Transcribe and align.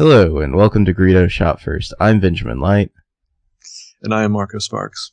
Hello, 0.00 0.38
and 0.38 0.56
welcome 0.56 0.86
to 0.86 0.94
Greedo 0.94 1.28
Shot 1.28 1.60
First. 1.60 1.92
I'm 2.00 2.20
Benjamin 2.20 2.58
Light, 2.58 2.90
And 4.02 4.14
I 4.14 4.22
am 4.24 4.32
Marco 4.32 4.58
Sparks. 4.58 5.12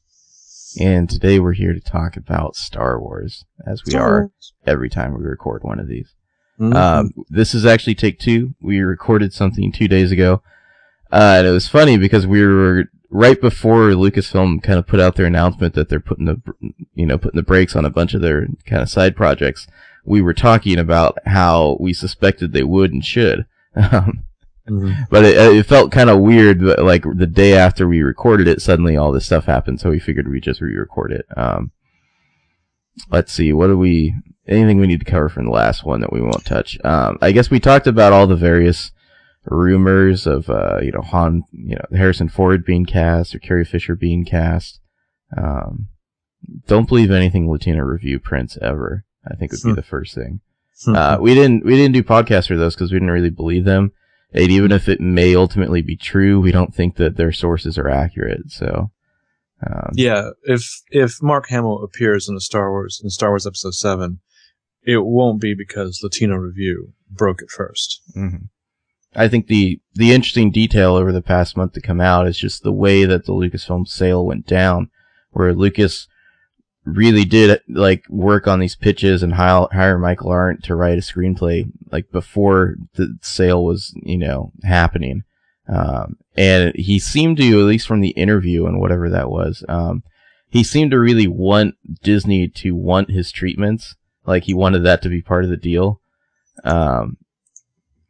and 0.80 1.10
today 1.10 1.42
we're 1.42 1.52
here 1.52 1.74
to 1.74 1.82
talk 1.82 2.16
about 2.16 2.56
Star 2.56 2.98
Wars, 2.98 3.44
as 3.66 3.84
we 3.84 3.90
Star 3.92 4.08
are 4.08 4.20
Wars. 4.22 4.54
every 4.66 4.90
time 4.90 5.14
we 5.14 5.26
record 5.26 5.64
one 5.66 5.82
of 5.82 5.90
these. 5.90 6.16
Mhm. 6.58 6.74
Um, 6.74 7.12
this 7.30 7.54
is 7.54 7.66
actually 7.66 7.96
take 7.96 8.18
two. 8.18 8.56
We 8.62 8.80
recorded 8.80 9.34
something 9.34 9.74
two 9.74 9.90
days 9.90 10.14
ago, 10.14 10.42
uh, 11.12 11.36
and 11.40 11.48
it 11.48 11.52
was 11.52 11.68
funny 11.68 11.98
because 11.98 12.26
we 12.26 12.42
were 12.46 12.86
right 13.10 13.42
before 13.42 13.90
Lucasfilm 13.90 14.64
kind 14.64 14.80
of 14.80 14.88
put 14.88 15.02
out 15.02 15.18
their 15.18 15.26
announcement 15.26 15.74
that 15.74 15.90
they're 15.90 16.00
putting 16.00 16.28
the, 16.28 16.42
you 16.96 17.06
know, 17.06 17.18
putting 17.18 17.36
the 17.38 17.44
brakes 17.44 17.76
on 17.76 17.84
a 17.84 17.90
bunch 17.90 18.14
of 18.14 18.22
their 18.22 18.48
kind 18.66 18.82
of 18.82 18.90
side 18.90 19.18
projects. 19.18 19.68
We 20.06 20.22
were 20.22 20.34
talking 20.34 20.80
about 20.80 21.18
how 21.26 21.76
we 21.82 21.92
suspected 21.92 22.54
they 22.54 22.64
would 22.64 22.94
and 22.94 23.04
should. 23.04 23.46
Um, 23.76 24.24
Mhm. 24.68 25.08
but 25.10 25.24
it, 25.26 25.38
it 25.38 25.66
felt 25.66 25.92
kind 25.92 26.10
of 26.10 26.20
weird. 26.20 26.62
Like 26.62 27.04
the 27.04 27.28
day 27.28 27.54
after 27.54 27.88
we 27.88 28.02
recorded 28.02 28.48
it, 28.48 28.62
suddenly 28.62 28.98
all 28.98 29.12
this 29.12 29.26
stuff 29.26 29.46
happened. 29.46 29.80
So 29.80 29.90
we 29.90 30.00
figured 30.00 30.28
we'd 30.28 30.44
just 30.44 30.62
re-record 30.62 31.12
it. 31.12 31.26
Um, 31.38 31.72
let's 33.12 33.32
see. 33.32 33.54
What 33.54 33.68
do 33.68 33.78
we? 33.78 34.16
Anything 34.48 34.80
we 34.80 34.88
need 34.88 35.00
to 35.00 35.06
cover 35.12 35.28
from 35.30 35.46
the 35.46 35.52
last 35.52 35.84
one 35.84 36.00
that 36.02 36.14
we 36.14 36.22
won't 36.22 36.46
touch? 36.46 36.78
Um, 36.86 37.18
I 37.22 37.32
guess 37.34 37.50
we 37.50 37.60
talked 37.60 37.86
about 37.88 38.14
all 38.14 38.28
the 38.28 38.36
various 38.38 38.92
rumors 39.46 40.26
of, 40.26 40.50
uh, 40.50 40.80
you 40.82 40.92
know, 40.92 41.02
Han, 41.02 41.44
you 41.52 41.76
know, 41.76 41.86
Harrison 41.98 42.30
Ford 42.30 42.64
being 42.66 42.86
cast 42.86 43.36
or 43.36 43.40
Carrie 43.40 43.66
Fisher 43.66 43.96
being 43.96 44.24
cast. 44.24 44.80
Um, 45.36 45.88
don't 46.68 46.88
believe 46.88 47.12
anything 47.12 47.50
Latino 47.52 47.84
Review 47.84 48.20
prints 48.20 48.58
ever. 48.62 49.04
I 49.30 49.36
think 49.36 49.52
would 49.52 49.62
be 49.64 49.70
Hmm. 49.72 49.76
the 49.76 49.82
first 49.84 50.16
thing. 50.16 50.40
Uh, 50.88 51.18
we 51.20 51.34
didn't 51.34 51.66
we 51.66 51.76
didn't 51.76 51.94
do 51.94 52.04
podcasts 52.04 52.48
for 52.48 52.56
those 52.56 52.76
because 52.76 52.92
we 52.92 52.96
didn't 53.00 53.12
really 53.12 53.30
believe 53.32 53.66
them. 53.66 53.92
And 54.34 54.52
even 54.52 54.72
if 54.72 54.90
it 54.90 55.00
may 55.00 55.36
ultimately 55.36 55.82
be 55.82 55.96
true, 55.96 56.40
we 56.40 56.52
don't 56.52 56.76
think 56.76 56.96
that 56.98 57.16
their 57.18 57.32
sources 57.32 57.78
are 57.78 57.90
accurate. 57.90 58.52
So, 58.52 58.92
um, 59.66 59.92
yeah, 59.94 60.32
if 60.44 60.82
if 60.92 61.22
Mark 61.24 61.48
Hamill 61.50 61.84
appears 61.84 62.28
in 62.28 62.36
a 62.36 62.42
Star 62.42 62.70
Wars 62.70 63.02
in 63.04 63.10
Star 63.10 63.30
Wars 63.30 63.48
Episode 63.48 63.74
Seven, 63.74 64.20
it 64.84 65.06
won't 65.06 65.42
be 65.42 65.54
because 65.56 66.02
Latino 66.04 66.36
Review 66.36 66.94
broke 67.10 67.42
it 67.42 67.50
first. 67.50 68.02
mhm. 68.16 68.50
I 69.16 69.28
think 69.28 69.48
the 69.48 69.82
the 69.96 70.12
interesting 70.12 70.52
detail 70.52 70.96
over 70.96 71.12
the 71.12 71.22
past 71.22 71.58
month 71.58 71.74
to 71.74 71.82
come 71.82 72.02
out 72.02 72.28
is 72.28 72.38
just 72.38 72.62
the 72.64 72.74
way 72.74 73.06
that 73.06 73.26
the 73.26 73.34
Lucasfilm 73.34 73.88
sale 73.88 74.26
went 74.26 74.46
down, 74.46 74.92
where 75.32 75.54
Lucas 75.54 76.08
really 76.88 77.26
did 77.26 77.62
like 77.68 78.06
work 78.10 78.48
on 78.48 78.60
these 78.60 78.76
pitches 78.76 79.22
and 79.22 79.34
hire, 79.34 79.98
Michael 79.98 80.32
Arndt 80.32 80.64
to 80.64 80.76
write 80.76 80.98
a 80.98 81.02
screenplay 81.02 81.70
like 81.92 82.12
before 82.12 82.76
the 82.96 83.18
sale 83.22 83.64
was 83.64 83.94
you 84.02 84.18
know 84.18 84.52
happening, 84.64 85.24
um, 85.68 86.18
and 86.36 86.74
he 86.76 86.98
seemed 86.98 87.38
to 87.38 87.60
at 87.60 87.66
least 87.66 87.88
from 87.88 88.02
the 88.02 88.10
interview 88.10 88.66
and 88.66 88.80
whatever 88.80 89.10
that 89.10 89.30
was, 89.30 89.64
um, 89.68 90.04
he 90.50 90.64
seemed 90.64 90.92
to 90.92 91.00
really 91.00 91.28
want 91.28 91.76
Disney 92.02 92.48
to 92.48 92.72
want 92.72 93.12
his 93.12 93.32
treatments, 93.32 93.96
like 94.26 94.46
he 94.46 94.54
wanted 94.54 94.84
that 94.84 95.02
to 95.02 95.10
be 95.10 95.22
part 95.22 95.44
of 95.44 95.50
the 95.50 95.58
deal. 95.58 96.00
Um, 96.64 97.18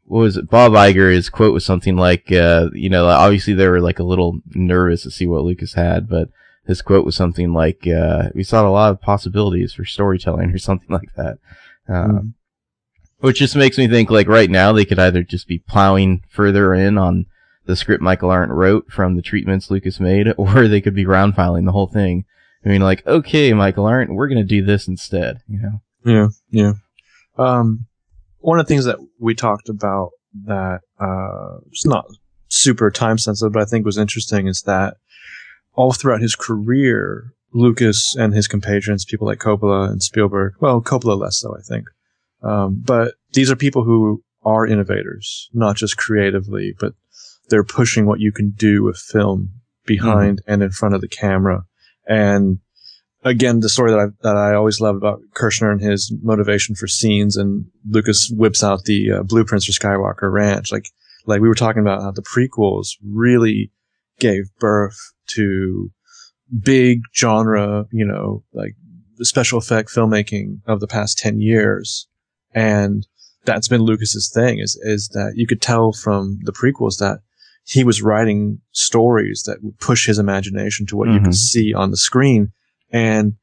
what 0.05 0.19
was 0.19 0.37
it? 0.37 0.49
Bob 0.49 0.71
Iger, 0.73 1.11
his 1.13 1.29
quote 1.29 1.53
was 1.53 1.65
something 1.65 1.97
like, 1.97 2.31
uh, 2.31 2.69
you 2.73 2.89
know, 2.89 3.07
obviously 3.07 3.53
they 3.53 3.67
were 3.67 3.81
like 3.81 3.99
a 3.99 4.05
little 4.05 4.39
nervous 4.53 5.03
to 5.03 5.11
see 5.11 5.27
what 5.27 5.43
Lucas 5.43 5.73
had, 5.73 6.07
but 6.07 6.29
his 6.67 6.81
quote 6.81 7.05
was 7.05 7.15
something 7.15 7.53
like, 7.53 7.87
uh, 7.87 8.29
we 8.35 8.43
saw 8.43 8.67
a 8.67 8.69
lot 8.69 8.91
of 8.91 9.01
possibilities 9.01 9.73
for 9.73 9.85
storytelling 9.85 10.51
or 10.53 10.57
something 10.57 10.89
like 10.89 11.13
that. 11.15 11.37
Um, 11.87 12.35
which 13.19 13.39
just 13.39 13.55
makes 13.55 13.77
me 13.77 13.87
think 13.87 14.11
like 14.11 14.27
right 14.27 14.49
now 14.49 14.71
they 14.71 14.85
could 14.85 14.99
either 14.99 15.23
just 15.23 15.47
be 15.47 15.57
plowing 15.57 16.23
further 16.29 16.73
in 16.73 16.97
on 16.97 17.25
the 17.65 17.75
script 17.75 18.03
Michael 18.03 18.29
Arndt 18.29 18.51
wrote 18.51 18.91
from 18.91 19.15
the 19.15 19.21
treatments 19.21 19.71
Lucas 19.71 19.99
made, 19.99 20.27
or 20.37 20.67
they 20.67 20.81
could 20.81 20.95
be 20.95 21.05
round 21.05 21.35
filing 21.35 21.65
the 21.65 21.71
whole 21.71 21.87
thing. 21.87 22.25
I 22.65 22.69
mean, 22.69 22.81
like, 22.81 23.05
okay, 23.07 23.53
Michael 23.53 23.85
Arndt, 23.85 24.13
we're 24.13 24.27
gonna 24.27 24.43
do 24.43 24.63
this 24.63 24.87
instead, 24.87 25.41
you 25.47 25.59
know? 25.59 25.81
Yeah, 26.05 26.27
yeah. 26.49 26.73
Um, 27.37 27.85
one 28.39 28.59
of 28.59 28.65
the 28.65 28.73
things 28.73 28.85
that 28.85 28.99
we 29.19 29.35
talked 29.35 29.69
about 29.69 30.11
that 30.45 30.81
uh, 30.99 31.57
it's 31.67 31.85
not 31.85 32.05
super 32.49 32.91
time 32.91 33.17
sensitive, 33.17 33.53
but 33.53 33.61
I 33.61 33.65
think 33.65 33.85
was 33.85 33.97
interesting 33.97 34.47
is 34.47 34.61
that 34.63 34.97
all 35.77 35.93
throughout 35.93 36.21
his 36.21 36.35
career, 36.35 37.33
Lucas 37.53 38.15
and 38.17 38.33
his 38.33 38.47
compatriots, 38.47 39.05
people 39.05 39.27
like 39.27 39.39
Coppola 39.39 39.89
and 39.89 40.03
Spielberg, 40.03 40.55
well, 40.59 40.81
Coppola 40.81 41.17
less 41.17 41.37
so, 41.37 41.55
I 41.55 41.61
think, 41.61 41.87
um, 42.43 42.81
but 42.83 43.13
these 43.31 43.49
are 43.49 43.55
people 43.55 43.83
who 43.83 44.21
are 44.43 44.67
innovators, 44.67 45.49
not 45.53 45.77
just 45.77 45.95
creatively, 45.95 46.73
but 46.79 46.93
they're 47.49 47.63
pushing 47.63 48.05
what 48.05 48.19
you 48.19 48.31
can 48.31 48.49
do 48.49 48.83
with 48.83 48.97
film 48.97 49.51
behind 49.85 50.41
and 50.47 50.61
in 50.61 50.71
front 50.71 50.95
of 50.95 51.01
the 51.01 51.07
camera. 51.07 51.63
And 52.07 52.59
again, 53.23 53.59
the 53.59 53.69
story 53.69 53.91
that 53.91 53.99
I 53.99 54.05
that 54.21 54.35
I 54.35 54.53
always 54.53 54.81
love 54.81 54.95
about 54.95 55.21
Kershner 55.35 55.71
and 55.71 55.81
his 55.81 56.13
motivation 56.21 56.75
for 56.75 56.87
scenes, 56.87 57.37
and 57.37 57.65
Lucas 57.87 58.31
whips 58.33 58.63
out 58.63 58.83
the 58.83 59.11
uh, 59.11 59.23
blueprints 59.23 59.65
for 59.65 59.71
Skywalker 59.71 60.31
Ranch. 60.31 60.71
Like 60.71 60.89
like 61.25 61.41
we 61.41 61.47
were 61.47 61.55
talking 61.55 61.81
about 61.81 62.01
how 62.01 62.11
the 62.11 62.21
prequels 62.21 62.89
really 63.05 63.71
gave 64.19 64.45
birth 64.59 64.97
to 65.27 65.91
big 66.61 67.01
genre, 67.15 67.85
you 67.91 68.05
know, 68.05 68.43
like 68.53 68.75
the 69.17 69.25
special 69.25 69.57
effect 69.57 69.89
filmmaking 69.89 70.59
of 70.67 70.79
the 70.79 70.87
past 70.87 71.17
ten 71.17 71.39
years, 71.41 72.07
and 72.53 73.07
that's 73.45 73.67
been 73.67 73.81
Lucas's 73.81 74.29
thing 74.33 74.59
is 74.59 74.77
is 74.83 75.09
that 75.09 75.33
you 75.35 75.47
could 75.47 75.61
tell 75.61 75.91
from 75.93 76.39
the 76.43 76.51
prequels 76.51 76.97
that 76.99 77.19
he 77.65 77.83
was 77.83 78.01
writing 78.01 78.59
stories 78.71 79.43
that 79.45 79.61
would 79.63 79.77
push 79.79 80.05
his 80.07 80.19
imagination 80.19 80.85
to 80.85 80.95
what 80.95 81.09
you 81.09 81.19
Mhm. 81.19 81.23
can 81.23 81.33
see 81.33 81.73
on 81.73 81.91
the 81.91 81.97
screen. 81.97 82.51
And 82.91 83.33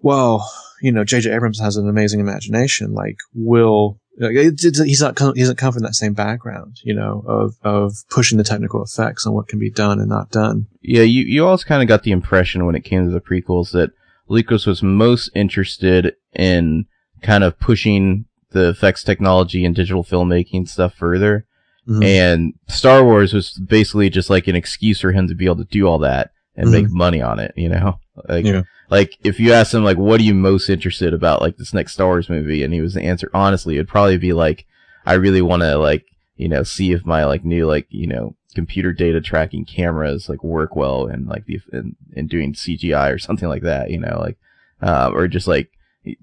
well, 0.00 0.48
you 0.82 0.92
know, 0.92 1.04
J.J. 1.04 1.32
Abrams 1.32 1.58
has 1.60 1.76
an 1.76 1.88
amazing 1.88 2.20
imagination. 2.20 2.92
Like, 2.92 3.16
will 3.34 3.98
it's, 4.18 4.64
it's, 4.64 4.82
he's 4.82 5.00
not 5.00 5.18
he 5.18 5.40
doesn't 5.40 5.58
come 5.58 5.72
from 5.72 5.82
that 5.82 5.94
same 5.94 6.14
background, 6.14 6.78
you 6.82 6.94
know, 6.94 7.22
of 7.26 7.56
of 7.62 7.94
pushing 8.10 8.38
the 8.38 8.44
technical 8.44 8.82
effects 8.82 9.26
on 9.26 9.34
what 9.34 9.48
can 9.48 9.58
be 9.58 9.70
done 9.70 9.98
and 10.00 10.08
not 10.08 10.30
done. 10.30 10.66
Yeah, 10.82 11.02
you, 11.02 11.24
you 11.24 11.46
also 11.46 11.64
kind 11.66 11.82
of 11.82 11.88
got 11.88 12.02
the 12.02 12.12
impression 12.12 12.64
when 12.66 12.74
it 12.74 12.84
came 12.84 13.04
to 13.06 13.12
the 13.12 13.20
prequels 13.20 13.72
that 13.72 13.90
Lucas 14.28 14.66
was 14.66 14.82
most 14.82 15.30
interested 15.34 16.14
in 16.32 16.86
kind 17.22 17.44
of 17.44 17.58
pushing 17.58 18.24
the 18.50 18.68
effects 18.70 19.02
technology 19.04 19.64
and 19.64 19.74
digital 19.74 20.04
filmmaking 20.04 20.68
stuff 20.68 20.94
further. 20.94 21.46
Mhm. 21.88 22.04
And 22.04 22.54
Star 22.68 23.04
Wars 23.04 23.32
was 23.32 23.52
basically 23.52 24.10
just 24.10 24.30
like 24.30 24.48
an 24.48 24.56
excuse 24.56 25.00
for 25.00 25.12
him 25.12 25.28
to 25.28 25.34
be 25.34 25.44
able 25.44 25.56
to 25.58 25.64
do 25.64 25.86
all 25.86 25.98
that 26.00 26.30
and 26.56 26.68
Mhm. 26.68 26.72
make 26.72 26.90
money 26.90 27.20
on 27.22 27.38
it, 27.38 27.52
you 27.56 27.68
know? 27.68 27.98
Like, 28.28 28.44
Yeah. 28.46 28.62
Like 28.90 29.16
if 29.24 29.40
you 29.40 29.52
ask 29.52 29.74
him 29.74 29.84
like, 29.84 29.98
what 29.98 30.20
are 30.20 30.24
you 30.24 30.34
most 30.34 30.68
interested 30.68 31.12
about 31.12 31.40
like 31.40 31.56
this 31.56 31.74
next 31.74 31.92
Star 31.92 32.06
Wars 32.06 32.28
movie? 32.28 32.62
And 32.62 32.72
he 32.72 32.80
was 32.80 32.94
the 32.94 33.02
answer, 33.02 33.30
honestly, 33.34 33.74
it'd 33.74 33.88
probably 33.88 34.18
be 34.18 34.32
like, 34.32 34.66
I 35.04 35.14
really 35.14 35.42
want 35.42 35.62
to 35.62 35.76
like, 35.78 36.04
you 36.36 36.48
know, 36.48 36.62
see 36.62 36.92
if 36.92 37.04
my 37.04 37.24
like 37.24 37.44
new 37.44 37.66
like, 37.66 37.86
you 37.90 38.06
know, 38.06 38.36
computer 38.54 38.92
data 38.92 39.20
tracking 39.20 39.64
cameras 39.64 40.28
like 40.28 40.42
work 40.42 40.74
well 40.76 41.06
and 41.06 41.26
like 41.26 41.44
the, 41.46 41.60
in, 41.72 41.96
in 42.12 42.26
doing 42.26 42.54
CGI 42.54 43.14
or 43.14 43.18
something 43.18 43.48
like 43.48 43.62
that, 43.62 43.90
you 43.90 43.98
know, 43.98 44.18
like, 44.20 44.38
uh, 44.82 45.10
or 45.12 45.28
just 45.28 45.46
like 45.46 45.70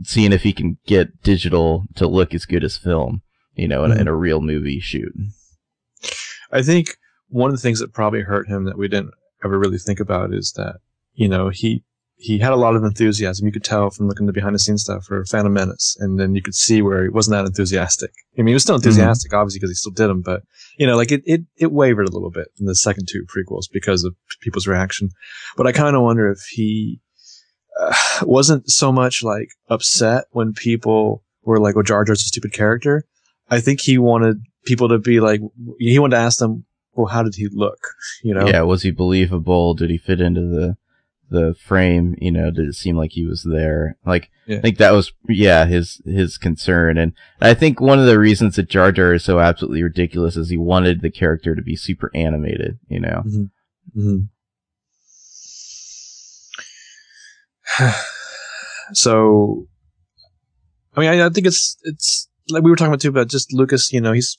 seeing 0.03 0.31
if 0.31 0.44
he 0.44 0.53
can 0.53 0.78
get 0.85 1.22
digital 1.24 1.85
to 1.95 2.07
look 2.07 2.34
as 2.34 2.45
good 2.45 2.63
as 2.63 2.78
film, 2.78 3.22
you 3.56 3.68
know, 3.68 3.84
in, 3.84 3.91
a 3.91 3.95
in 3.95 4.07
a 4.07 4.16
real 4.16 4.41
movie 4.41 4.80
shoot. 4.80 5.13
I 6.51 6.62
think 6.62 6.97
one 7.30 7.50
of 7.50 7.56
the 7.56 7.62
things 7.62 7.80
that 7.80 7.94
probably 7.94 8.22
hurt 8.22 8.47
him 8.47 8.66
that 8.66 8.78
we 8.78 8.88
didn't 8.88 9.13
ever 9.44 9.57
really 9.57 9.80
think 9.80 10.00
about 10.00 10.34
is 10.34 10.53
that 10.53 10.78
you 11.16 11.28
know 11.28 11.50
he 11.50 11.84
he 12.24 12.40
had 12.40 12.54
a 12.54 12.58
lot 12.58 12.74
of 12.74 12.86
enthusiasm. 12.86 13.46
You 13.46 13.52
could 13.52 13.66
tell 13.66 13.90
from 13.90 14.08
looking 14.08 14.26
at 14.26 14.28
the 14.28 14.34
behind 14.34 14.56
the 14.56 14.60
scenes 14.60 14.84
stuff 14.84 15.04
for 15.04 15.26
Phantom 15.26 15.52
Menace, 15.52 15.98
and 16.00 16.18
then 16.18 16.36
you 16.36 16.42
could 16.42 16.56
see 16.56 16.82
where 16.82 17.04
he 17.04 17.10
wasn't 17.10 17.34
that 17.34 17.46
enthusiastic. 17.46 18.12
I 18.38 18.42
mean, 18.42 18.48
he 18.48 18.54
was 18.54 18.64
still 18.64 18.78
enthusiastic, 18.78 19.34
obviously, 19.34 19.60
because 19.60 19.72
he 19.72 19.76
still 19.76 19.92
did 19.92 20.08
them, 20.08 20.22
but 20.22 20.42
you 20.78 20.88
know, 20.88 20.96
like 20.96 21.12
it 21.12 21.22
it 21.25 21.42
it 21.58 21.74
wavered 21.74 22.08
a 22.08 22.12
little 22.12 22.31
bit 22.31 22.48
in 22.58 22.66
the 22.66 22.75
second 22.75 23.10
two 23.10 23.25
prequels 23.25 23.66
because 23.72 24.06
of 24.06 24.16
people's 24.40 24.68
reaction. 24.68 25.10
But 25.58 25.68
I 25.68 25.74
kind 25.74 25.98
of 25.98 26.02
wonder 26.02 26.31
if 26.31 26.40
he 26.50 27.02
uh, 27.78 27.94
wasn't 28.22 28.69
so 28.69 28.94
much 28.94 29.22
like 29.22 29.50
upset 29.69 30.26
when 30.31 30.54
people 30.54 31.24
were 31.44 31.60
like, 31.60 31.76
"Oh, 31.76 31.84
Jar 31.84 32.06
Jar's 32.06 32.22
a 32.22 32.26
stupid 32.26 32.54
character." 32.54 33.04
I 33.50 33.60
think 33.60 33.81
he 33.81 33.98
wanted 33.98 34.38
people 34.66 34.88
to 34.88 34.98
be 34.98 35.19
like, 35.19 35.42
he 35.78 36.00
wanted 36.00 36.16
to 36.16 36.22
ask 36.22 36.40
them, 36.40 36.64
"Well, 36.94 37.08
how 37.08 37.24
did 37.24 37.36
he 37.36 37.50
look?" 37.52 37.80
You 38.24 38.34
know? 38.34 38.48
Yeah, 38.48 38.62
was 38.62 38.84
he 38.84 38.92
believable? 38.92 39.74
Did 39.74 39.90
he 39.90 39.98
fit 39.98 40.22
into 40.22 40.42
the 40.42 40.78
the 41.30 41.56
frame? 41.60 42.16
You 42.20 42.31
know, 42.31 42.52
did 42.52 42.68
it 42.68 42.75
seem 42.75 42.96
like 42.98 43.12
he 43.14 43.25
was 43.25 43.44
there? 43.44 43.98
Like, 44.06 44.30
Yeah. 44.46 44.58
I 44.58 44.62
think 44.62 44.78
that 44.78 44.92
was 44.92 45.14
yeah 45.28 45.66
his 45.66 46.02
his 46.06 46.38
concern, 46.38 46.98
and 46.98 47.14
I 47.42 47.54
think 47.54 47.80
one 47.80 48.00
of 48.00 48.06
the 48.06 48.20
reasons 48.20 48.56
that 48.56 48.70
Jar 48.70 48.92
Jar 48.92 49.14
is 49.14 49.24
so 49.24 49.40
absolutely 49.40 49.84
ridiculous 49.84 50.36
is 50.36 50.50
he 50.50 50.58
wanted 50.58 51.02
the 51.02 51.12
character 51.12 51.56
to 51.56 51.62
be 51.62 51.75
super 51.75 52.12
animated. 52.14 52.80
You 52.88 53.00
know, 53.00 53.24
hmm 53.94 54.18
so, 58.94 59.68
I 60.96 61.00
mean, 61.00 61.10
I, 61.10 61.26
I 61.26 61.30
think 61.30 61.48
it's 61.48 61.78
it's 61.84 62.28
like 62.50 62.64
we 62.64 62.69
were 62.69 62.76
talking 62.76 62.92
about 62.92 63.02
too 63.02 63.10
about 63.10 63.30
just 63.30 63.54
Lucas. 63.54 63.92
You 63.94 64.02
know, 64.02 64.12
he's 64.14 64.38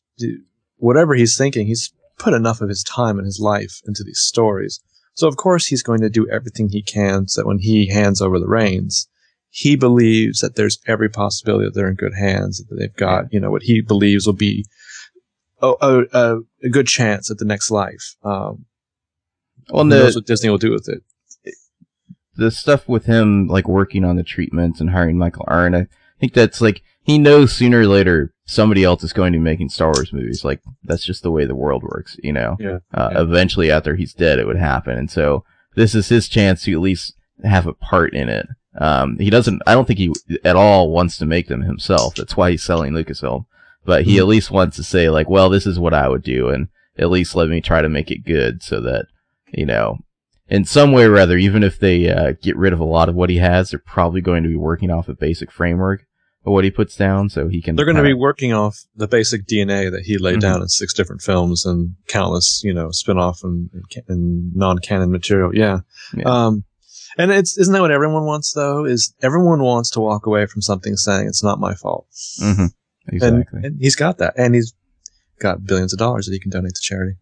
whatever 0.76 1.14
he's 1.14 1.36
thinking, 1.36 1.66
he's 1.66 1.92
put 2.18 2.34
enough 2.34 2.60
of 2.60 2.68
his 2.68 2.82
time 2.82 3.18
and 3.18 3.26
his 3.26 3.40
life 3.40 3.80
into 3.86 4.04
these 4.04 4.20
stories. 4.20 4.80
So 5.14 5.28
of 5.28 5.36
course 5.36 5.66
he's 5.66 5.82
going 5.82 6.00
to 6.00 6.10
do 6.10 6.28
everything 6.28 6.68
he 6.68 6.82
can 6.82 7.28
so 7.28 7.40
that 7.40 7.46
when 7.46 7.58
he 7.58 7.88
hands 7.88 8.20
over 8.20 8.38
the 8.38 8.48
reins, 8.48 9.08
he 9.50 9.76
believes 9.76 10.40
that 10.40 10.56
there's 10.56 10.80
every 10.86 11.08
possibility 11.08 11.66
that 11.66 11.74
they're 11.74 11.88
in 11.88 11.94
good 11.94 12.14
hands, 12.14 12.58
that 12.58 12.74
they've 12.74 12.96
got, 12.96 13.32
you 13.32 13.38
know, 13.38 13.50
what 13.50 13.62
he 13.62 13.80
believes 13.80 14.26
will 14.26 14.34
be 14.34 14.66
a, 15.62 16.04
a, 16.12 16.38
a 16.62 16.68
good 16.68 16.88
chance 16.88 17.30
at 17.30 17.38
the 17.38 17.44
next 17.44 17.70
life. 17.70 18.16
Um, 18.24 18.66
well, 19.70 19.84
the, 19.84 19.96
knows 19.96 20.16
what 20.16 20.26
Disney 20.26 20.50
will 20.50 20.58
do 20.58 20.72
with 20.72 20.88
it. 20.88 21.02
The 22.36 22.50
stuff 22.50 22.88
with 22.88 23.06
him, 23.06 23.46
like 23.46 23.68
working 23.68 24.04
on 24.04 24.16
the 24.16 24.24
treatments 24.24 24.80
and 24.80 24.90
hiring 24.90 25.16
Michael 25.16 25.44
Arndt, 25.46 25.76
I 25.76 25.86
think 26.18 26.32
that's 26.32 26.60
like 26.60 26.82
he 27.04 27.16
knows 27.16 27.52
sooner 27.52 27.80
or 27.80 27.86
later 27.86 28.33
somebody 28.46 28.84
else 28.84 29.02
is 29.02 29.12
going 29.12 29.32
to 29.32 29.38
be 29.38 29.42
making 29.42 29.68
Star 29.68 29.88
Wars 29.88 30.12
movies. 30.12 30.44
Like 30.44 30.60
that's 30.84 31.04
just 31.04 31.22
the 31.22 31.30
way 31.30 31.44
the 31.44 31.54
world 31.54 31.82
works, 31.82 32.16
you 32.22 32.32
know. 32.32 32.56
Yeah, 32.58 32.78
uh, 32.92 33.10
yeah. 33.12 33.20
Eventually, 33.20 33.70
after 33.70 33.94
he's 33.94 34.12
dead, 34.12 34.38
it 34.38 34.46
would 34.46 34.56
happen, 34.56 34.96
and 34.96 35.10
so 35.10 35.44
this 35.74 35.94
is 35.94 36.08
his 36.08 36.28
chance 36.28 36.62
to 36.62 36.72
at 36.72 36.80
least 36.80 37.14
have 37.42 37.66
a 37.66 37.74
part 37.74 38.14
in 38.14 38.28
it. 38.28 38.46
Um, 38.76 39.18
he 39.18 39.30
doesn't. 39.30 39.62
I 39.66 39.74
don't 39.74 39.86
think 39.86 39.98
he 39.98 40.12
at 40.44 40.56
all 40.56 40.90
wants 40.90 41.16
to 41.18 41.26
make 41.26 41.48
them 41.48 41.62
himself. 41.62 42.14
That's 42.16 42.36
why 42.36 42.50
he's 42.50 42.62
selling 42.62 42.92
Lucasfilm. 42.92 43.46
But 43.84 44.04
he 44.04 44.12
mm-hmm. 44.12 44.20
at 44.20 44.26
least 44.26 44.50
wants 44.50 44.76
to 44.76 44.82
say 44.82 45.10
like, 45.10 45.28
well, 45.28 45.50
this 45.50 45.66
is 45.66 45.78
what 45.78 45.94
I 45.94 46.08
would 46.08 46.22
do, 46.22 46.48
and 46.48 46.68
at 46.98 47.10
least 47.10 47.34
let 47.34 47.48
me 47.48 47.60
try 47.60 47.82
to 47.82 47.88
make 47.88 48.10
it 48.10 48.24
good, 48.24 48.62
so 48.62 48.80
that 48.80 49.06
you 49.52 49.66
know, 49.66 49.98
in 50.48 50.64
some 50.64 50.92
way 50.92 51.04
or 51.04 51.10
rather, 51.10 51.36
even 51.36 51.62
if 51.62 51.78
they 51.78 52.08
uh, 52.08 52.32
get 52.42 52.56
rid 52.56 52.72
of 52.72 52.80
a 52.80 52.84
lot 52.84 53.08
of 53.08 53.14
what 53.14 53.30
he 53.30 53.36
has, 53.36 53.70
they're 53.70 53.78
probably 53.78 54.20
going 54.20 54.42
to 54.42 54.48
be 54.48 54.56
working 54.56 54.90
off 54.90 55.08
a 55.08 55.14
basic 55.14 55.50
framework 55.50 56.04
what 56.52 56.64
he 56.64 56.70
puts 56.70 56.96
down, 56.96 57.30
so 57.30 57.48
he 57.48 57.62
can. 57.62 57.74
They're 57.76 57.86
going 57.86 57.96
to 57.96 58.02
be 58.02 58.12
working 58.12 58.52
off 58.52 58.84
the 58.94 59.08
basic 59.08 59.46
DNA 59.46 59.90
that 59.90 60.02
he 60.02 60.18
laid 60.18 60.32
mm-hmm. 60.32 60.40
down 60.40 60.62
in 60.62 60.68
six 60.68 60.92
different 60.92 61.22
films 61.22 61.64
and 61.64 61.96
countless, 62.06 62.62
you 62.62 62.74
know, 62.74 62.90
spin-off 62.90 63.42
and, 63.42 63.70
and 64.08 64.54
non-canon 64.54 65.10
material. 65.10 65.54
Yeah. 65.54 65.80
yeah. 66.14 66.24
Um, 66.24 66.64
and 67.16 67.30
it's 67.30 67.56
isn't 67.56 67.72
that 67.72 67.80
what 67.80 67.90
everyone 67.90 68.24
wants 68.24 68.52
though? 68.52 68.84
Is 68.84 69.14
everyone 69.22 69.62
wants 69.62 69.90
to 69.90 70.00
walk 70.00 70.26
away 70.26 70.46
from 70.46 70.62
something 70.62 70.96
saying 70.96 71.28
it's 71.28 71.42
not 71.42 71.60
my 71.60 71.74
fault? 71.74 72.06
Mm-hmm. 72.40 72.66
Exactly. 73.08 73.44
And, 73.52 73.64
and 73.64 73.80
he's 73.80 73.96
got 73.96 74.18
that, 74.18 74.34
and 74.36 74.54
he's 74.54 74.74
got 75.38 75.64
billions 75.64 75.92
of 75.92 75.98
dollars 75.98 76.26
that 76.26 76.32
he 76.32 76.40
can 76.40 76.50
donate 76.50 76.74
to 76.74 76.80
charity. 76.80 77.16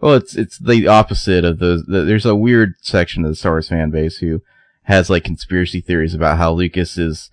Well, 0.00 0.14
it's 0.14 0.36
it's 0.36 0.58
the 0.58 0.88
opposite 0.88 1.44
of 1.44 1.58
those. 1.58 1.84
The, 1.84 2.04
there's 2.04 2.26
a 2.26 2.34
weird 2.34 2.74
section 2.80 3.24
of 3.24 3.30
the 3.30 3.36
Star 3.36 3.52
Wars 3.52 3.68
fan 3.68 3.90
base 3.90 4.18
who 4.18 4.42
has 4.88 5.08
like 5.08 5.22
conspiracy 5.22 5.80
theories 5.80 6.14
about 6.14 6.38
how 6.38 6.52
Lucas 6.52 6.98
is 6.98 7.30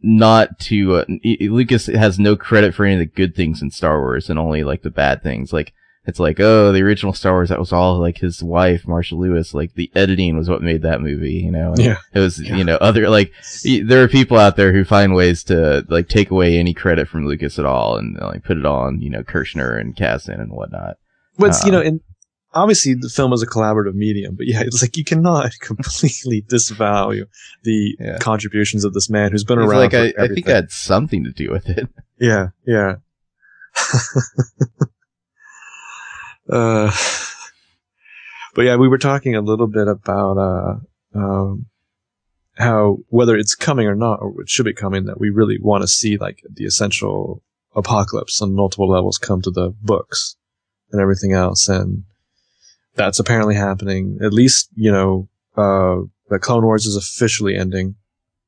not 0.00 0.58
to 0.60 0.96
uh, 0.96 1.04
Lucas 1.40 1.86
has 1.86 2.18
no 2.18 2.36
credit 2.36 2.74
for 2.74 2.84
any 2.84 2.94
of 2.94 3.00
the 3.00 3.06
good 3.06 3.34
things 3.34 3.60
in 3.60 3.70
Star 3.70 3.98
Wars 3.98 4.30
and 4.30 4.38
only 4.38 4.62
like 4.62 4.82
the 4.82 4.90
bad 4.90 5.22
things. 5.22 5.52
Like 5.52 5.72
it's 6.06 6.20
like, 6.20 6.38
oh, 6.38 6.70
the 6.72 6.82
original 6.82 7.14
Star 7.14 7.32
Wars, 7.32 7.48
that 7.48 7.58
was 7.58 7.72
all 7.72 7.98
like 7.98 8.18
his 8.18 8.42
wife, 8.42 8.86
Marcia 8.86 9.14
Lucas. 9.14 9.54
Like 9.54 9.72
the 9.74 9.90
editing 9.94 10.36
was 10.36 10.50
what 10.50 10.60
made 10.60 10.82
that 10.82 11.00
movie, 11.00 11.32
you 11.32 11.50
know? 11.50 11.70
And 11.70 11.78
yeah. 11.78 11.96
It 12.12 12.20
was, 12.20 12.38
yeah. 12.38 12.56
you 12.56 12.64
know, 12.64 12.76
other, 12.76 13.08
like, 13.08 13.32
there 13.64 14.02
are 14.02 14.08
people 14.08 14.36
out 14.36 14.56
there 14.56 14.72
who 14.72 14.84
find 14.84 15.14
ways 15.14 15.42
to, 15.44 15.86
like, 15.88 16.08
take 16.08 16.30
away 16.30 16.58
any 16.58 16.74
credit 16.74 17.08
from 17.08 17.26
Lucas 17.26 17.58
at 17.58 17.64
all 17.64 17.96
and, 17.96 18.18
like, 18.20 18.44
put 18.44 18.58
it 18.58 18.66
on, 18.66 19.00
you 19.00 19.08
know, 19.08 19.22
Kershner 19.22 19.80
and 19.80 19.96
Kasdan 19.96 20.42
and 20.42 20.52
whatnot. 20.52 20.98
But, 21.38 21.52
um, 21.52 21.60
you 21.64 21.72
know, 21.72 21.80
and 21.80 22.00
obviously 22.54 22.94
the 22.94 23.08
film 23.08 23.32
is 23.32 23.42
a 23.42 23.46
collaborative 23.46 23.94
medium, 23.94 24.36
but 24.36 24.46
yeah, 24.46 24.60
it's 24.66 24.82
like 24.82 24.96
you 24.96 25.04
cannot 25.04 25.52
completely 25.60 26.42
disvalue 26.42 27.26
the 27.62 27.96
yeah. 27.98 28.18
contributions 28.18 28.84
of 28.84 28.94
this 28.94 29.10
man 29.10 29.32
who's 29.32 29.44
been 29.44 29.58
around. 29.58 29.92
Like, 29.92 29.94
I, 29.94 30.12
I 30.18 30.28
think 30.28 30.48
I 30.48 30.54
had 30.54 30.70
something 30.70 31.24
to 31.24 31.32
do 31.32 31.50
with 31.50 31.68
it. 31.68 31.88
Yeah, 32.16 32.50
yeah. 32.64 32.94
Uh, 36.48 36.92
but 38.54 38.62
yeah, 38.62 38.76
we 38.76 38.86
were 38.86 38.98
talking 38.98 39.34
a 39.34 39.40
little 39.40 39.66
bit 39.66 39.88
about 39.88 40.38
uh, 40.38 41.18
um, 41.18 41.66
how 42.54 42.98
whether 43.08 43.36
it's 43.36 43.54
coming 43.54 43.86
or 43.86 43.96
not, 43.96 44.20
or 44.20 44.42
it 44.42 44.48
should 44.48 44.64
be 44.64 44.72
coming, 44.72 45.06
that 45.06 45.18
we 45.18 45.30
really 45.30 45.58
want 45.60 45.82
to 45.82 45.88
see 45.88 46.16
like 46.16 46.42
the 46.48 46.64
essential 46.64 47.42
apocalypse 47.74 48.40
on 48.40 48.54
multiple 48.54 48.88
levels 48.88 49.18
come 49.18 49.42
to 49.42 49.50
the 49.50 49.74
books 49.82 50.36
and 50.92 51.00
everything 51.00 51.32
else, 51.32 51.68
and 51.68 52.04
that's 52.94 53.18
apparently 53.18 53.54
happening. 53.54 54.18
At 54.22 54.32
least 54.32 54.70
you 54.74 54.92
know 54.92 55.28
uh, 55.56 56.02
that 56.28 56.40
Clone 56.40 56.64
Wars 56.64 56.86
is 56.86 56.96
officially 56.96 57.56
ending, 57.56 57.96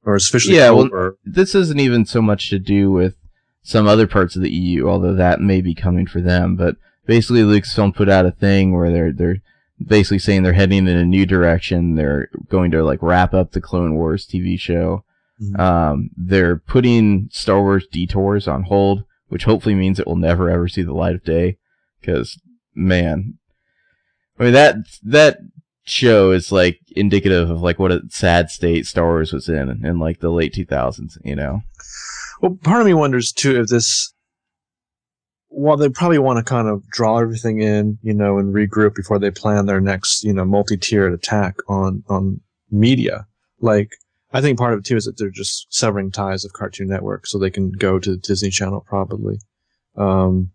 or 0.04 0.16
is 0.16 0.28
officially 0.28 0.56
yeah. 0.56 0.69
Over. 0.69 1.02
Well, 1.02 1.12
this 1.25 1.54
isn't 1.54 1.81
even 1.81 2.04
so 2.06 2.22
much 2.22 2.50
to 2.50 2.58
do 2.58 2.90
with 2.90 3.16
some 3.62 3.87
other 3.87 4.06
parts 4.06 4.37
of 4.37 4.43
the 4.43 4.50
EU, 4.50 4.88
although 4.88 5.14
that 5.14 5.40
may 5.40 5.60
be 5.60 5.75
coming 5.75 6.06
for 6.06 6.20
them, 6.20 6.54
but 6.54 6.76
basically 7.06 7.43
Lucasfilm 7.43 7.94
put 7.94 8.08
out 8.08 8.26
a 8.26 8.31
thing 8.31 8.72
where 8.72 8.93
they're 8.93 9.12
they're 9.12 9.37
basically 9.84 10.19
saying 10.19 10.43
they're 10.43 10.52
heading 10.52 10.87
in 10.87 10.96
a 10.96 11.04
new 11.04 11.26
direction. 11.26 11.94
They're 11.94 12.28
going 12.49 12.70
to 12.72 12.84
like 12.84 13.02
wrap 13.02 13.34
up 13.34 13.52
the 13.52 13.60
Clone 13.60 13.94
Wars 13.94 14.26
TV 14.26 14.58
show. 14.58 15.04
Mm-hmm. 15.42 15.60
Um, 15.60 16.10
they're 16.16 16.56
putting 16.56 17.28
Star 17.31 17.60
Wars 17.60 17.87
Detours 17.90 18.49
on 18.49 18.64
hold, 18.64 19.04
which 19.28 19.44
hopefully 19.44 19.75
means 19.75 19.99
it 19.99 20.06
will 20.06 20.16
never 20.16 20.49
ever 20.50 20.69
see 20.69 20.82
the 20.82 20.94
light 20.94 21.14
of 21.14 21.25
day. 21.25 21.58
Because 22.00 22.40
man, 22.75 23.38
I 24.38 24.44
mean 24.44 24.52
that 24.52 24.76
that 25.02 25.38
show 25.84 26.32
is 26.32 26.50
like 26.52 26.80
indicative 26.94 27.48
of 27.48 27.62
like 27.62 27.78
what 27.78 27.92
a 27.92 28.02
sad 28.10 28.50
state 28.50 28.86
Star 28.86 29.06
Wars 29.06 29.32
was 29.32 29.48
in 29.48 29.84
in 29.84 29.98
like 29.98 30.20
the 30.20 30.30
late 30.30 30.54
2000s. 30.54 31.18
You 31.24 31.36
know. 31.36 31.62
Well, 32.40 32.58
part 32.62 32.80
of 32.80 32.86
me 32.86 32.94
wonders 32.94 33.32
too 33.32 33.60
if 33.60 33.68
this 33.68 34.12
while 35.56 35.78
they 35.78 35.88
probably 35.88 36.18
want 36.18 36.36
to 36.38 36.44
kind 36.44 36.68
of 36.68 36.86
draw 36.90 37.18
everything 37.18 37.62
in, 37.62 37.98
you 38.02 38.12
know, 38.12 38.38
and 38.38 38.54
regroup 38.54 38.94
before 38.94 39.18
they 39.18 39.30
plan 39.30 39.64
their 39.64 39.80
next, 39.80 40.22
you 40.22 40.34
know, 40.34 40.44
multi-tiered 40.44 41.14
attack 41.14 41.56
on 41.66 42.04
on 42.08 42.40
media. 42.70 43.26
Like, 43.60 43.92
I 44.32 44.42
think 44.42 44.58
part 44.58 44.74
of 44.74 44.80
it 44.80 44.84
too 44.84 44.96
is 44.96 45.06
that 45.06 45.16
they're 45.16 45.30
just 45.30 45.72
severing 45.72 46.10
ties 46.10 46.44
of 46.44 46.52
Cartoon 46.52 46.88
Network 46.88 47.26
so 47.26 47.38
they 47.38 47.50
can 47.50 47.70
go 47.70 47.98
to 47.98 48.18
Disney 48.18 48.50
Channel 48.50 48.84
probably. 48.86 49.38
Um, 49.96 50.50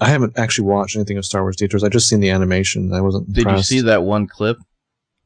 I 0.00 0.08
haven't 0.08 0.38
actually 0.38 0.68
watched 0.68 0.96
anything 0.96 1.18
of 1.18 1.26
Star 1.26 1.42
Wars 1.42 1.56
Detours. 1.56 1.84
I 1.84 1.88
just 1.88 2.08
seen 2.08 2.20
the 2.20 2.30
animation. 2.30 2.92
I 2.92 3.00
wasn't. 3.00 3.32
Did 3.32 3.50
you 3.50 3.62
see 3.62 3.80
that 3.82 4.02
one 4.02 4.26
clip? 4.26 4.58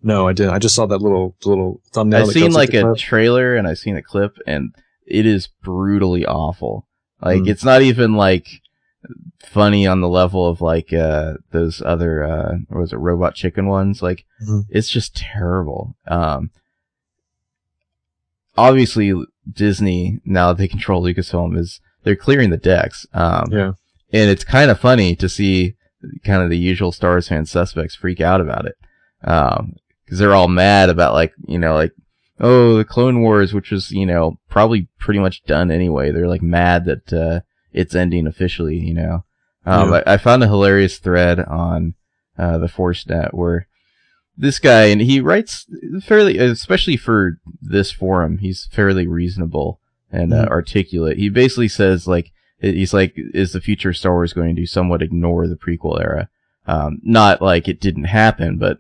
No, 0.03 0.27
I 0.27 0.33
didn't. 0.33 0.55
I 0.55 0.59
just 0.59 0.75
saw 0.75 0.87
that 0.87 0.99
little 0.99 1.37
little 1.45 1.81
thumbnail. 1.93 2.29
I 2.29 2.33
seen 2.33 2.53
like 2.53 2.75
a 2.75 2.83
clip. 2.83 2.99
trailer 2.99 3.55
and 3.55 3.69
I 3.69 3.75
seen 3.75 3.97
a 3.97 4.03
clip, 4.03 4.37
and 4.47 4.75
it 5.07 5.27
is 5.27 5.49
brutally 5.63 6.27
awful. 6.27 6.87
Like 7.21 7.43
mm. 7.43 7.49
it's 7.49 7.65
not 7.65 7.83
even 7.83 8.15
like 8.15 8.49
funny 9.41 9.87
on 9.87 10.01
the 10.01 10.09
level 10.09 10.49
of 10.49 10.61
like 10.61 10.93
uh 10.93 11.35
those 11.51 11.83
other 11.83 12.25
uh 12.25 12.57
was 12.71 12.93
it 12.93 12.97
robot 12.97 13.35
chicken 13.35 13.67
ones 13.67 14.01
like 14.01 14.25
mm-hmm. 14.43 14.61
it's 14.71 14.89
just 14.89 15.17
terrible 15.17 15.97
um 16.07 16.51
obviously 18.57 19.13
disney 19.53 20.21
now 20.25 20.49
that 20.49 20.59
they 20.59 20.69
control 20.69 21.03
lucasfilm 21.03 21.59
is 21.59 21.81
they're 22.05 22.17
clearing 22.17 22.51
the 22.51 22.57
decks 22.57 23.05
um 23.13 23.47
yeah 23.51 23.73
and 24.13 24.31
it's 24.31 24.45
kind 24.45 24.71
of 24.71 24.81
funny 24.81 25.17
to 25.17 25.29
see 25.29 25.77
kind 26.25 26.43
of 26.43 26.51
the 26.51 26.59
usual 26.59 26.93
Star 26.93 27.13
Wars 27.13 27.29
fan 27.29 27.47
suspects 27.47 27.95
freak 27.95 28.21
out 28.21 28.41
about 28.41 28.67
it 28.67 28.77
um 29.25 29.75
because 30.05 30.19
they're 30.19 30.35
all 30.35 30.49
mad 30.49 30.89
about 30.89 31.15
like 31.15 31.33
you 31.47 31.59
know 31.59 31.75
like 31.75 31.93
oh 32.41 32.77
the 32.77 32.85
clone 32.85 33.23
wars 33.23 33.55
which 33.55 33.71
was 33.71 33.93
you 33.93 34.05
know 34.05 34.39
probably 34.49 34.89
pretty 34.99 35.21
much 35.21 35.45
done 35.45 35.71
anyway 35.71 36.11
they're 36.11 36.29
like 36.29 36.43
mad 36.43 36.85
that 36.85 37.13
uh 37.13 37.41
it's 37.73 37.95
ending 37.95 38.27
officially, 38.27 38.77
you 38.77 38.95
know. 38.95 39.25
Um, 39.65 39.91
yeah. 39.91 40.03
I, 40.07 40.15
I, 40.15 40.17
found 40.17 40.43
a 40.43 40.49
hilarious 40.49 40.99
thread 40.99 41.41
on 41.41 41.95
uh, 42.39 42.59
the 42.59 42.69
Force 42.69 43.07
Net 43.07 43.33
where 43.33 43.69
this 44.37 44.59
guy, 44.59 44.85
and 44.87 45.01
he 45.01 45.21
writes 45.21 45.67
fairly, 46.03 46.39
especially 46.39 46.97
for 46.97 47.39
this 47.61 47.93
forum, 47.93 48.39
he's 48.39 48.69
fairly 48.73 49.07
reasonable 49.07 49.81
and 50.11 50.33
uh, 50.33 50.43
mm-hmm. 50.43 50.53
articulate. 50.53 51.19
He 51.19 51.29
basically 51.29 51.69
says 51.69 52.09
like, 52.09 52.33
he's 52.63 52.95
like, 52.95 53.13
is 53.17 53.53
the 53.53 53.61
future 53.61 53.91
of 53.91 53.97
Star 53.97 54.13
Wars 54.13 54.33
going 54.33 54.57
to 54.57 54.67
somewhat 54.67 55.03
ignore 55.03 55.47
the 55.47 55.57
prequel 55.57 56.01
era? 56.01 56.29
Um, 56.67 56.99
not 57.03 57.43
like 57.43 57.69
it 57.69 57.81
didn't 57.81 58.05
happen, 58.05 58.57
but 58.57 58.79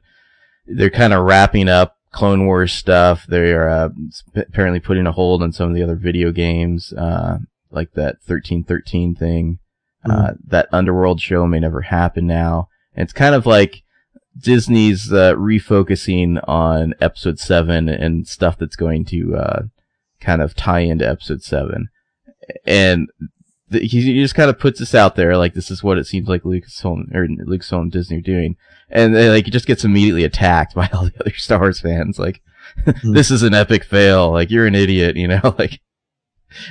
they're 0.66 0.90
kind 0.90 1.12
of 1.12 1.24
wrapping 1.24 1.68
up 1.68 1.96
Clone 2.12 2.46
Wars 2.46 2.72
stuff. 2.72 3.26
They're 3.26 3.68
uh, 3.68 3.88
apparently 4.36 4.80
putting 4.80 5.06
a 5.06 5.12
hold 5.12 5.42
on 5.42 5.52
some 5.52 5.68
of 5.68 5.74
the 5.74 5.82
other 5.82 5.96
video 5.96 6.30
games. 6.30 6.92
Uh, 6.92 7.38
like 7.72 7.92
that 7.92 8.16
1313 8.26 9.14
thing. 9.14 9.58
Mm-hmm. 10.06 10.10
Uh, 10.10 10.30
that 10.46 10.68
Underworld 10.72 11.20
show 11.20 11.46
may 11.46 11.60
never 11.60 11.82
happen 11.82 12.26
now. 12.26 12.68
And 12.94 13.04
it's 13.04 13.12
kind 13.12 13.34
of 13.34 13.46
like 13.46 13.82
Disney's 14.38 15.12
uh, 15.12 15.34
refocusing 15.34 16.42
on 16.48 16.94
episode 17.00 17.38
7 17.38 17.88
and 17.88 18.26
stuff 18.26 18.58
that's 18.58 18.76
going 18.76 19.04
to 19.06 19.36
uh, 19.36 19.62
kind 20.20 20.42
of 20.42 20.54
tie 20.54 20.80
into 20.80 21.08
episode 21.08 21.42
7. 21.42 21.88
And 22.66 23.08
the, 23.72 23.80
he, 23.80 24.20
just 24.20 24.34
kind 24.34 24.50
of 24.50 24.58
puts 24.58 24.78
this 24.78 24.94
out 24.94 25.16
there, 25.16 25.36
like 25.36 25.54
this 25.54 25.70
is 25.70 25.82
what 25.82 25.98
it 25.98 26.06
seems 26.06 26.28
like 26.28 26.42
Lucasfilm 26.42 27.14
or 27.14 27.26
Lucasfilm 27.26 27.90
Disney 27.90 28.18
are 28.18 28.22
doing, 28.22 28.56
and 28.88 29.14
then, 29.14 29.30
like 29.30 29.48
it 29.48 29.52
just 29.52 29.66
gets 29.66 29.84
immediately 29.84 30.24
attacked 30.24 30.74
by 30.76 30.88
all 30.92 31.04
the 31.04 31.20
other 31.20 31.32
Star 31.34 31.60
Wars 31.60 31.80
fans. 31.80 32.18
Like, 32.18 32.40
mm-hmm. 32.86 33.12
this 33.14 33.30
is 33.30 33.42
an 33.42 33.54
epic 33.54 33.84
fail. 33.84 34.30
Like 34.30 34.50
you're 34.50 34.66
an 34.66 34.74
idiot, 34.74 35.16
you 35.16 35.28
know. 35.28 35.40
Like, 35.58 35.80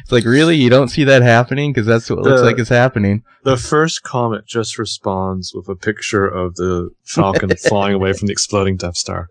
It's 0.02 0.12
like, 0.12 0.26
really? 0.26 0.56
You 0.58 0.70
don't 0.70 0.90
see 0.90 1.04
that 1.06 1.24
happening? 1.24 1.74
Because 1.74 1.88
that's 1.88 2.10
what 2.10 2.20
it 2.20 2.22
looks 2.22 2.42
The- 2.42 2.46
like 2.46 2.60
is 2.60 2.70
happening. 2.70 3.24
The 3.44 3.58
first 3.58 4.04
comment 4.04 4.46
just 4.46 4.78
responds 4.78 5.54
with 5.56 5.68
a 5.68 5.76
picture 5.76 6.28
of 6.28 6.56
the 6.56 6.92
Falcon 7.04 7.50
flying 7.56 7.96
away 7.96 8.14
from 8.14 8.28
the 8.28 8.32
exploding 8.32 8.78
Death 8.78 8.96
Star. 8.96 9.30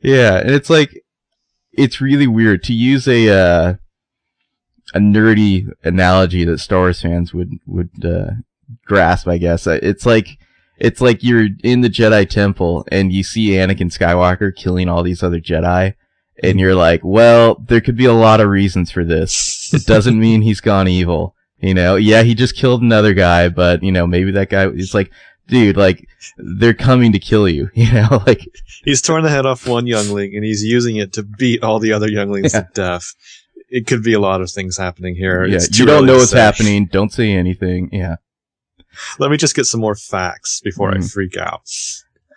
Yeah, 0.00 0.38
and 0.38 0.50
it's 0.50 0.70
like, 0.70 1.02
it's 1.72 2.00
really 2.00 2.28
weird 2.28 2.62
to 2.64 2.72
use 2.72 3.08
a, 3.08 3.28
uh, 3.28 3.74
a 4.94 4.98
nerdy 4.98 5.70
analogy 5.84 6.44
that 6.44 6.58
Star 6.58 6.80
Wars 6.80 7.00
fans 7.02 7.32
would, 7.34 7.58
would, 7.66 7.90
uh, 8.04 8.30
grasp, 8.86 9.28
I 9.28 9.38
guess. 9.38 9.66
Uh, 9.66 9.78
It's 9.82 10.06
like, 10.06 10.38
it's 10.78 11.00
like 11.00 11.22
you're 11.22 11.48
in 11.62 11.80
the 11.82 11.88
Jedi 11.90 12.28
Temple 12.28 12.86
and 12.90 13.12
you 13.12 13.22
see 13.22 13.50
Anakin 13.50 13.96
Skywalker 13.96 14.54
killing 14.54 14.88
all 14.88 15.02
these 15.02 15.22
other 15.22 15.40
Jedi. 15.40 15.94
And 16.42 16.58
you're 16.58 16.74
like, 16.74 17.02
well, 17.04 17.54
there 17.68 17.80
could 17.80 17.96
be 17.96 18.06
a 18.06 18.12
lot 18.12 18.40
of 18.40 18.48
reasons 18.48 18.90
for 18.90 19.04
this. 19.04 19.72
It 19.72 19.86
doesn't 19.86 20.18
mean 20.18 20.42
he's 20.42 20.60
gone 20.60 20.88
evil. 20.88 21.36
You 21.60 21.74
know, 21.74 21.94
yeah, 21.94 22.22
he 22.24 22.34
just 22.34 22.56
killed 22.56 22.82
another 22.82 23.14
guy, 23.14 23.48
but 23.48 23.82
you 23.84 23.92
know, 23.92 24.06
maybe 24.06 24.32
that 24.32 24.50
guy 24.50 24.66
is 24.68 24.92
like, 24.94 25.12
dude, 25.46 25.76
like, 25.76 26.08
they're 26.36 26.74
coming 26.74 27.12
to 27.12 27.20
kill 27.20 27.48
you. 27.48 27.70
You 27.74 27.92
know, 27.92 28.22
like, 28.26 28.44
He's 28.84 29.00
torn 29.02 29.22
the 29.22 29.30
head 29.30 29.46
off 29.46 29.68
one 29.68 29.86
youngling 29.86 30.34
and 30.34 30.44
he's 30.44 30.64
using 30.64 30.96
it 30.96 31.12
to 31.12 31.22
beat 31.22 31.62
all 31.62 31.78
the 31.78 31.92
other 31.92 32.08
younglings 32.08 32.52
Yeah. 32.54 32.62
to 32.62 32.68
death. 32.74 33.14
It 33.68 33.86
could 33.86 34.02
be 34.02 34.12
a 34.12 34.20
lot 34.20 34.40
of 34.42 34.50
things 34.50 34.76
happening 34.76 35.14
here. 35.14 35.44
yeah, 35.44 35.60
you 35.72 35.86
don't 35.86 36.04
know 36.06 36.16
what's 36.16 36.30
say. 36.30 36.38
happening. 36.38 36.86
Don't 36.86 37.12
say 37.12 37.32
anything. 37.32 37.88
Yeah. 37.92 38.16
Let 39.18 39.30
me 39.30 39.36
just 39.38 39.56
get 39.56 39.64
some 39.64 39.80
more 39.80 39.94
facts 39.94 40.60
before 40.62 40.90
I 40.90 40.96
Mhm. 40.98 41.10
freak 41.12 41.36
out. 41.38 41.62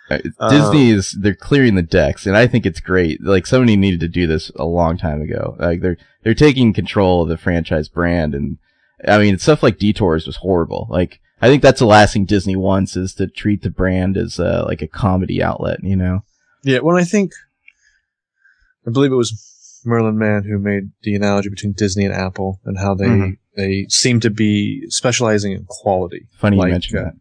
Uh, 0.10 0.50
Disney 0.50 0.92
is 0.92 1.12
they're 1.20 1.34
clearing 1.36 1.76
the 1.76 1.82
decks, 1.82 2.26
and 2.28 2.38
I 2.38 2.46
think 2.48 2.66
it's 2.66 2.80
great. 2.80 3.24
Like 3.24 3.48
somebody 3.48 3.76
needed 3.76 4.00
to 4.02 4.08
do 4.08 4.28
this 4.28 4.52
a 4.56 4.64
long 4.64 4.98
time 4.98 5.22
ago. 5.22 5.58
Like 5.60 5.82
they're 5.82 5.98
they're 6.24 6.34
taking 6.36 6.74
control 6.74 7.24
of 7.24 7.30
the 7.30 7.38
franchise 7.38 7.90
brand, 7.90 8.36
and 8.36 8.58
I 9.08 9.18
mean 9.18 9.38
stuff 9.40 9.64
like 9.64 9.80
Detours 9.80 10.28
was 10.28 10.38
horrible. 10.38 10.88
Like 10.92 11.20
I 11.42 11.48
think 11.50 11.62
that's 11.64 11.80
the 11.80 11.86
last 11.88 12.14
thing 12.14 12.26
Disney 12.26 12.56
wants 12.56 12.96
is 12.96 13.14
to 13.16 13.28
treat 13.28 13.64
the 13.64 13.70
brand 13.72 14.16
as 14.16 14.40
uh, 14.40 14.64
like 14.68 14.82
a 14.84 14.88
comedy 14.88 15.42
outlet. 15.44 15.80
You 15.84 15.96
know? 15.96 16.24
Yeah, 16.64 16.80
well, 16.80 16.96
I 16.98 17.04
think, 17.04 17.32
I 18.88 18.92
believe 18.92 19.12
it 19.12 19.16
was 19.16 19.32
Merlin 19.86 20.18
Mann 20.18 20.44
who 20.44 20.58
made 20.60 20.92
the 21.04 21.16
analogy 21.16 21.50
between 21.50 21.74
Disney 21.74 22.06
and 22.06 22.14
Apple 22.14 22.60
and 22.66 22.78
how 22.78 22.94
they, 22.96 23.08
Mhm. 23.08 23.38
they 23.56 23.86
seem 23.90 24.20
to 24.22 24.30
be 24.30 24.90
specializing 24.90 25.52
in 25.54 25.66
quality. 25.68 26.28
Funny 26.38 26.58
Like, 26.58 26.68
you 26.68 26.72
mentioned 26.74 27.00
uh, 27.00 27.04
that. 27.04 27.14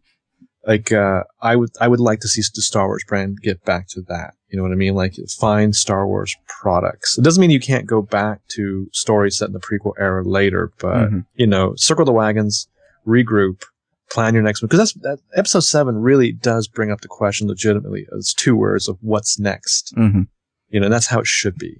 Like, 0.67 0.91
uh, 0.91 1.23
I 1.41 1.55
would, 1.55 1.69
I 1.79 1.87
would 1.87 1.99
like 1.99 2.21
to 2.21 2.27
see 2.27 2.41
the 2.55 2.61
Star 2.61 2.87
Wars 2.87 3.03
brand 3.07 3.39
get 3.41 3.63
back 3.65 3.87
to 3.89 4.01
that. 4.07 4.33
You 4.49 4.57
know 4.57 4.63
what 4.63 4.71
I 4.71 4.75
mean? 4.75 4.95
Like, 4.95 5.13
find 5.39 5.75
Star 5.75 6.07
Wars 6.07 6.35
products. 6.47 7.17
It 7.17 7.23
doesn't 7.23 7.39
mean 7.41 7.51
you 7.51 7.59
can't 7.59 7.85
go 7.85 8.01
back 8.01 8.39
to 8.49 8.89
stories 8.91 9.37
set 9.37 9.47
in 9.49 9.53
the 9.53 9.59
prequel 9.59 9.93
era 9.99 10.23
later, 10.23 10.71
but, 10.79 11.11
Mhm. 11.11 11.25
you 11.35 11.45
know, 11.45 11.75
circle 11.75 12.05
the 12.05 12.11
wagons, 12.13 12.67
regroup, 13.05 13.61
plan 14.09 14.33
your 14.33 14.43
next 14.43 14.61
one. 14.63 14.69
Cause 14.69 14.79
that's, 14.79 14.93
that, 15.03 15.19
episode 15.35 15.59
seven 15.61 15.97
really 15.97 16.31
does 16.31 16.67
bring 16.67 16.89
up 16.91 17.01
the 17.01 17.07
question 17.07 17.47
legitimately 17.47 18.07
as 18.17 18.33
two 18.33 18.55
words 18.55 18.87
of 18.87 18.97
what's 19.01 19.37
next. 19.39 19.93
hmm 19.95 20.21
You 20.69 20.79
know, 20.79 20.85
and 20.85 20.93
that's 20.93 21.07
how 21.07 21.19
it 21.19 21.27
should 21.27 21.57
be. 21.57 21.77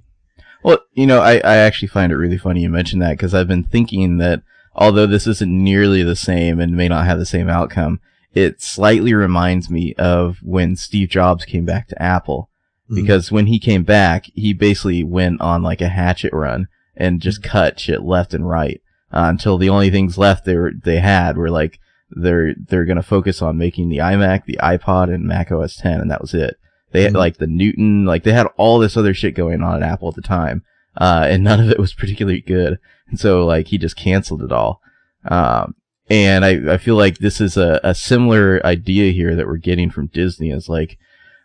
Well, 0.65 0.79
you 0.93 1.05
know, 1.05 1.21
I, 1.21 1.35
I 1.35 1.57
actually 1.57 1.89
find 1.89 2.11
it 2.11 2.17
really 2.17 2.39
funny 2.39 2.61
you 2.61 2.69
mentioned 2.71 2.99
that 3.03 3.11
because 3.11 3.35
I've 3.35 3.47
been 3.47 3.65
thinking 3.65 4.17
that 4.17 4.41
although 4.73 5.05
this 5.05 5.27
isn't 5.27 5.63
nearly 5.63 6.01
the 6.01 6.15
same 6.15 6.59
and 6.59 6.75
may 6.75 6.87
not 6.87 7.05
have 7.05 7.19
the 7.19 7.25
same 7.27 7.47
outcome, 7.47 7.99
it 8.33 8.63
slightly 8.63 9.13
reminds 9.13 9.69
me 9.69 9.93
of 9.99 10.39
when 10.41 10.75
Steve 10.75 11.09
Jobs 11.09 11.45
came 11.45 11.65
back 11.65 11.87
to 11.89 12.01
Apple. 12.01 12.49
Mhm. 12.89 12.95
Because 12.95 13.31
when 13.31 13.45
he 13.45 13.59
came 13.59 13.83
back, 13.83 14.25
he 14.33 14.53
basically 14.53 15.03
went 15.03 15.39
on 15.39 15.61
like 15.61 15.81
a 15.81 15.89
hatchet 15.89 16.33
run 16.33 16.67
and 16.97 17.21
just 17.21 17.43
cut 17.43 17.79
shit 17.79 18.01
left 18.01 18.33
and 18.33 18.49
right 18.49 18.81
uh, 19.13 19.27
until 19.29 19.59
the 19.59 19.69
only 19.69 19.91
things 19.91 20.17
left 20.17 20.45
they 20.45 20.55
were, 20.55 20.71
they 20.83 20.97
had 20.97 21.37
were 21.37 21.51
like 21.51 21.77
they're 22.09 22.55
they're 22.55 22.85
gonna 22.85 23.03
focus 23.03 23.39
on 23.39 23.55
making 23.59 23.89
the 23.89 23.97
iMac, 23.97 24.45
the 24.45 24.59
iPod, 24.63 25.13
and 25.13 25.27
Mac 25.27 25.51
OS 25.51 25.75
10, 25.75 26.01
and 26.01 26.09
that 26.09 26.21
was 26.21 26.33
it. 26.33 26.57
They 26.95 27.03
had 27.03 27.13
Mhm. 27.13 27.17
like 27.17 27.37
the 27.37 27.47
Newton, 27.47 28.05
like 28.05 28.23
they 28.23 28.31
had 28.33 28.47
all 28.57 28.79
this 28.79 28.97
other 28.97 29.13
shit 29.13 29.35
going 29.35 29.61
on 29.61 29.83
at 29.83 29.89
Apple 29.89 30.09
at 30.09 30.15
the 30.15 30.21
time, 30.21 30.63
uh, 30.97 31.27
and 31.29 31.43
none 31.49 31.59
of 31.59 31.69
it 31.69 31.79
was 31.79 31.93
particularly 31.93 32.41
good. 32.41 32.79
And 33.09 33.19
so 33.19 33.45
like 33.45 33.67
he 33.67 33.77
just 33.77 33.95
canceled 33.95 34.41
it 34.41 34.51
all. 34.51 34.81
Um, 35.25 35.75
and 36.09 36.45
I, 36.45 36.73
I 36.73 36.77
feel 36.77 36.95
like 36.95 37.17
this 37.17 37.41
is 37.41 37.57
a, 37.57 37.79
a 37.83 37.95
similar 37.95 38.63
idea 38.65 39.11
here 39.11 39.35
that 39.35 39.47
we're 39.47 39.57
getting 39.57 39.89
from 39.89 40.07
Disney 40.07 40.51
is 40.51 40.69
like, 40.69 40.97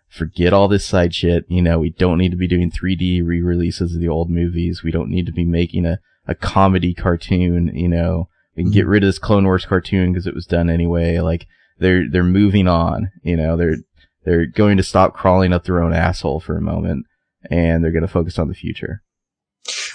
forget 0.08 0.52
all 0.52 0.68
this 0.68 0.84
side 0.84 1.14
shit. 1.14 1.44
You 1.48 1.62
know, 1.62 1.78
we 1.78 1.90
don't 1.90 2.18
need 2.18 2.30
to 2.30 2.36
be 2.36 2.48
doing 2.48 2.70
3D 2.70 3.22
re-releases 3.24 3.94
of 3.94 4.00
the 4.00 4.08
old 4.08 4.28
movies. 4.30 4.82
We 4.82 4.90
don't 4.90 5.10
need 5.10 5.26
to 5.26 5.32
be 5.32 5.44
making 5.44 5.86
a, 5.86 5.98
a 6.26 6.34
comedy 6.34 6.92
cartoon. 6.94 7.70
You 7.74 7.88
know, 7.88 8.28
we 8.56 8.64
can 8.64 8.72
get 8.72 8.86
rid 8.86 9.02
of 9.02 9.08
this 9.08 9.18
Clone 9.18 9.44
Wars 9.44 9.64
cartoon 9.64 10.12
because 10.12 10.26
it 10.26 10.34
was 10.34 10.46
done 10.46 10.68
anyway. 10.68 11.18
Like 11.20 11.46
they're, 11.78 12.04
they're 12.10 12.22
moving 12.24 12.68
on. 12.68 13.10
You 13.22 13.36
know, 13.36 13.56
they're, 13.56 13.76
they're 14.24 14.46
going 14.46 14.76
to 14.76 14.82
stop 14.82 15.14
crawling 15.14 15.52
up 15.52 15.64
their 15.64 15.82
own 15.82 15.92
asshole 15.92 16.40
for 16.40 16.56
a 16.56 16.60
moment 16.62 17.06
and 17.50 17.82
they're 17.82 17.92
going 17.92 18.02
to 18.02 18.08
focus 18.08 18.38
on 18.38 18.48
the 18.48 18.54
future. 18.54 19.02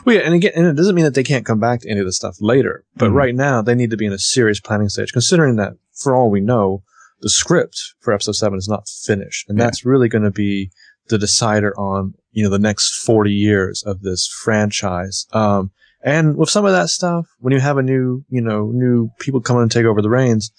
Well, 0.05 0.15
yeah, 0.15 0.21
and 0.23 0.33
again, 0.33 0.51
and 0.55 0.65
it 0.67 0.75
doesn't 0.75 0.95
mean 0.95 1.05
that 1.05 1.13
they 1.15 1.23
can't 1.23 1.45
come 1.45 1.59
back 1.59 1.81
to 1.81 1.89
any 1.89 1.99
of 1.99 2.05
this 2.05 2.15
stuff 2.17 2.37
later. 2.39 2.83
But 2.97 3.09
Mhm. 3.11 3.15
right 3.15 3.35
now, 3.35 3.61
they 3.61 3.75
need 3.75 3.89
to 3.91 3.97
be 3.97 4.05
in 4.05 4.13
a 4.13 4.19
serious 4.19 4.59
planning 4.59 4.89
stage, 4.89 5.11
considering 5.13 5.55
that, 5.57 5.73
for 5.93 6.15
all 6.15 6.29
we 6.29 6.41
know, 6.41 6.83
the 7.21 7.29
script 7.29 7.79
for 7.99 8.13
episode 8.13 8.33
seven 8.35 8.57
is 8.57 8.67
not 8.67 8.87
finished, 8.87 9.49
and 9.49 9.57
Yeah. 9.57 9.65
that's 9.65 9.85
really 9.85 10.07
going 10.09 10.23
to 10.23 10.31
be 10.31 10.71
the 11.07 11.17
decider 11.17 11.71
on 11.79 12.13
you 12.31 12.43
know 12.43 12.49
the 12.49 12.59
next 12.59 12.95
forty 13.05 13.31
years 13.33 13.83
of 13.85 14.01
this 14.01 14.27
franchise. 14.27 15.25
Um, 15.33 15.71
and 16.03 16.35
with 16.35 16.49
some 16.49 16.65
of 16.65 16.71
that 16.73 16.89
stuff, 16.89 17.27
when 17.39 17.53
you 17.53 17.59
have 17.59 17.77
a 17.77 17.83
new, 17.83 18.23
you 18.29 18.41
know, 18.41 18.71
new 18.73 19.09
people 19.19 19.39
coming 19.41 19.63
and 19.63 19.71
take 19.71 19.85
over 19.85 20.01
the 20.01 20.09
reins, 20.09 20.51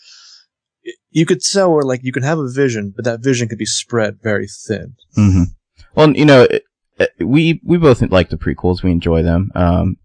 you 1.10 1.26
could 1.26 1.42
sell 1.42 1.70
or 1.70 1.82
like 1.82 2.00
you 2.02 2.12
can 2.12 2.22
have 2.22 2.38
a 2.38 2.48
vision, 2.50 2.92
but 2.94 3.04
that 3.04 3.20
vision 3.22 3.48
could 3.48 3.58
be 3.58 3.66
spread 3.66 4.18
very 4.22 4.46
thin. 4.48 4.94
Mm-hmm. 5.16 5.42
Well, 5.94 6.10
you 6.16 6.24
know, 6.24 6.42
it, 6.42 6.64
it- 6.98 7.10
we 7.20 7.60
we 7.64 7.76
both 7.76 8.00
like 8.10 8.30
the 8.30 8.36
prequels. 8.38 8.82
We 8.82 8.90
enjoy 8.90 9.22
them. 9.22 9.50
Um, 9.54 9.96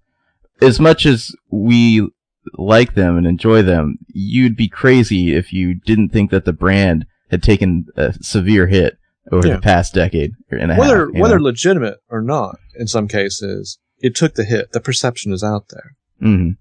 as 0.62 0.80
much 0.80 1.06
as 1.06 1.34
we 1.50 2.10
like 2.58 2.96
them 2.96 3.18
and 3.18 3.26
enjoy 3.26 3.62
them, 3.62 3.98
you'd 4.08 4.56
be 4.58 4.68
crazy 4.68 5.34
if 5.36 5.54
you 5.54 5.76
didn't 5.76 6.10
think 6.10 6.32
that 6.32 6.44
the 6.46 6.54
brand 6.54 7.06
had 7.30 7.42
taken 7.44 7.86
a 7.96 8.14
severe 8.22 8.68
hit 8.68 8.98
over 9.32 9.48
Yeah. 9.48 9.56
the 9.56 9.62
past 9.62 9.94
decade 9.94 10.32
and 10.50 10.72
a 10.72 10.76
whether 10.76 11.06
half. 11.12 11.22
whether 11.22 11.38
know? 11.40 11.46
legitimate 11.46 12.00
or 12.10 12.22
not, 12.22 12.58
in 12.76 12.88
some 12.88 13.08
cases, 13.08 13.80
it 14.00 14.14
took 14.16 14.34
the 14.36 14.44
hit. 14.44 14.72
The 14.74 14.82
perception 14.82 15.32
is 15.32 15.44
out 15.44 15.70
there. 15.70 15.96
Mhm. 16.22 16.58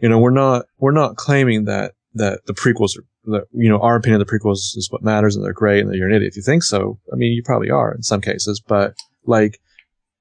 You 0.00 0.08
know, 0.08 0.18
we're 0.20 0.30
not 0.30 0.66
we're 0.78 0.92
not 0.92 1.16
claiming 1.16 1.64
that 1.64 1.94
that 2.14 2.46
the 2.46 2.54
prequels 2.54 2.96
are 2.98 3.04
you 3.52 3.68
know 3.68 3.78
our 3.80 3.96
opinion 3.96 4.20
of 4.20 4.26
the 4.26 4.32
prequels 4.38 4.76
is 4.76 4.88
what 4.90 5.02
matters 5.02 5.36
and 5.36 5.44
they're 5.44 5.52
great 5.52 5.80
and 5.80 5.90
that 5.90 5.96
you're 5.96 6.08
an 6.08 6.14
idiot 6.14 6.30
if 6.32 6.36
you 6.36 6.42
think 6.42 6.62
so. 6.62 6.98
I 7.12 7.16
mean, 7.16 7.32
you 7.32 7.42
probably 7.42 7.70
are 7.70 7.94
in 7.94 8.02
some 8.02 8.20
cases, 8.20 8.60
but 8.66 8.94
like 9.26 9.58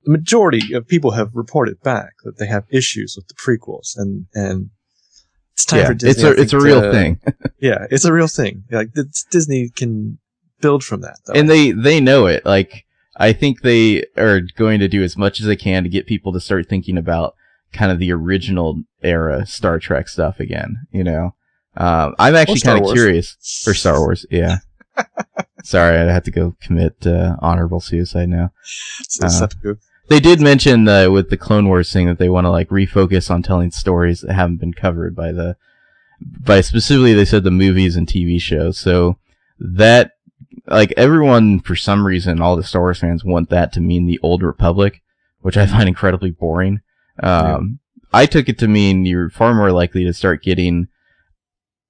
the 0.03 0.11
majority 0.11 0.73
of 0.73 0.87
people 0.87 1.11
have 1.11 1.29
reported 1.33 1.81
back 1.81 2.13
that 2.23 2.37
they 2.37 2.47
have 2.47 2.63
issues 2.69 3.15
with 3.15 3.27
the 3.27 3.33
prequels 3.35 3.97
and 3.97 4.27
and 4.33 4.69
it's 5.53 5.65
time 5.65 5.79
yeah, 5.79 5.87
for 5.87 5.93
Disney. 5.95 6.09
it's 6.11 6.23
a 6.23 6.41
it's 6.41 6.53
a 6.53 6.59
real 6.59 6.81
to- 6.81 6.91
thing, 6.91 7.19
Yeah, 7.59 7.87
it's 7.89 8.05
a 8.05 8.13
real 8.13 8.27
thing. 8.27 8.63
Like 8.69 8.89
Disney 9.31 9.69
can 9.75 10.19
build 10.61 10.83
from 10.83 11.01
that. 11.01 11.17
Though. 11.25 11.33
and 11.33 11.49
they 11.49 11.71
they 11.71 11.99
know 11.99 12.27
it. 12.27 12.45
Like 12.45 12.85
I 13.17 13.33
think 13.33 13.61
they 13.61 14.03
are 14.17 14.41
going 14.55 14.79
to 14.79 14.87
do 14.87 15.01
as 15.03 15.17
much 15.17 15.39
as 15.39 15.47
they 15.47 15.55
can 15.55 15.83
to 15.83 15.89
get 15.89 16.05
people 16.05 16.31
to 16.33 16.39
start 16.39 16.69
thinking 16.69 16.97
about 16.97 17.33
kind 17.73 17.91
of 17.91 17.99
the 17.99 18.11
original 18.11 18.83
era 19.01 19.45
Star 19.45 19.79
Trek 19.79 20.07
stuff 20.07 20.39
again. 20.39 20.77
You 20.91 21.03
know, 21.03 21.33
um, 21.77 22.15
I'm 22.17 22.35
actually 22.35 22.59
kind 22.61 22.83
of 22.83 22.91
curious 22.91 23.37
for 23.63 23.73
Star 23.73 23.99
Wars. 23.99 24.25
Yeah. 24.31 24.57
Sorry, 25.63 25.97
I 25.97 26.11
have 26.11 26.23
to 26.23 26.31
go 26.31 26.55
commit 26.59 27.05
uh, 27.05 27.35
honorable 27.39 27.79
suicide 27.79 28.29
now. 28.29 28.51
Uh. 29.21 29.47
They 30.09 30.19
did 30.19 30.39
mention 30.39 30.87
uh, 30.87 31.11
with 31.11 31.29
the 31.29 31.37
Clone 31.37 31.67
Wars 31.67 31.91
thing 31.91 32.07
that 32.07 32.17
they 32.17 32.29
want 32.29 32.45
to 32.45 32.49
like 32.49 32.69
refocus 32.69 33.29
on 33.29 33.43
telling 33.43 33.71
stories 33.71 34.21
that 34.21 34.33
haven't 34.33 34.57
been 34.57 34.73
covered 34.73 35.15
by 35.15 35.31
the 35.31 35.57
by 36.21 36.61
specifically 36.61 37.13
they 37.13 37.25
said 37.25 37.43
the 37.43 37.51
movies 37.51 37.95
and 37.95 38.07
TV 38.07 38.39
shows. 38.41 38.79
So 38.79 39.17
that 39.59 40.13
like 40.65 40.93
everyone 40.97 41.59
for 41.59 41.75
some 41.75 42.07
reason 42.07 42.41
all 42.41 42.55
the 42.55 42.63
Star 42.63 42.81
Wars 42.81 42.99
fans 42.99 43.23
want 43.23 43.49
that 43.49 43.73
to 43.73 43.81
mean 43.81 44.05
the 44.05 44.19
old 44.23 44.41
Republic, 44.41 45.01
which 45.41 45.57
I 45.57 45.67
find 45.67 45.87
incredibly 45.87 46.31
boring. 46.31 46.81
Um, 47.21 47.79
I 48.13 48.25
took 48.25 48.47
it 48.47 48.57
to 48.59 48.67
mean 48.67 49.05
you're 49.05 49.29
far 49.29 49.53
more 49.53 49.71
likely 49.71 50.05
to 50.05 50.13
start 50.13 50.41
getting 50.41 50.87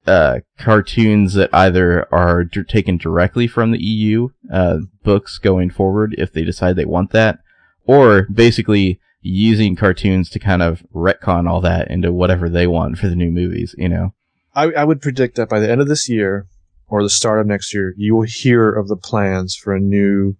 uh, 0.07 0.39
cartoons 0.57 1.33
that 1.33 1.49
either 1.53 2.07
are 2.13 2.43
d- 2.43 2.63
taken 2.63 2.97
directly 2.97 3.47
from 3.47 3.71
the 3.71 3.83
EU 3.83 4.29
uh, 4.51 4.79
books 5.03 5.37
going 5.37 5.69
forward 5.69 6.15
if 6.17 6.31
they 6.33 6.43
decide 6.43 6.75
they 6.75 6.85
want 6.85 7.11
that, 7.11 7.39
or 7.85 8.23
basically 8.31 8.99
using 9.21 9.75
cartoons 9.75 10.29
to 10.29 10.39
kind 10.39 10.61
of 10.61 10.83
retcon 10.93 11.49
all 11.49 11.59
that 11.61 11.89
into 11.91 12.13
whatever 12.13 12.49
they 12.49 12.65
want 12.67 12.97
for 12.97 13.07
the 13.09 13.15
new 13.15 13.31
movies. 13.31 13.75
You 13.77 13.89
know, 13.89 14.13
I, 14.55 14.71
I 14.71 14.83
would 14.83 15.01
predict 15.01 15.35
that 15.35 15.49
by 15.49 15.59
the 15.59 15.69
end 15.69 15.81
of 15.81 15.87
this 15.87 16.07
year 16.07 16.47
or 16.87 17.03
the 17.03 17.09
start 17.09 17.39
of 17.41 17.47
next 17.47 17.73
year, 17.73 17.93
you 17.97 18.15
will 18.15 18.21
hear 18.25 18.71
of 18.71 18.87
the 18.87 18.95
plans 18.95 19.55
for 19.55 19.75
a 19.75 19.79
new 19.79 20.37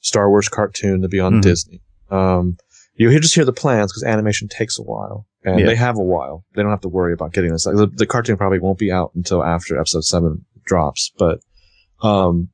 Star 0.00 0.28
Wars 0.28 0.48
cartoon 0.48 1.02
to 1.02 1.08
be 1.08 1.20
on 1.20 1.34
Mhm. 1.34 1.42
Disney. 1.42 1.80
Um, 2.10 2.56
you 2.96 3.18
just 3.20 3.34
hear 3.34 3.44
the 3.44 3.52
plans 3.52 3.92
because 3.92 4.04
animation 4.04 4.48
takes 4.48 4.78
a 4.78 4.82
while, 4.82 5.26
and 5.44 5.60
Yeah. 5.60 5.66
they 5.66 5.74
have 5.76 5.96
a 5.98 6.02
while. 6.02 6.44
They 6.54 6.62
don't 6.62 6.70
have 6.70 6.80
to 6.82 6.88
worry 6.88 7.12
about 7.12 7.32
getting 7.32 7.52
this. 7.52 7.66
Like 7.66 7.76
the, 7.76 7.86
the 7.86 8.06
cartoon 8.06 8.36
probably 8.36 8.58
won't 8.60 8.78
be 8.78 8.92
out 8.92 9.12
until 9.14 9.42
after 9.44 9.78
episode 9.78 10.04
seven 10.04 10.44
drops, 10.64 11.12
but 11.18 11.40
um, 12.02 12.48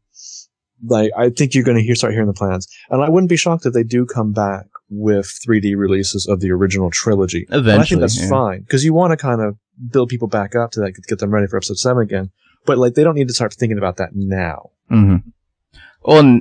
like 0.86 1.10
I 1.16 1.30
think 1.30 1.54
you're 1.54 1.64
going 1.64 1.76
to 1.76 1.82
hear 1.82 1.94
start 1.94 2.12
hearing 2.14 2.26
the 2.28 2.32
plans, 2.32 2.66
and 2.88 3.02
I 3.02 3.08
wouldn't 3.10 3.28
be 3.30 3.36
shocked 3.36 3.66
if 3.66 3.72
they 3.72 3.82
do 3.82 4.06
come 4.06 4.32
back 4.32 4.66
with 4.88 5.26
3D 5.46 5.76
releases 5.76 6.26
of 6.26 6.40
the 6.40 6.50
original 6.50 6.90
trilogy. 6.90 7.46
And 7.50 7.70
I 7.70 7.84
think 7.84 8.00
that's 8.00 8.20
yeah. 8.20 8.28
fine 8.28 8.60
because 8.62 8.84
you 8.84 8.92
want 8.92 9.12
to 9.12 9.16
kind 9.16 9.40
of 9.40 9.56
build 9.90 10.08
people 10.08 10.26
back 10.28 10.54
up 10.56 10.72
to 10.72 10.80
like 10.80 10.96
get 11.06 11.18
them 11.20 11.30
ready 11.30 11.46
for 11.46 11.56
episode 11.58 11.78
seven 11.78 12.02
again. 12.02 12.30
But 12.66 12.78
like 12.78 12.94
they 12.94 13.04
don't 13.04 13.14
need 13.14 13.28
to 13.28 13.34
start 13.34 13.54
thinking 13.54 13.78
about 13.78 13.96
that 13.98 14.10
now. 14.14 14.70
hmm 14.88 15.16
Well, 16.02 16.40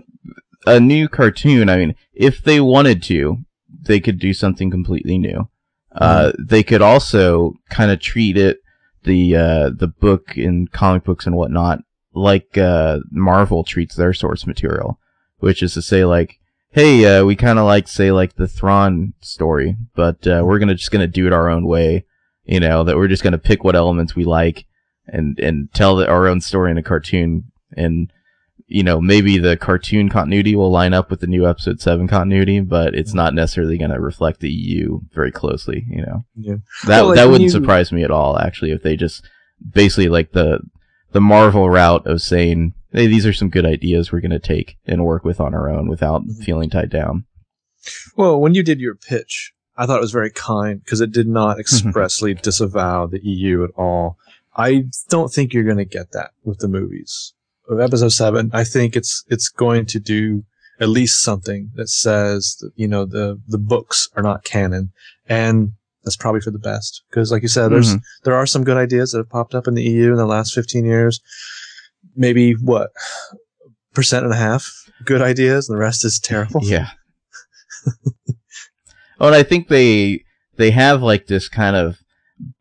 a 0.66 0.80
new 0.80 1.08
cartoon. 1.08 1.70
I 1.70 1.78
mean, 1.78 1.96
if 2.14 2.44
they 2.44 2.60
wanted 2.60 3.04
to, 3.04 3.38
they 3.82 4.00
could 4.00 4.20
do 4.20 4.34
something 4.34 4.70
completely 4.70 5.18
new. 5.18 5.50
Uh, 5.92 6.32
they 6.40 6.64
could 6.64 6.82
also 6.82 7.54
kind 7.70 7.92
of 7.92 8.00
treat 8.00 8.38
it 8.38 8.60
the 9.04 9.36
uh, 9.36 9.70
the 9.76 9.88
book 9.88 10.38
and 10.38 10.72
comic 10.72 11.04
books 11.04 11.26
and 11.26 11.36
whatnot 11.36 11.80
like 12.14 12.58
uh, 12.58 13.00
Marvel 13.12 13.64
treats 13.64 13.96
their 13.96 14.14
source 14.14 14.46
material, 14.46 15.00
which 15.38 15.64
is 15.64 15.74
to 15.76 15.82
say, 15.82 16.06
like, 16.06 16.40
hey, 16.72 17.06
uh, 17.06 17.24
we 17.24 17.36
kind 17.36 17.60
of 17.60 17.66
like 17.66 17.88
say 17.88 18.12
like 18.12 18.36
the 18.36 18.48
Thrawn 18.48 19.14
story, 19.22 19.78
but 19.96 20.26
uh, 20.28 20.44
we're 20.46 20.60
gonna 20.60 20.76
just 20.76 20.92
gonna 20.92 21.08
do 21.08 21.28
it 21.28 21.34
our 21.34 21.50
own 21.50 21.66
way. 21.66 22.06
You 22.46 22.60
know 22.60 22.84
that 22.84 22.98
we're 22.98 23.08
just 23.08 23.24
gonna 23.24 23.38
pick 23.38 23.64
what 23.64 23.76
elements 23.76 24.16
we 24.16 24.26
like 24.26 24.66
and 25.08 25.40
and 25.40 25.72
tell 25.74 25.96
the, 25.96 26.08
our 26.08 26.28
own 26.28 26.42
story 26.42 26.72
in 26.72 26.78
a 26.78 26.84
cartoon 26.84 27.52
and 27.76 28.12
you 28.72 28.84
know, 28.84 29.02
maybe 29.02 29.38
the 29.40 29.58
cartoon 29.58 30.10
continuity 30.10 30.56
will 30.56 30.70
line 30.70 30.94
up 30.94 31.10
with 31.10 31.20
the 31.22 31.28
new 31.28 31.48
episode 31.48 31.82
seven 31.82 32.08
continuity, 32.08 32.60
but 32.60 32.94
it's 32.96 33.14
not 33.14 33.34
necessarily 33.34 33.78
going 33.78 33.92
to 33.92 34.00
reflect 34.00 34.40
the 34.40 34.50
EU 34.52 35.00
very 35.14 35.32
closely. 35.32 35.86
You 35.90 36.04
know, 36.06 36.26
Yeah. 36.36 36.56
that 36.86 37.02
Well, 37.06 37.16
that 37.16 37.24
when 37.26 37.32
wouldn't 37.34 37.46
you- 37.46 37.50
surprise 37.50 37.92
me 37.92 38.04
at 38.04 38.12
all. 38.12 38.38
Actually, 38.38 38.72
if 38.72 38.84
they 38.84 38.96
just 38.96 39.28
basically 39.74 40.08
like 40.08 40.32
the 40.32 40.60
the 41.12 41.20
Marvel 41.22 41.68
route 41.70 42.06
of 42.06 42.22
saying, 42.22 42.74
"Hey, 42.92 43.08
these 43.08 43.26
are 43.26 43.34
some 43.34 43.50
good 43.50 43.66
ideas 43.66 44.12
we're 44.12 44.22
going 44.22 44.30
to 44.30 44.40
take 44.40 44.78
and 44.86 45.04
work 45.04 45.24
with 45.26 45.40
on 45.42 45.56
our 45.56 45.68
own 45.68 45.90
without 45.90 46.22
Mhm. 46.28 46.44
feeling 46.44 46.70
tied 46.70 46.92
down." 46.92 47.26
Well, 48.16 48.40
when 48.40 48.54
you 48.54 48.62
did 48.62 48.80
your 48.80 48.94
pitch, 48.96 49.54
I 49.76 49.86
thought 49.88 49.98
it 49.98 50.02
was 50.02 50.12
very 50.12 50.30
kind 50.30 50.84
because 50.84 51.02
it 51.02 51.12
did 51.12 51.28
not 51.28 51.58
expressly 51.60 52.36
disavow 52.36 53.08
the 53.08 53.20
EU 53.26 53.64
at 53.64 53.72
all. 53.76 54.18
I 54.56 54.86
don't 55.10 55.34
think 55.34 55.54
you're 55.54 55.64
going 55.64 55.78
to 55.78 55.86
get 55.86 56.12
that 56.12 56.32
with 56.44 56.60
the 56.60 56.68
movies 56.68 57.34
of 57.70 57.80
episode 57.80 58.10
seven. 58.10 58.50
I 58.54 58.64
think 58.64 58.96
it's 58.96 59.24
it's 59.28 59.50
going 59.50 59.86
to 59.88 60.00
do 60.00 60.44
at 60.80 60.90
least 60.90 61.22
something 61.22 61.72
that 61.76 61.90
says 61.90 62.58
that 62.62 62.72
you 62.76 62.88
know 62.88 63.06
the 63.06 63.40
the 63.48 63.58
books 63.58 64.10
are 64.16 64.24
not 64.24 64.44
canon, 64.44 64.92
and 65.28 65.74
that's 66.04 66.16
probably 66.16 66.42
for 66.42 66.52
the 66.52 66.60
best 66.60 67.04
because, 67.10 67.32
like 67.32 67.42
you 67.42 67.48
said, 67.48 67.70
there's 67.70 67.96
Mhm. 67.96 68.02
there 68.24 68.36
are 68.36 68.46
some 68.46 68.64
good 68.64 68.78
ideas 68.78 69.12
that 69.12 69.20
have 69.20 69.30
popped 69.30 69.54
up 69.56 69.68
in 69.68 69.74
the 69.76 69.84
EU 69.84 70.12
in 70.12 70.18
the 70.18 70.26
last 70.26 70.54
15 70.54 70.86
years. 70.86 71.20
Maybe 72.16 72.54
what 72.54 72.92
percent 73.94 74.24
and 74.24 74.34
a 74.34 74.38
half 74.38 74.72
good 75.06 75.22
ideas, 75.22 75.68
and 75.70 75.76
the 75.76 75.82
rest 75.82 76.06
is 76.06 76.20
terrible. 76.20 76.62
Yeah. 76.64 76.90
oh, 79.20 79.28
and 79.28 79.36
I 79.36 79.44
think 79.44 79.68
they 79.68 80.24
they 80.58 80.72
have 80.72 81.02
like 81.02 81.28
this 81.28 81.48
kind 81.50 81.76
of 81.76 81.98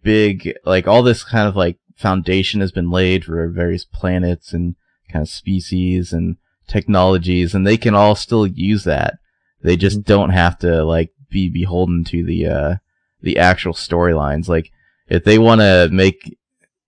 big 0.02 0.52
like 0.64 0.86
all 0.86 1.02
this 1.02 1.24
kind 1.24 1.48
of 1.48 1.56
like 1.56 1.78
foundation 1.96 2.60
has 2.60 2.72
been 2.72 2.90
laid 2.90 3.24
for 3.24 3.48
various 3.48 3.84
planets 3.84 4.52
and 4.52 4.76
kind 5.10 5.22
of 5.22 5.28
species 5.28 6.12
and 6.12 6.36
technologies 6.66 7.54
and 7.54 7.66
they 7.66 7.76
can 7.76 7.94
all 7.94 8.14
still 8.14 8.46
use 8.46 8.84
that. 8.84 9.18
They 9.62 9.76
just 9.76 10.00
Mhm. 10.00 10.04
don't 10.04 10.30
have 10.30 10.58
to 10.60 10.84
like 10.84 11.10
be 11.30 11.48
beholden 11.48 12.04
to 12.04 12.24
the 12.24 12.46
uh 12.46 12.74
the 13.22 13.38
actual 13.38 13.72
storylines. 13.72 14.48
Like 14.48 14.70
if 15.08 15.24
they 15.24 15.38
want 15.38 15.60
to 15.60 15.88
make 15.90 16.36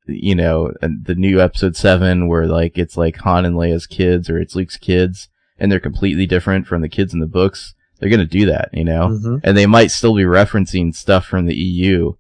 you 0.07 0.35
know 0.35 0.73
the 0.81 1.15
new 1.15 1.41
episode 1.41 1.77
7 1.77 2.29
where 2.29 2.47
like 2.47 2.77
it's 2.79 2.97
like 2.97 3.17
Han 3.19 3.45
and 3.45 3.57
Leia's 3.57 3.87
kids 3.87 4.29
or 4.29 4.39
it's 4.39 4.55
Luke's 4.57 4.77
kids 4.77 5.29
and 5.59 5.71
they're 5.71 5.81
completely 5.81 6.27
different 6.27 6.67
from 6.67 6.81
the 6.83 6.89
kids 6.89 7.13
in 7.13 7.21
the 7.21 7.27
books, 7.27 7.75
they're 7.99 8.09
going 8.09 8.19
to 8.19 8.27
do 8.39 8.47
that, 8.47 8.71
you 8.73 8.85
know? 8.85 9.09
hmm 9.19 9.37
And 9.45 9.57
they 9.57 9.67
might 9.67 9.91
still 9.91 10.15
be 10.15 10.23
referencing 10.23 10.95
stuff 10.95 11.27
from 11.27 11.45
the 11.47 11.55
EU 11.55 12.13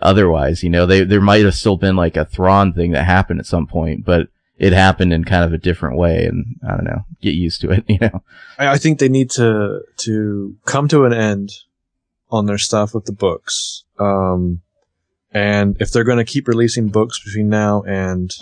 otherwise, 0.00 0.62
you 0.62 0.70
know? 0.70 0.86
They, 0.86 1.04
there 1.04 1.20
might 1.20 1.44
have 1.44 1.54
still 1.54 1.76
been 1.76 1.96
like 1.96 2.16
a 2.16 2.24
Thrawn 2.24 2.72
thing 2.72 2.92
that 2.92 3.04
happened 3.04 3.40
at 3.40 3.46
some 3.46 3.66
point, 3.66 4.04
but 4.06 4.28
it 4.58 4.72
happened 4.72 5.12
in 5.12 5.24
kind 5.24 5.44
of 5.44 5.52
a 5.52 5.58
different 5.58 5.96
way 5.96 6.24
and 6.26 6.56
I 6.68 6.72
don't 6.76 6.84
know, 6.84 7.04
get 7.22 7.34
used 7.34 7.60
to 7.62 7.70
it, 7.70 7.84
you 7.88 7.98
know? 8.00 8.22
I, 8.58 8.68
I 8.68 8.78
think 8.78 8.98
they 8.98 9.08
need 9.08 9.30
to 9.32 9.80
to 9.98 10.56
come 10.66 10.88
to 10.88 11.04
an 11.04 11.12
end 11.12 11.50
on 12.30 12.46
their 12.46 12.58
stuff 12.58 12.92
with 12.94 13.04
the 13.06 13.12
books. 13.12 13.84
Um, 13.98 14.60
and 15.32 15.76
if 15.80 15.90
they're 15.92 16.04
going 16.04 16.18
to 16.18 16.24
keep 16.32 16.48
releasing 16.48 16.88
books 16.88 17.22
between 17.24 17.48
now 17.48 17.82
and 17.82 18.34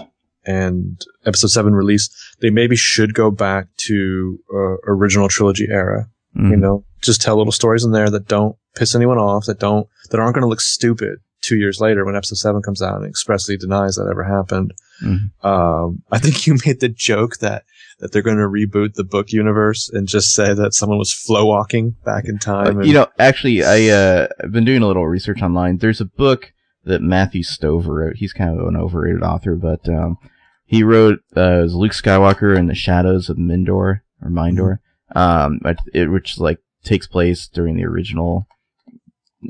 and 0.45 1.05
episode 1.25 1.49
seven 1.49 1.75
release, 1.75 2.09
they 2.41 2.51
maybe 2.51 2.77
should 2.77 3.15
go 3.15 3.31
back 3.33 3.67
to 3.79 4.39
uh, 4.55 4.77
original 4.87 5.29
trilogy 5.29 5.67
era. 5.69 6.09
You 6.35 6.43
Mhm. 6.43 6.59
know, 6.59 6.85
just 7.01 7.21
tell 7.23 7.37
little 7.37 7.53
stories 7.53 7.83
in 7.85 7.93
there 7.93 8.11
that 8.11 8.29
don't 8.29 8.57
piss 8.77 8.95
anyone 8.95 9.19
off, 9.19 9.47
that 9.47 9.59
don't 9.59 9.89
that 10.11 10.21
aren't 10.21 10.35
going 10.35 10.43
to 10.43 10.49
look 10.49 10.61
stupid 10.61 11.19
two 11.47 11.57
years 11.57 11.81
later 11.81 12.05
when 12.05 12.17
episode 12.17 12.37
seven 12.39 12.63
comes 12.63 12.83
out 12.83 12.97
and 12.97 13.07
expressly 13.07 13.57
denies 13.57 13.95
that 13.97 14.09
ever 14.11 14.25
happened. 14.25 14.73
Mhm. 15.03 15.31
Um, 15.45 16.03
I 16.11 16.19
think 16.19 16.47
you 16.47 16.55
made 16.67 16.81
the 16.81 16.89
joke 16.89 17.39
that 17.39 17.65
that 18.01 18.13
they're 18.13 18.21
going 18.23 18.37
to 18.37 18.43
reboot 18.43 18.93
the 18.95 19.05
book 19.05 19.33
universe 19.33 19.89
and 19.89 20.07
just 20.07 20.35
say 20.35 20.53
that 20.53 20.75
someone 20.75 20.99
was 20.99 21.13
flow 21.15 21.47
walking 21.47 21.97
back 22.05 22.25
in 22.27 22.39
time. 22.39 22.77
Uh, 22.77 22.81
and- 22.81 22.87
you 22.89 22.93
know, 22.95 23.07
actually, 23.19 23.65
I 23.65 23.89
uh, 23.89 24.27
I've 24.43 24.53
been 24.53 24.65
doing 24.67 24.83
a 24.83 24.87
little 24.87 25.07
research 25.07 25.41
online. 25.43 25.79
There's 25.79 26.01
a 26.01 26.05
book 26.05 26.53
that 26.85 27.01
Matthew 27.03 27.43
Stover 27.43 27.95
wrote. 27.95 28.17
He's 28.17 28.33
kind 28.35 28.61
of 28.61 28.67
an 28.67 28.77
overrated 28.77 29.23
author, 29.23 29.55
but 29.57 29.89
um, 29.89 30.19
he 30.67 30.83
wrote 30.83 31.21
uh, 31.37 31.63
Luke 31.63 31.93
Skywalker 31.93 32.57
and 32.57 32.69
the 32.69 32.75
Shadows 32.75 33.29
of 33.31 33.39
Mindor 33.39 34.01
or 34.23 34.31
Mindor, 34.31 34.79
um, 35.15 35.61
it, 35.65 35.79
it- 35.95 36.11
which 36.11 36.39
like 36.39 36.59
takes 36.85 37.07
place 37.07 37.49
during 37.49 37.77
the 37.77 37.85
original. 37.87 38.47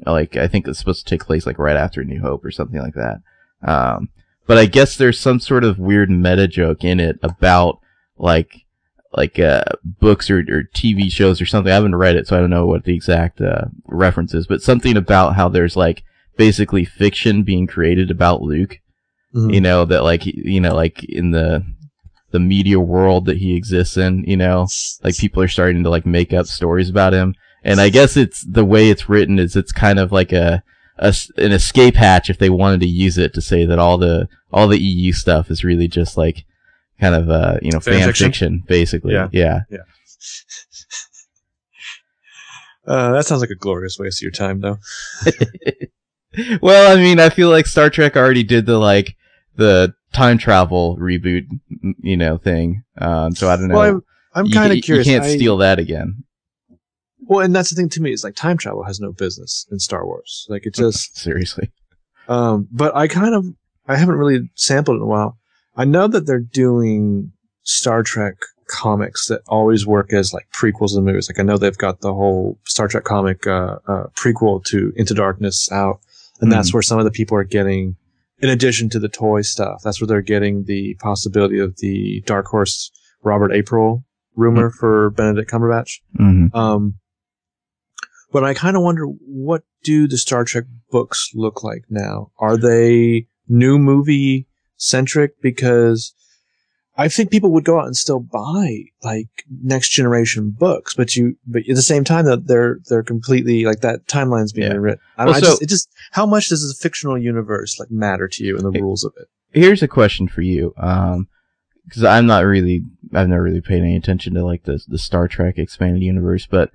Like 0.05 0.37
I 0.37 0.49
think 0.49 0.67
it's 0.67 0.79
supposed 0.79 1.07
to 1.07 1.11
take 1.11 1.25
place 1.25 1.47
like 1.47 1.59
right 1.59 1.77
after 1.77 2.05
New 2.05 2.21
Hope 2.21 2.45
or 2.45 2.51
something 2.51 2.81
like 2.81 2.95
that. 2.95 3.21
Um, 3.63 4.09
but 4.47 4.59
I 4.59 4.67
guess 4.67 4.97
there's 4.97 5.19
some 5.19 5.41
sort 5.41 5.65
of 5.65 5.79
weird 5.79 6.11
meta 6.11 6.47
joke 6.49 6.85
in 6.85 7.01
it 7.01 7.19
about 7.23 7.81
like 8.19 8.65
like 9.13 9.39
uh, 9.39 9.63
books 9.85 10.31
or, 10.31 10.39
or 10.41 10.65
TV 10.75 11.11
shows 11.11 11.41
or 11.41 11.47
something. 11.47 11.71
I 11.71 11.77
haven't 11.77 11.95
read 11.97 12.17
it, 12.17 12.27
so 12.27 12.37
I 12.37 12.41
don't 12.41 12.51
know 12.51 12.67
what 12.67 12.85
the 12.85 12.95
exact 12.95 13.41
uh, 13.41 13.67
reference 13.87 14.35
is, 14.35 14.47
but 14.47 14.63
something 14.63 14.97
about 14.97 15.37
how 15.37 15.49
there's 15.49 15.77
like 15.77 16.03
basically 16.37 16.85
fiction 16.85 17.43
being 17.43 17.67
created 17.67 18.11
about 18.11 18.43
Luke. 18.43 18.79
Mhm. 19.35 19.55
You 19.55 19.61
know 19.61 19.85
that 19.87 20.03
like 20.03 20.27
you 20.27 20.61
know 20.61 20.75
like 20.75 21.03
in 21.05 21.31
the 21.31 21.65
the 22.31 22.41
media 22.41 22.79
world 22.79 23.27
that 23.27 23.39
he 23.39 23.57
exists 23.57 23.97
in. 23.97 24.25
You 24.25 24.37
know, 24.37 24.67
like 25.03 25.17
people 25.17 25.43
are 25.43 25.49
starting 25.49 25.83
to 25.85 25.91
like 25.91 26.07
make 26.07 26.33
up 26.33 26.47
stories 26.47 26.91
about 26.91 27.15
him, 27.15 27.35
and 27.67 27.81
I 27.81 27.89
guess 27.89 28.17
it's 28.17 28.43
the 28.43 28.65
way 28.65 28.89
it's 28.91 29.09
written 29.09 29.41
is 29.41 29.57
it's 29.57 29.73
kind 29.73 29.99
of 29.99 30.13
like 30.13 30.33
a, 30.33 30.63
a 30.99 31.13
an 31.37 31.51
escape 31.51 31.97
hatch 31.97 32.31
if 32.31 32.39
they 32.39 32.49
wanted 32.49 32.81
to 32.81 32.87
use 32.87 33.19
it 33.19 33.35
to 33.35 33.41
say 33.41 33.67
that 33.67 33.81
all 33.81 33.99
the 33.99 34.29
all 34.53 34.69
the 34.69 34.81
EU 34.81 35.13
stuff 35.13 35.51
is 35.51 35.65
really 35.65 35.89
just 35.89 36.17
like 36.17 36.45
kind 37.01 37.17
of 37.17 37.29
uh 37.29 37.59
you 37.61 37.73
know 37.73 37.81
Fan 37.81 37.95
fan, 37.95 38.07
fiction? 38.07 38.27
fiction? 38.29 38.63
basically. 38.69 39.15
Yeah. 39.15 39.29
yeah. 39.33 39.63
uh, 42.87 43.13
that 43.13 43.27
sounds 43.27 43.41
like 43.41 43.51
a 43.51 43.57
glorious 43.57 43.99
waste 43.99 44.21
of 44.21 44.23
your 44.23 44.31
time, 44.31 44.61
though. 44.61 44.79
well, 46.63 46.97
I 46.97 47.01
mean, 47.01 47.19
I 47.19 47.31
feel 47.31 47.51
like 47.51 47.67
Star 47.67 47.91
Trek 47.91 48.17
already 48.17 48.45
did 48.45 48.65
the 48.65 48.79
like 48.79 49.17
the 49.57 49.93
time 50.13 50.39
travel 50.39 50.97
reboot, 50.99 51.47
you 52.01 52.17
know, 52.17 52.39
thing. 52.39 52.85
Um, 52.99 53.35
so 53.35 53.51
I 53.51 53.57
don't 53.57 53.69
know. 53.69 53.75
Well, 53.75 54.03
I'm, 54.35 54.47
I'm 54.47 54.51
kind 54.51 54.73
of 54.73 54.83
curious. 54.85 55.07
You 55.07 55.15
can't 55.15 55.25
I- 55.25 55.35
steal 55.35 55.57
that 55.59 55.81
again. 55.81 56.23
Well, 57.29 57.41
and 57.45 57.55
that's 57.55 57.71
the 57.71 57.77
thing 57.77 57.89
to 57.91 58.01
me 58.03 58.13
is 58.13 58.25
like 58.25 58.35
time 58.37 58.57
travel 58.57 58.85
has 58.85 59.01
no 59.01 59.13
business 59.13 59.67
in 59.71 59.79
Star 59.79 60.07
Wars. 60.07 60.47
Like 60.49 60.67
it 60.67 60.75
just 60.85 61.17
Seriously. 61.17 61.71
Um, 62.29 62.69
but 62.73 62.95
I 62.97 63.09
kind 63.09 63.35
of 63.35 63.45
I 63.89 63.97
haven't 63.97 64.17
really 64.17 64.51
sampled 64.55 64.97
it 64.97 64.99
in 64.99 65.03
a 65.05 65.07
while. 65.07 65.37
I 65.77 65.85
know 65.85 66.07
that 66.09 66.27
they're 66.27 66.41
doing 66.41 67.33
Star 67.63 68.03
Trek 68.03 68.35
comics 68.69 69.29
that 69.29 69.43
always 69.47 69.87
work 69.87 70.13
as 70.13 70.33
like 70.35 70.49
prequels 70.53 70.89
to 70.91 70.97
the 70.97 71.03
movies. 71.03 71.29
Like 71.29 71.39
I 71.39 71.43
know 71.45 71.57
they've 71.57 71.77
got 71.77 72.01
the 72.01 72.13
whole 72.15 72.59
Star 72.65 72.89
Trek 72.89 73.05
comic 73.05 73.47
uh, 73.47 73.77
uh, 73.87 74.07
prequel 74.17 74.65
to 74.67 74.93
Into 74.97 75.15
Darkness 75.15 75.71
out, 75.71 76.01
and 76.41 76.51
that's 76.51 76.71
Mhm. 76.71 76.75
where 76.75 76.83
some 76.83 76.99
of 76.99 77.05
the 77.05 77.11
people 77.13 77.37
are 77.37 77.45
getting, 77.45 77.95
in 78.41 78.49
addition 78.49 78.89
to 78.91 78.99
the 78.99 79.09
toy 79.09 79.43
stuff, 79.43 79.83
that's 79.85 80.01
where 80.01 80.09
they're 80.09 80.21
getting 80.23 80.65
the 80.65 80.97
possibility 81.01 81.61
of 81.61 81.77
the 81.77 82.23
Dark 82.27 82.47
Horse 82.47 82.91
Robert 83.23 83.53
April 83.53 84.05
rumor 84.35 84.71
for 84.71 85.11
Benedict 85.11 85.49
Cumberbatch. 85.51 86.01
hmm 86.17 86.47
Um, 86.53 86.95
but 88.37 88.45
I 88.45 88.53
kind 88.53 88.77
of 88.77 88.83
wonder 88.83 89.07
what 89.07 89.63
do 89.83 90.07
the 90.07 90.19
Star 90.19 90.45
Trek 90.45 90.65
books 90.91 91.31
look 91.35 91.63
like 91.65 91.85
now? 91.89 92.33
Are 92.39 92.59
they 92.59 93.29
new 93.49 93.79
movie 93.79 94.47
centric? 94.77 95.41
Because 95.41 96.13
I 96.99 97.09
think 97.09 97.31
people 97.31 97.51
would 97.53 97.65
go 97.65 97.81
out 97.81 97.87
and 97.87 97.97
still 97.97 98.21
buy 98.21 98.83
like 99.03 99.29
next 99.63 99.89
generation 99.89 100.51
books, 100.51 100.93
but 100.95 101.17
you, 101.17 101.37
but 101.47 101.63
at 101.67 101.77
the 101.77 101.81
same 101.81 102.05
time 102.05 102.27
that 102.27 102.47
they're 102.47 102.79
they're 102.91 103.03
completely 103.03 103.65
like 103.65 103.81
that 103.81 104.07
timeline's 104.07 104.53
being 104.53 104.69
Yeah. 104.71 104.75
rewritten. 104.77 105.01
I, 105.17 105.25
Well, 105.25 105.35
I 105.35 105.41
so- 105.41 105.47
just, 105.47 105.63
it 105.63 105.69
just 105.71 105.89
how 106.11 106.27
much 106.27 106.51
does 106.51 106.63
a 106.71 106.75
fictional 106.75 107.17
universe 107.17 107.79
like 107.81 107.91
matter 107.91 108.29
to 108.29 108.45
you 108.45 108.57
and 108.59 108.67
the 108.67 108.79
It- 108.79 108.83
rules 108.83 109.03
of 109.03 109.15
it? 109.19 109.29
Here's 109.59 109.83
a 109.83 109.89
question 109.89 110.29
for 110.29 110.43
you. 110.43 110.75
Um, 110.77 111.29
because 111.87 112.05
I'm 112.05 112.27
not 112.27 112.45
really, 112.45 112.83
I've 113.15 113.29
never 113.29 113.45
really 113.45 113.63
paid 113.63 113.81
any 113.81 113.97
attention 113.97 114.35
to 114.35 114.45
like 114.45 114.65
the 114.65 114.79
the 114.89 114.99
Star 114.99 115.27
Trek 115.29 115.55
expanded 115.57 116.03
universe, 116.03 116.47
but 116.47 116.71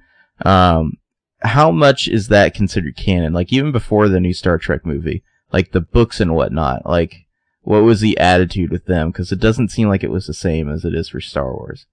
um, 0.46 0.94
how 1.44 1.72
much 1.72 2.08
is 2.08 2.28
that 2.28 2.54
considered 2.54 2.96
canon? 2.96 3.34
Like 3.34 3.52
even 3.52 3.72
before 3.72 4.08
the 4.08 4.20
new 4.20 4.34
Star 4.34 4.58
Trek 4.58 4.86
movie, 4.86 5.24
like 5.52 5.72
the 5.72 5.82
books 5.82 6.20
and 6.20 6.36
whatnot. 6.36 6.86
Like, 6.86 7.26
what 7.62 7.84
was 7.84 8.02
the 8.02 8.18
attitude 8.18 8.72
with 8.72 8.86
them? 8.86 9.12
Because 9.12 9.32
it 9.32 9.40
doesn't 9.40 9.70
seem 9.70 9.88
like 9.88 10.04
it 10.04 10.12
was 10.12 10.28
the 10.28 10.34
same 10.34 10.70
as 10.70 10.86
it 10.86 10.96
is 10.96 11.10
for 11.10 11.22
Star 11.22 11.54
Wars. 11.54 11.86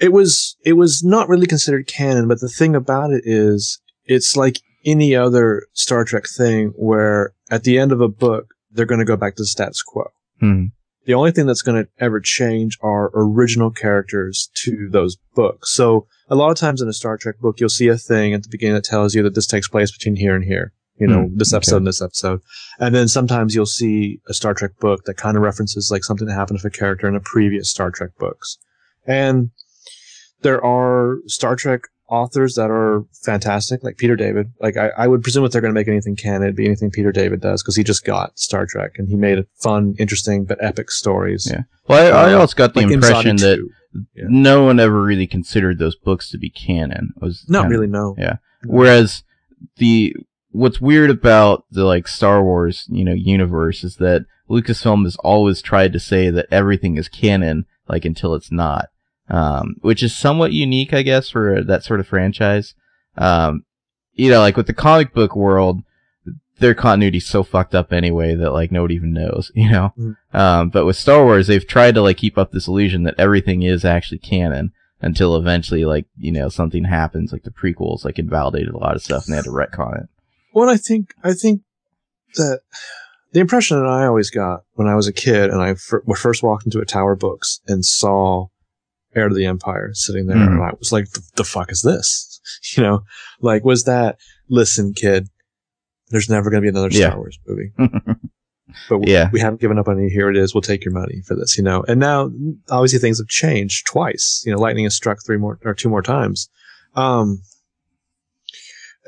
It 0.00 0.12
was 0.12 0.56
it 0.64 0.74
was 0.74 1.02
not 1.04 1.28
really 1.28 1.46
considered 1.46 1.86
canon, 1.86 2.28
but 2.28 2.40
the 2.40 2.48
thing 2.48 2.74
about 2.74 3.12
it 3.12 3.22
is 3.24 3.80
it's 4.04 4.36
like 4.36 4.58
any 4.84 5.14
other 5.14 5.66
Star 5.72 6.04
Trek 6.04 6.24
thing 6.26 6.72
where 6.76 7.34
at 7.50 7.64
the 7.64 7.78
end 7.78 7.92
of 7.92 8.00
a 8.00 8.08
book 8.08 8.54
they're 8.70 8.86
going 8.86 8.98
to 8.98 9.04
go 9.04 9.16
back 9.16 9.36
to 9.36 9.42
the 9.42 9.46
status 9.46 9.82
quo. 9.82 10.06
Hmm. 10.40 10.66
The 11.04 11.14
only 11.14 11.32
thing 11.32 11.46
that's 11.46 11.62
going 11.62 11.84
to 11.84 11.90
ever 11.98 12.20
change 12.20 12.78
are 12.80 13.10
original 13.14 13.70
characters 13.70 14.50
to 14.64 14.88
those 14.88 15.16
books. 15.34 15.72
So 15.72 16.06
a 16.32 16.36
lot 16.36 16.50
of 16.50 16.56
times 16.56 16.80
in 16.82 16.88
a 16.88 16.92
Star 16.92 17.16
Trek 17.16 17.38
book, 17.40 17.60
you'll 17.60 17.68
see 17.80 17.88
a 17.88 17.96
thing 17.96 18.32
at 18.34 18.42
the 18.42 18.48
beginning 18.48 18.74
that 18.74 18.84
tells 18.84 19.14
you 19.14 19.22
that 19.24 19.34
this 19.34 19.46
takes 19.46 19.68
place 19.68 19.90
between 19.96 20.16
here 20.16 20.34
and 20.34 20.44
here. 20.44 20.72
You 20.98 21.06
know, 21.08 21.22
Hmm, 21.26 21.36
this 21.36 21.52
okay. 21.52 21.56
episode 21.58 21.76
and 21.78 21.86
this 21.86 22.02
episode. 22.02 22.40
And 22.78 22.94
then 22.94 23.08
sometimes 23.08 23.54
you'll 23.54 23.66
see 23.80 24.20
a 24.28 24.34
Star 24.34 24.54
Trek 24.54 24.72
book 24.80 25.04
that 25.06 25.16
kind 25.16 25.36
of 25.36 25.42
references 25.42 25.90
like 25.90 26.04
something 26.04 26.26
that 26.28 26.34
happened 26.34 26.58
with 26.62 26.72
a 26.72 26.78
character 26.78 27.08
in 27.08 27.16
a 27.16 27.20
previous 27.20 27.68
Star 27.70 27.90
Trek 27.90 28.10
books. 28.18 28.58
And 29.06 29.50
there 30.42 30.64
are 30.64 31.18
Star 31.26 31.56
Trek 31.56 31.82
authors 32.08 32.54
that 32.56 32.70
are 32.70 33.04
fantastic, 33.24 33.82
like 33.82 33.96
Peter 33.96 34.16
David. 34.16 34.52
Like 34.60 34.76
I, 34.76 34.90
I 34.98 35.06
would 35.08 35.22
presume 35.22 35.44
if 35.44 35.50
they're 35.52 35.62
going 35.62 35.74
to 35.74 35.80
make 35.80 35.88
anything 35.88 36.14
canon, 36.14 36.42
it'd 36.44 36.56
be 36.56 36.66
anything 36.66 36.90
Peter 36.90 37.10
David 37.10 37.40
does 37.40 37.62
because 37.62 37.74
he 37.74 37.82
just 37.82 38.04
got 38.04 38.38
Star 38.38 38.66
Trek 38.66 38.92
and 38.98 39.08
he 39.08 39.16
made 39.16 39.44
fun, 39.62 39.94
interesting, 39.98 40.44
but 40.44 40.62
epic 40.62 40.90
stories. 40.90 41.48
Yeah. 41.50 41.62
Well, 41.88 42.14
I, 42.14 42.30
I 42.30 42.32
Uh, 42.34 42.40
also 42.40 42.54
got 42.54 42.74
the 42.74 42.82
Like 42.82 42.90
impression 42.92 43.36
that 43.36 43.56
2. 43.56 43.70
Yeah. 44.14 44.24
no 44.28 44.64
one 44.64 44.80
ever 44.80 45.02
really 45.02 45.26
considered 45.26 45.78
those 45.78 45.96
books 45.96 46.30
to 46.30 46.38
be 46.38 46.50
canon. 46.50 47.12
It 47.16 47.22
was 47.22 47.44
Not 47.48 47.62
kinda- 47.64 47.74
really, 47.78 47.86
no. 47.88 48.14
Yeah. 48.18 48.36
Whereas 48.64 49.22
the 49.76 50.14
what's 50.50 50.80
weird 50.80 51.10
about 51.10 51.64
the 51.70 51.84
like 51.84 52.06
Star 52.08 52.42
Wars, 52.42 52.86
you 52.90 53.04
know, 53.04 53.12
universe 53.14 53.84
is 53.84 53.96
that 53.96 54.26
Lucasfilm 54.50 55.04
has 55.04 55.16
always 55.16 55.62
tried 55.62 55.92
to 55.94 55.98
say 56.00 56.28
that 56.30 56.46
everything 56.50 56.96
is 56.96 57.08
canon, 57.08 57.64
like 57.88 58.04
until 58.04 58.34
it's 58.34 58.52
not. 58.52 58.88
Um, 59.28 59.76
which 59.80 60.02
is 60.02 60.14
somewhat 60.14 60.52
unique, 60.52 60.92
I 60.92 61.02
guess, 61.02 61.30
for 61.30 61.62
that 61.62 61.84
sort 61.84 62.00
of 62.00 62.06
franchise. 62.06 62.74
Um, 63.16 63.64
you 64.12 64.30
know, 64.30 64.40
like 64.40 64.56
with 64.56 64.66
the 64.66 64.74
comic 64.74 65.14
book 65.14 65.34
world, 65.34 65.80
their 66.58 66.74
continuity's 66.74 67.26
so 67.26 67.42
fucked 67.42 67.74
up 67.74 67.92
anyway 67.92 68.34
that 68.34 68.52
like 68.52 68.70
nobody 68.70 68.94
even 68.94 69.12
knows, 69.12 69.50
you 69.54 69.70
know? 69.70 69.92
Mhm. 69.98 70.16
Um, 70.32 70.68
but 70.70 70.86
with 70.86 70.96
Star 70.96 71.24
Wars, 71.24 71.46
they've 71.46 71.66
tried 71.66 71.94
to 71.94 72.02
like 72.02 72.16
keep 72.18 72.38
up 72.38 72.52
this 72.52 72.68
illusion 72.68 73.02
that 73.04 73.14
everything 73.18 73.62
is 73.62 73.84
actually 73.84 74.18
canon 74.18 74.72
until 75.00 75.34
eventually, 75.36 75.84
like, 75.84 76.06
you 76.16 76.30
know, 76.30 76.48
something 76.48 76.84
happens, 76.84 77.32
like 77.32 77.42
the 77.42 77.50
prequels, 77.50 78.04
like 78.04 78.18
invalidated 78.18 78.72
a 78.72 78.78
lot 78.78 78.94
of 78.94 79.02
stuff 79.02 79.24
and 79.26 79.32
they 79.32 79.36
had 79.36 79.44
to 79.46 79.50
retcon 79.50 80.02
it. 80.04 80.08
Well, 80.54 80.68
I 80.68 80.76
think 80.76 81.14
I 81.24 81.32
think 81.32 81.62
that 82.36 82.60
the 83.32 83.40
impression 83.40 83.78
that 83.80 83.88
I 83.88 84.06
always 84.06 84.30
got 84.30 84.60
when 84.74 84.86
I 84.88 84.94
was 84.94 85.08
a 85.08 85.12
kid 85.12 85.50
and 85.50 85.60
I 85.62 85.74
fir- 85.74 86.02
first 86.14 86.42
walked 86.42 86.66
into 86.66 86.80
a 86.80 86.84
Tower 86.84 87.16
Books 87.16 87.60
and 87.66 87.84
saw 87.84 88.48
Heir 89.14 89.28
to 89.28 89.34
the 89.34 89.46
Empire 89.46 89.90
sitting 89.94 90.26
there, 90.26 90.36
Mhm. 90.36 90.46
and 90.48 90.62
I 90.62 90.72
was 90.78 90.92
like, 90.92 91.10
"The, 91.10 91.22
the 91.36 91.44
fuck 91.44 91.72
is 91.72 91.82
this?" 91.82 92.28
You 92.76 92.82
know, 92.82 93.04
like 93.40 93.64
was 93.64 93.84
that? 93.84 94.18
Listen, 94.48 94.92
kid, 94.94 95.28
there's 96.12 96.28
never 96.28 96.48
going 96.50 96.62
to 96.62 96.64
be 96.64 96.68
another 96.68 96.90
Star 96.90 97.10
Yeah. 97.10 97.16
Wars 97.16 97.38
movie, 97.46 97.72
but 98.88 98.98
we, 98.98 99.12
Yeah. 99.12 99.28
we 99.32 99.40
haven't 99.40 99.60
given 99.60 99.78
up 99.78 99.88
on 99.88 99.98
you. 99.98 100.08
Here 100.08 100.30
it 100.30 100.36
is. 100.36 100.54
We'll 100.54 100.60
take 100.62 100.84
your 100.84 100.94
money 100.94 101.22
for 101.26 101.34
this. 101.34 101.58
You 101.58 101.64
know, 101.64 101.82
and 101.88 101.98
now 101.98 102.30
obviously 102.70 103.00
things 103.00 103.18
have 103.18 103.28
changed 103.28 103.86
twice. 103.86 104.42
You 104.46 104.52
know, 104.52 104.58
lightning 104.60 104.84
has 104.84 104.94
struck 104.94 105.18
three 105.24 105.36
more 105.38 105.58
or 105.64 105.74
two 105.74 105.88
more 105.88 106.02
times. 106.02 106.48
Um, 106.94 107.42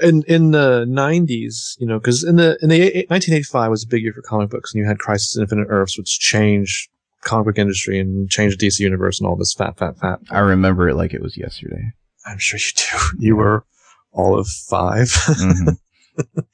in 0.03 0.25
in 0.27 0.51
the 0.51 0.85
90s 0.89 1.77
you 1.79 1.87
know 1.87 2.01
because 2.01 2.25
in 2.25 2.35
the 2.35 2.59
in 2.61 2.69
the 2.69 2.81
1985 3.11 3.71
was 3.71 3.85
a 3.85 3.87
big 3.87 4.03
year 4.03 4.13
for 4.13 4.23
comic 4.23 4.51
books 4.51 4.75
and 4.75 4.81
you 4.83 4.89
had 4.89 4.99
crisis 4.99 5.39
infinite 5.39 5.69
earths 5.71 5.97
which 5.97 6.19
changed 6.19 6.89
comic 7.21 7.45
book 7.47 7.59
industry 7.59 8.01
and 8.01 8.29
changed 8.29 8.59
dc 8.61 8.81
universe 8.81 9.21
and 9.21 9.29
all 9.29 9.37
this 9.37 9.55
fat 9.55 9.79
fat 9.79 9.97
fat 10.01 10.19
I 10.33 10.41
remember 10.41 10.89
it 10.89 10.97
like 10.97 11.15
it 11.15 11.23
was 11.23 11.37
yesterday. 11.37 11.93
i'm 12.27 12.39
sure 12.39 12.59
you 12.59 12.73
do 12.75 13.25
you 13.25 13.37
were 13.37 13.65
all 14.11 14.37
of 14.37 14.49
five 14.49 15.07
Mhm. 15.13 15.77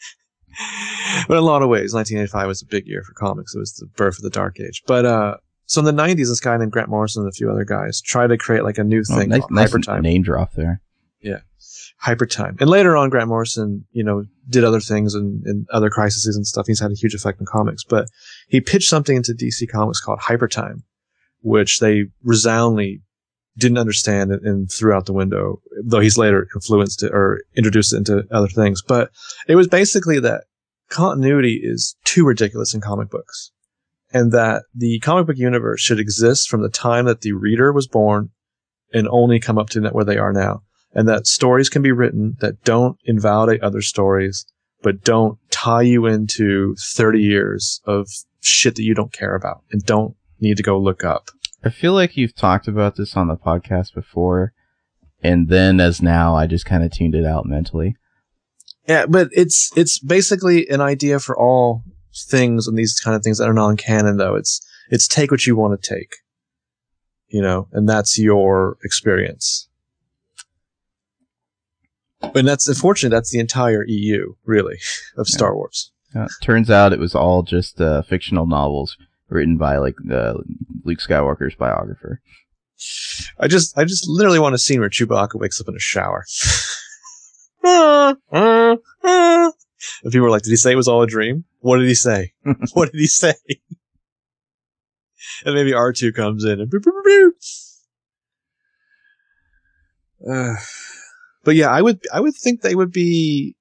but 1.29 1.37
in 1.37 1.43
a 1.43 1.47
lot 1.47 1.63
of 1.63 1.69
ways 1.69 1.95
1985 1.95 2.47
was 2.47 2.63
a 2.63 2.67
big 2.67 2.87
year 2.87 3.03
for 3.03 3.13
comics 3.15 3.55
it 3.55 3.59
was 3.59 3.73
the 3.75 3.87
birth 3.87 4.17
of 4.19 4.23
the 4.23 4.31
dark 4.31 4.59
age 4.61 4.83
but 4.87 5.05
uh 5.05 5.37
so 5.67 5.81
in 5.81 5.85
the 5.85 6.03
90s 6.03 6.17
this 6.29 6.41
guy 6.41 6.57
named 6.57 6.73
grant 6.73 6.89
morrison 6.89 7.23
and 7.23 7.29
a 7.29 7.33
few 7.33 7.51
other 7.51 7.65
guys 7.65 8.01
tried 8.01 8.29
to 8.29 8.37
create 8.39 8.65
like 8.65 8.79
a 8.79 8.85
new 8.85 9.03
Well, 9.09 9.19
thing 9.19 9.29
nice, 9.29 9.41
called 9.41 9.51
nice 9.53 9.73
hypertime 9.73 10.03
name 10.03 10.23
drop 10.23 10.53
there. 10.55 10.81
Yeah. 11.21 11.41
Hypertime. 12.03 12.59
And 12.61 12.71
later 12.71 12.97
on, 12.97 13.11
Grant 13.11 13.29
Morrison, 13.29 13.85
you 13.93 14.03
know, 14.03 14.25
did 14.49 14.65
other 14.65 14.81
things 14.81 15.15
and, 15.15 15.45
and 15.45 15.67
other 15.71 15.91
crises 15.91 16.35
and 16.35 16.47
stuff. 16.47 16.67
He's 16.67 16.81
had 16.81 16.91
a 16.91 16.95
huge 16.95 17.15
effect 17.15 17.41
on 17.41 17.47
comics, 17.47 17.85
but 17.85 18.09
he 18.49 18.61
pitched 18.61 18.89
something 18.89 19.17
into 19.17 19.35
DC 19.35 19.69
Comics 19.71 20.01
called 20.01 20.19
Hypertime, 20.21 20.83
which 21.43 21.79
they 21.81 22.07
resoundingly 22.23 23.03
didn't 23.59 23.77
understand 23.77 24.33
and, 24.33 24.47
and 24.47 24.73
threw 24.73 24.95
out 24.95 25.05
the 25.05 25.13
window, 25.13 25.61
though 25.85 26.01
he's 26.01 26.17
later 26.17 26.49
influenced 26.55 27.03
it 27.03 27.13
or 27.13 27.43
introduced 27.55 27.93
it 27.93 27.99
into 27.99 28.25
other 28.31 28.49
things. 28.49 28.81
But 28.81 29.11
it 29.47 29.57
was 29.57 29.69
basically 29.69 30.21
that 30.21 30.45
continuity 30.91 31.61
is 31.63 31.97
too 32.05 32.25
ridiculous 32.25 32.75
in 32.75 32.81
comic 32.81 33.09
books 33.11 33.53
and 34.13 34.33
that 34.33 34.65
the 34.75 34.99
comic 35.01 35.27
book 35.27 35.39
universe 35.39 35.81
should 35.81 36.01
exist 36.01 36.49
from 36.49 36.63
the 36.63 36.69
time 36.69 37.07
that 37.07 37.23
the 37.23 37.33
reader 37.33 37.73
was 37.73 37.87
born 37.87 38.31
and 38.93 39.09
only 39.09 39.41
come 39.41 39.57
up 39.57 39.71
to 39.71 39.81
where 39.91 40.05
they 40.05 40.19
are 40.19 40.33
now 40.33 40.63
and 40.93 41.09
that 41.09 41.27
stories 41.27 41.69
can 41.69 41.83
be 41.83 41.93
written 41.93 42.37
that 42.41 42.63
don't 42.65 42.99
invalidate 43.05 43.63
other 43.63 43.83
stories, 43.83 44.47
but 44.83 45.05
don't 45.05 45.39
tie 45.51 45.83
you 45.83 46.07
into 46.07 46.75
30 46.79 47.21
years 47.21 47.81
of 47.85 48.09
shit 48.41 48.77
that 48.77 48.83
you 48.83 48.95
don't 48.95 49.13
care 49.13 49.35
about 49.35 49.63
and 49.71 49.85
don't 49.85 50.17
need 50.41 50.57
to 50.57 50.63
go 50.63 50.79
look 50.79 51.05
up. 51.05 51.31
I 51.63 51.71
feel 51.71 51.93
like 51.93 52.17
you've 52.17 52.35
talked 52.35 52.67
about 52.67 52.97
this 52.97 53.17
on 53.17 53.29
the 53.29 53.37
podcast 53.37 53.95
before, 53.95 54.53
and 55.23 55.49
then 55.49 55.79
as 55.79 56.01
now, 56.01 56.35
I 56.35 56.47
just 56.47 56.65
kind 56.65 56.83
of 56.83 56.91
tuned 56.91 57.15
it 57.15 57.27
out 57.27 57.45
mentally. 57.45 57.97
Yeah, 58.91 59.07
but 59.07 59.29
it's 59.31 59.71
it's 59.77 60.01
basically 60.01 60.69
an 60.69 60.81
idea 60.81 61.21
for 61.21 61.39
all 61.39 61.85
things 62.13 62.67
and 62.67 62.77
these 62.77 62.99
kind 62.99 63.15
of 63.15 63.23
things 63.23 63.39
that 63.39 63.49
are 63.49 63.53
non-canon 63.55 64.17
though. 64.17 64.35
It's 64.35 64.61
it's 64.91 65.07
take 65.07 65.31
what 65.31 65.47
you 65.47 65.55
want 65.55 65.81
to 65.81 65.95
take. 65.95 66.17
You 67.29 67.41
know, 67.41 67.69
and 67.71 67.89
that's 67.89 68.19
your 68.19 68.79
experience. 68.83 69.69
And 72.35 72.49
that's 72.49 72.67
unfortunately 72.67 73.15
that's 73.17 73.31
the 73.31 73.39
entire 73.39 73.85
EU, 73.87 74.35
really, 74.45 74.79
of 75.17 75.29
Yeah. 75.29 75.37
Star 75.37 75.55
Wars. 75.55 75.93
Uh, 76.13 76.27
turns 76.43 76.69
out 76.69 76.93
it 76.93 76.99
was 76.99 77.15
all 77.15 77.45
just 77.45 77.81
uh, 77.81 78.03
fictional 78.03 78.49
novels 78.49 78.97
written 79.29 79.57
by 79.57 79.77
like 79.77 79.95
uh, 80.11 80.35
Luke 80.83 80.99
Skywalker's 80.99 81.55
biographer. 81.55 82.21
I 83.39 83.47
just, 83.47 83.79
I 83.79 83.85
just 83.85 84.09
literally 84.09 84.41
want 84.41 84.57
a 84.57 84.59
scene 84.59 84.81
where 84.81 84.91
Chewbacca 84.91 85.39
wakes 85.39 85.61
up 85.61 85.69
in 85.69 85.77
a 85.77 85.79
shower. 85.79 86.25
if 87.63 89.55
people 90.05 90.21
were 90.23 90.31
like, 90.31 90.43
did 90.43 90.51
he 90.51 90.57
say 90.57 90.73
it 90.73 90.77
was 90.77 90.89
all 90.89 91.03
a 91.03 91.07
dream? 91.07 91.45
What 91.61 91.79
did 91.79 91.89
he 91.89 91.95
say? 91.95 92.33
what 92.73 92.93
did 92.93 92.99
he 93.01 93.07
say? 93.07 93.35
and 95.45 95.55
maybe 95.55 95.73
R2 95.73 96.15
comes 96.15 96.45
in 96.45 96.61
and 96.61 96.71
boop, 96.71 96.81
boop, 96.81 96.93
boop, 97.07 97.31
boop. 100.27 100.29
Uh, 100.29 100.57
but 101.45 101.55
yeah, 101.57 101.69
I 101.71 101.83
would, 101.83 102.01
I 102.13 102.21
would 102.21 102.35
think 102.35 102.61
they 102.63 102.75
would 102.75 102.93
be, 102.93 103.57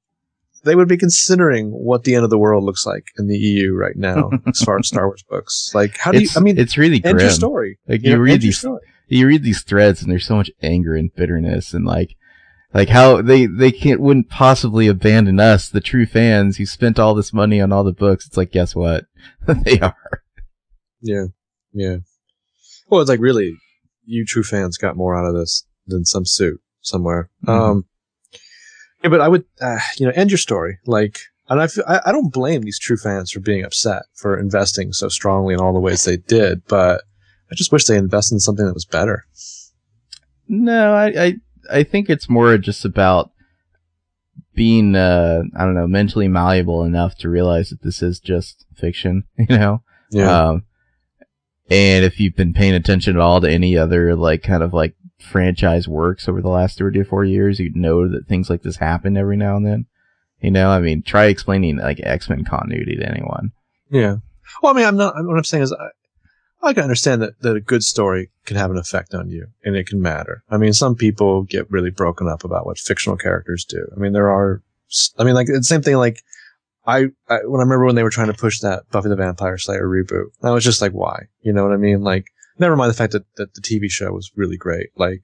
they 0.65 0.75
would 0.75 0.89
be 0.89 0.97
considering 0.97 1.69
what 1.71 2.03
the 2.03 2.15
end 2.15 2.25
of 2.25 2.29
the 2.29 2.37
world 2.37 2.65
looks 2.65 2.85
like 2.85 3.05
in 3.17 3.27
the 3.27 3.37
EU 3.37 3.73
right 3.73 3.95
now, 3.95 4.29
as 4.47 4.61
far 4.61 4.77
as 4.77 4.87
Star 4.87 5.07
Wars 5.07 5.23
books. 5.29 5.71
Like, 5.73 5.97
how 5.97 6.11
do 6.11 6.21
you, 6.21 6.27
I 6.35 6.41
mean, 6.41 6.57
it's 6.57 6.77
really 6.77 7.01
end 7.05 7.19
your 7.19 7.29
story. 7.29 7.79
Like 7.87 8.01
You 8.03 8.09
you 8.09 8.15
know, 8.15 8.21
read 8.21 8.41
these, 8.41 8.59
story. 8.59 8.81
you 9.07 9.25
read 9.25 9.43
these 9.43 9.61
threads, 9.61 10.01
and 10.01 10.11
there's 10.11 10.25
so 10.25 10.35
much 10.35 10.51
anger 10.61 10.95
and 10.95 11.13
bitterness, 11.15 11.73
and 11.73 11.85
like, 11.85 12.15
like 12.73 12.89
how 12.89 13.21
they 13.21 13.45
they 13.45 13.71
can't 13.71 13.99
wouldn't 13.99 14.29
possibly 14.29 14.87
abandon 14.87 15.39
us, 15.39 15.69
the 15.69 15.81
true 15.81 16.05
fans 16.05 16.57
who 16.57 16.65
spent 16.65 16.99
all 16.99 17.15
this 17.15 17.33
money 17.33 17.59
on 17.59 17.71
all 17.71 17.83
the 17.83 17.91
books. 17.91 18.27
It's 18.27 18.37
like, 18.37 18.51
guess 18.51 18.75
what? 18.75 19.05
they 19.47 19.79
are. 19.79 19.95
Yeah, 21.01 21.25
yeah. 21.73 21.97
Well, 22.89 23.01
it's 23.01 23.09
like 23.09 23.19
really, 23.19 23.55
you 24.05 24.25
true 24.25 24.43
fans 24.43 24.77
got 24.77 24.97
more 24.97 25.15
out 25.15 25.27
of 25.27 25.35
this 25.35 25.65
than 25.87 26.05
some 26.05 26.25
suit 26.25 26.59
somewhere. 26.81 27.29
Mhm. 27.45 27.49
Um, 27.51 27.85
yeah, 29.03 29.09
but 29.09 29.21
I 29.21 29.27
would, 29.27 29.45
uh, 29.61 29.79
you 29.97 30.05
know, 30.05 30.11
end 30.15 30.29
your 30.29 30.37
story. 30.37 30.77
Like, 30.85 31.19
and 31.47 31.61
I, 31.61 31.67
feel, 31.67 31.85
I, 31.87 32.01
I 32.07 32.11
don't 32.11 32.33
blame 32.33 32.61
these 32.61 32.79
true 32.79 32.97
fans 32.97 33.31
for 33.31 33.39
being 33.39 33.63
upset 33.63 34.03
for 34.13 34.37
investing 34.37 34.91
so 34.91 35.07
strongly 35.07 35.53
in 35.53 35.59
all 35.61 35.73
the 35.73 35.79
ways 35.79 36.03
they 36.03 36.17
did, 36.17 36.63
but 36.67 37.03
I 37.51 37.55
just 37.55 37.71
wish 37.71 37.85
they 37.85 37.97
invested 37.97 38.35
in 38.35 38.39
something 38.39 38.65
that 38.65 38.73
was 38.73 38.85
better. 38.85 39.25
No, 40.47 40.93
I, 40.93 41.05
I, 41.07 41.33
I 41.71 41.83
think 41.83 42.09
it's 42.09 42.29
more 42.29 42.57
just 42.57 42.85
about 42.85 43.31
being, 44.55 44.95
uh, 44.95 45.43
I 45.57 45.63
don't 45.63 45.75
know, 45.75 45.87
mentally 45.87 46.27
malleable 46.27 46.83
enough 46.83 47.15
to 47.19 47.29
realize 47.29 47.69
that 47.69 47.81
this 47.81 48.01
is 48.01 48.19
just 48.19 48.65
fiction, 48.75 49.23
you 49.37 49.57
know? 49.57 49.83
Yeah. 50.11 50.49
Um, 50.49 50.63
and 51.69 52.03
if 52.03 52.19
you've 52.19 52.35
been 52.35 52.53
paying 52.53 52.73
attention 52.73 53.15
at 53.15 53.21
all 53.21 53.41
to 53.41 53.49
any 53.49 53.77
other, 53.77 54.15
like, 54.15 54.41
kind 54.41 54.63
of 54.63 54.73
like 54.73 54.95
franchise 55.19 55.87
works 55.87 56.27
over 56.27 56.41
the 56.41 56.49
last 56.49 56.77
three 56.77 56.97
or 56.97 57.05
four 57.05 57.23
years, 57.23 57.59
you'd 57.59 57.75
know 57.75 58.07
that 58.09 58.27
things 58.27 58.49
like 58.49 58.63
this 58.63 58.77
happen 58.77 59.17
every 59.17 59.37
now 59.37 59.55
and 59.55 59.65
then. 59.65 59.85
You 60.41 60.51
know, 60.51 60.69
I 60.69 60.79
mean, 60.79 61.03
try 61.03 61.25
explaining 61.25 61.77
like 61.77 61.99
X-Men 62.01 62.45
continuity 62.45 62.95
to 62.95 63.05
anyone. 63.07 63.51
yeah. 63.91 64.15
Well, 64.63 64.73
I 64.73 64.75
mean, 64.75 64.85
I'm 64.87 64.97
not. 64.97 65.13
What 65.15 65.37
I'm 65.37 65.43
saying 65.43 65.63
is, 65.63 65.75
I, 66.61 66.73
can 66.73 66.83
understand 66.83 67.21
that, 67.21 67.39
that 67.41 67.55
a 67.55 67.61
good 67.61 67.83
story 67.83 68.29
can 68.45 68.57
have 68.57 68.71
an 68.71 68.77
effect 68.77 69.13
on 69.13 69.29
you, 69.29 69.47
and 69.63 69.75
it 69.75 69.87
can 69.87 70.01
matter. 70.01 70.43
I 70.49 70.57
mean, 70.57 70.73
some 70.73 70.95
people 70.95 71.43
get 71.43 71.69
really 71.71 71.91
broken 71.91 72.27
up 72.27 72.43
about 72.43 72.65
what 72.65 72.77
fictional 72.77 73.17
characters 73.17 73.65
do. 73.65 73.87
I 73.95 73.99
mean, 73.99 74.13
there 74.13 74.29
are. 74.29 74.61
I 75.17 75.23
mean, 75.23 75.35
like 75.35 75.47
the 75.47 75.63
same 75.63 75.81
thing. 75.81 75.97
Like, 75.97 76.23
I, 76.85 77.07
I 77.27 77.39
when 77.45 77.61
I 77.61 77.63
remember 77.63 77.85
when 77.85 77.95
they 77.95 78.03
were 78.03 78.09
trying 78.09 78.27
to 78.27 78.33
push 78.33 78.59
that 78.59 78.89
Buffy 78.91 79.09
the 79.09 79.15
Vampire 79.15 79.57
Slayer 79.57 79.87
reboot, 79.87 80.31
I 80.41 80.51
was 80.51 80.63
just 80.63 80.81
like, 80.81 80.91
why? 80.91 81.27
You 81.41 81.53
know 81.53 81.63
what 81.63 81.73
I 81.73 81.77
mean? 81.77 82.01
Like, 82.01 82.25
never 82.57 82.75
mind 82.75 82.89
the 82.89 82.97
fact 82.97 83.13
that, 83.13 83.23
that 83.37 83.53
the 83.53 83.61
TV 83.61 83.89
show 83.89 84.11
was 84.11 84.31
really 84.35 84.57
great. 84.57 84.89
Like, 84.95 85.21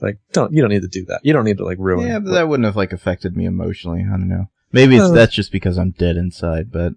like 0.00 0.18
don't 0.32 0.52
you 0.52 0.60
don't 0.60 0.70
need 0.70 0.82
to 0.82 0.88
do 0.88 1.04
that. 1.06 1.20
You 1.22 1.32
don't 1.32 1.44
need 1.44 1.58
to 1.58 1.64
like 1.64 1.78
ruin. 1.80 2.06
Yeah, 2.06 2.18
but 2.18 2.32
that 2.32 2.48
wouldn't 2.48 2.66
have 2.66 2.76
like 2.76 2.92
affected 2.92 3.36
me 3.36 3.46
emotionally. 3.46 4.00
I 4.00 4.10
don't 4.10 4.28
know. 4.28 4.48
Maybe 4.72 4.96
it's, 4.96 5.04
Uh, 5.04 5.12
that's 5.12 5.34
just 5.34 5.52
because 5.52 5.78
I'm 5.78 5.92
dead 5.92 6.16
inside, 6.16 6.72
but 6.72 6.94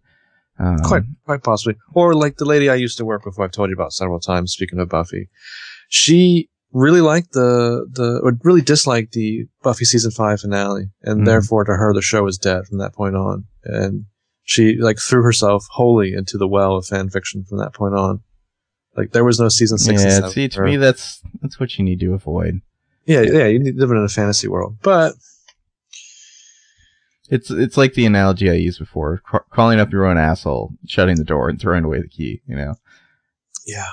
um, 0.60 0.80
quite 0.80 1.04
quite 1.26 1.44
possibly. 1.44 1.76
Or 1.94 2.14
like 2.14 2.38
the 2.38 2.46
lady 2.46 2.70
i 2.70 2.76
used 2.76 2.98
to 2.98 3.06
work 3.06 3.26
with 3.26 3.36
who 3.36 3.44
i've 3.44 3.52
told 3.52 3.70
you 3.70 3.76
about 3.76 3.94
several 3.94 4.20
times 4.20 4.52
speaking 4.54 4.80
of 4.80 4.90
buffy 4.90 5.30
she 5.90 6.50
really 6.74 7.02
liked 7.02 7.32
the 7.32 7.88
the 7.92 8.20
or 8.24 8.38
really 8.44 8.62
disliked 8.62 9.14
the 9.14 9.46
buffy 9.64 9.86
season 9.86 10.12
5 10.12 10.42
finale 10.42 10.90
and 11.04 11.22
Mhm. 11.22 11.26
therefore 11.26 11.64
to 11.64 11.74
her 11.74 11.94
the 11.94 12.02
show 12.02 12.24
was 12.24 12.38
dead 12.38 12.66
from 12.68 12.78
that 12.80 12.94
point 12.94 13.16
on. 13.16 13.46
And 13.64 14.06
she 14.44 14.76
like 14.76 15.00
threw 15.00 15.24
herself 15.24 15.66
wholly 15.72 16.14
into 16.14 16.38
the 16.38 16.48
well 16.48 16.76
of 16.76 16.86
fan 16.86 17.10
fiction 17.10 17.44
from 17.48 17.58
that 17.60 17.74
point 17.74 17.96
on. 17.96 18.22
Like 18.96 19.12
there 19.12 19.24
was 19.26 19.40
no 19.40 19.50
season 19.50 19.78
6 19.78 20.02
and 20.02 20.10
Yeah, 20.12 20.16
7 20.18 20.32
see, 20.32 20.48
to 20.50 20.62
me, 20.62 20.76
that's 20.78 21.22
that's 21.42 21.60
what 21.60 21.78
you 21.78 21.86
need 21.86 22.00
to 22.02 22.14
avoid. 22.14 22.62
yeah 23.06 23.22
yeah 23.22 23.46
you 23.48 23.60
need 23.60 23.76
to 23.76 23.80
live 23.80 23.92
in 23.92 23.98
a 23.98 24.08
fantasy 24.10 24.48
world. 24.48 24.78
But 24.84 25.14
It's 27.30 27.50
it's 27.52 27.78
like 27.78 27.94
the 27.94 28.06
analogy 28.06 28.50
I 28.50 28.54
used 28.54 28.80
before: 28.80 29.22
ca- 29.30 29.44
calling 29.52 29.80
up 29.80 29.92
your 29.92 30.06
own 30.06 30.18
asshole, 30.18 30.74
shutting 30.88 31.18
the 31.18 31.24
door, 31.24 31.50
and 31.50 31.60
throwing 31.60 31.84
away 31.84 32.02
the 32.02 32.08
key. 32.08 32.42
You 32.48 32.56
know, 32.56 32.76
yeah 33.66 33.88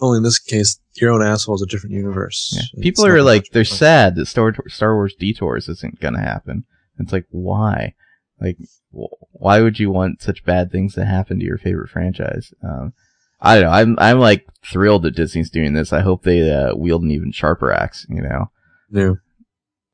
only 0.00 0.18
in 0.18 0.22
this 0.22 0.38
case 0.38 0.80
your 0.94 1.12
own 1.12 1.22
asshole 1.22 1.54
is 1.54 1.62
a 1.62 1.66
different 1.66 1.94
universe 1.94 2.56
yeah. 2.56 2.82
People 2.82 3.06
are 3.06 3.22
like 3.22 3.50
they're 3.52 3.64
sad 3.64 4.16
that 4.16 4.26
Star 4.26 4.54
Star 4.68 4.94
Wars 4.94 5.14
Detours 5.18 5.68
isn't 5.68 6.00
gonna 6.00 6.20
happen. 6.20 6.64
It's 6.98 7.12
like 7.12 7.26
why? 7.30 7.94
Like 8.40 8.58
wh- 8.92 9.14
why 9.32 9.60
would 9.60 9.78
you 9.78 9.90
want 9.90 10.22
such 10.22 10.44
bad 10.44 10.70
things 10.70 10.94
to 10.94 11.04
happen 11.04 11.38
to 11.38 11.44
your 11.44 11.58
favorite 11.58 11.90
franchise? 11.90 12.52
Um, 12.62 12.92
I 13.40 13.54
don't 13.54 13.64
know. 13.64 13.70
I'm 13.70 13.96
I'm 13.98 14.18
like 14.18 14.46
thrilled 14.64 15.02
that 15.04 15.16
Disney's 15.16 15.50
doing 15.50 15.72
this. 15.72 15.92
I 15.92 16.00
hope 16.00 16.22
they 16.22 16.50
uh, 16.50 16.74
wield 16.74 17.02
an 17.02 17.10
even 17.10 17.32
sharper 17.32 17.72
axe. 17.72 18.06
You 18.08 18.22
know. 18.22 18.50
Yeah. 18.90 19.12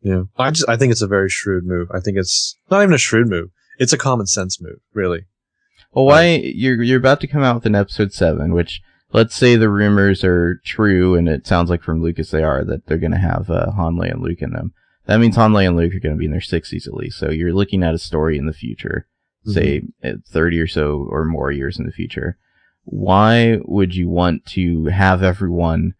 Yeah. 0.07 0.23
I 0.38 0.53
just 0.53 0.69
I 0.69 0.77
think 0.77 0.92
it's 0.92 1.03
a 1.03 1.09
very 1.09 1.29
shrewd 1.29 1.64
move. 1.66 1.88
I 1.92 1.99
think 1.99 2.16
it's 2.16 2.57
not 2.71 2.81
even 2.81 2.95
a 2.95 2.99
shrewd 2.99 3.29
move. 3.29 3.51
It's 3.77 3.92
a 3.92 3.99
common 3.99 4.29
sense 4.29 4.61
move, 4.61 4.79
really. 4.95 5.25
Well, 5.90 6.07
why 6.07 6.37
you're 6.37 6.81
you're 6.81 7.01
about 7.01 7.21
to 7.23 7.27
come 7.27 7.42
out 7.42 7.57
with 7.57 7.66
an 7.66 7.75
episode 7.75 8.12
seven, 8.12 8.55
which 8.55 8.81
let's 9.12 9.35
say 9.35 9.57
the 9.57 9.69
rumors 9.69 10.23
are 10.23 10.61
true, 10.64 11.16
and 11.16 11.29
it 11.29 11.45
sounds 11.45 11.71
like 11.71 11.83
from 11.83 12.01
Lucas 12.01 12.31
they 12.31 12.45
are 12.45 12.62
that 12.62 12.87
they're 12.87 12.99
going 12.99 13.11
to 13.11 13.19
have 13.19 13.51
uh, 13.51 13.73
Han, 13.73 13.97
Leia, 13.97 14.12
and 14.12 14.23
Luke 14.23 14.42
in 14.42 14.51
them. 14.51 14.73
That 15.07 15.19
means 15.19 15.35
Han 15.35 15.53
Leia 15.53 15.69
and 15.69 15.77
Luke 15.77 15.92
are 15.92 16.01
going 16.01 16.14
to 16.14 16.19
be 16.19 16.27
in 16.27 16.31
their 16.31 16.40
sixties 16.40 16.87
at 16.87 16.95
least. 16.95 17.19
So 17.19 17.31
you're 17.31 17.53
looking 17.53 17.83
at 17.83 17.95
a 17.95 17.99
story 17.99 18.38
in 18.38 18.47
the 18.47 18.53
future, 18.53 19.09
say 19.45 19.83
at 20.05 20.25
thirty 20.31 20.61
or 20.61 20.69
so 20.69 21.05
or 21.11 21.25
more 21.25 21.51
years 21.51 21.81
in 21.81 21.85
the 21.85 21.90
future. 21.90 22.38
Why 22.85 23.59
would 23.64 23.97
you 23.97 24.09
want 24.09 24.47
to 24.51 24.85
have 24.85 25.25
everyone 25.25 25.95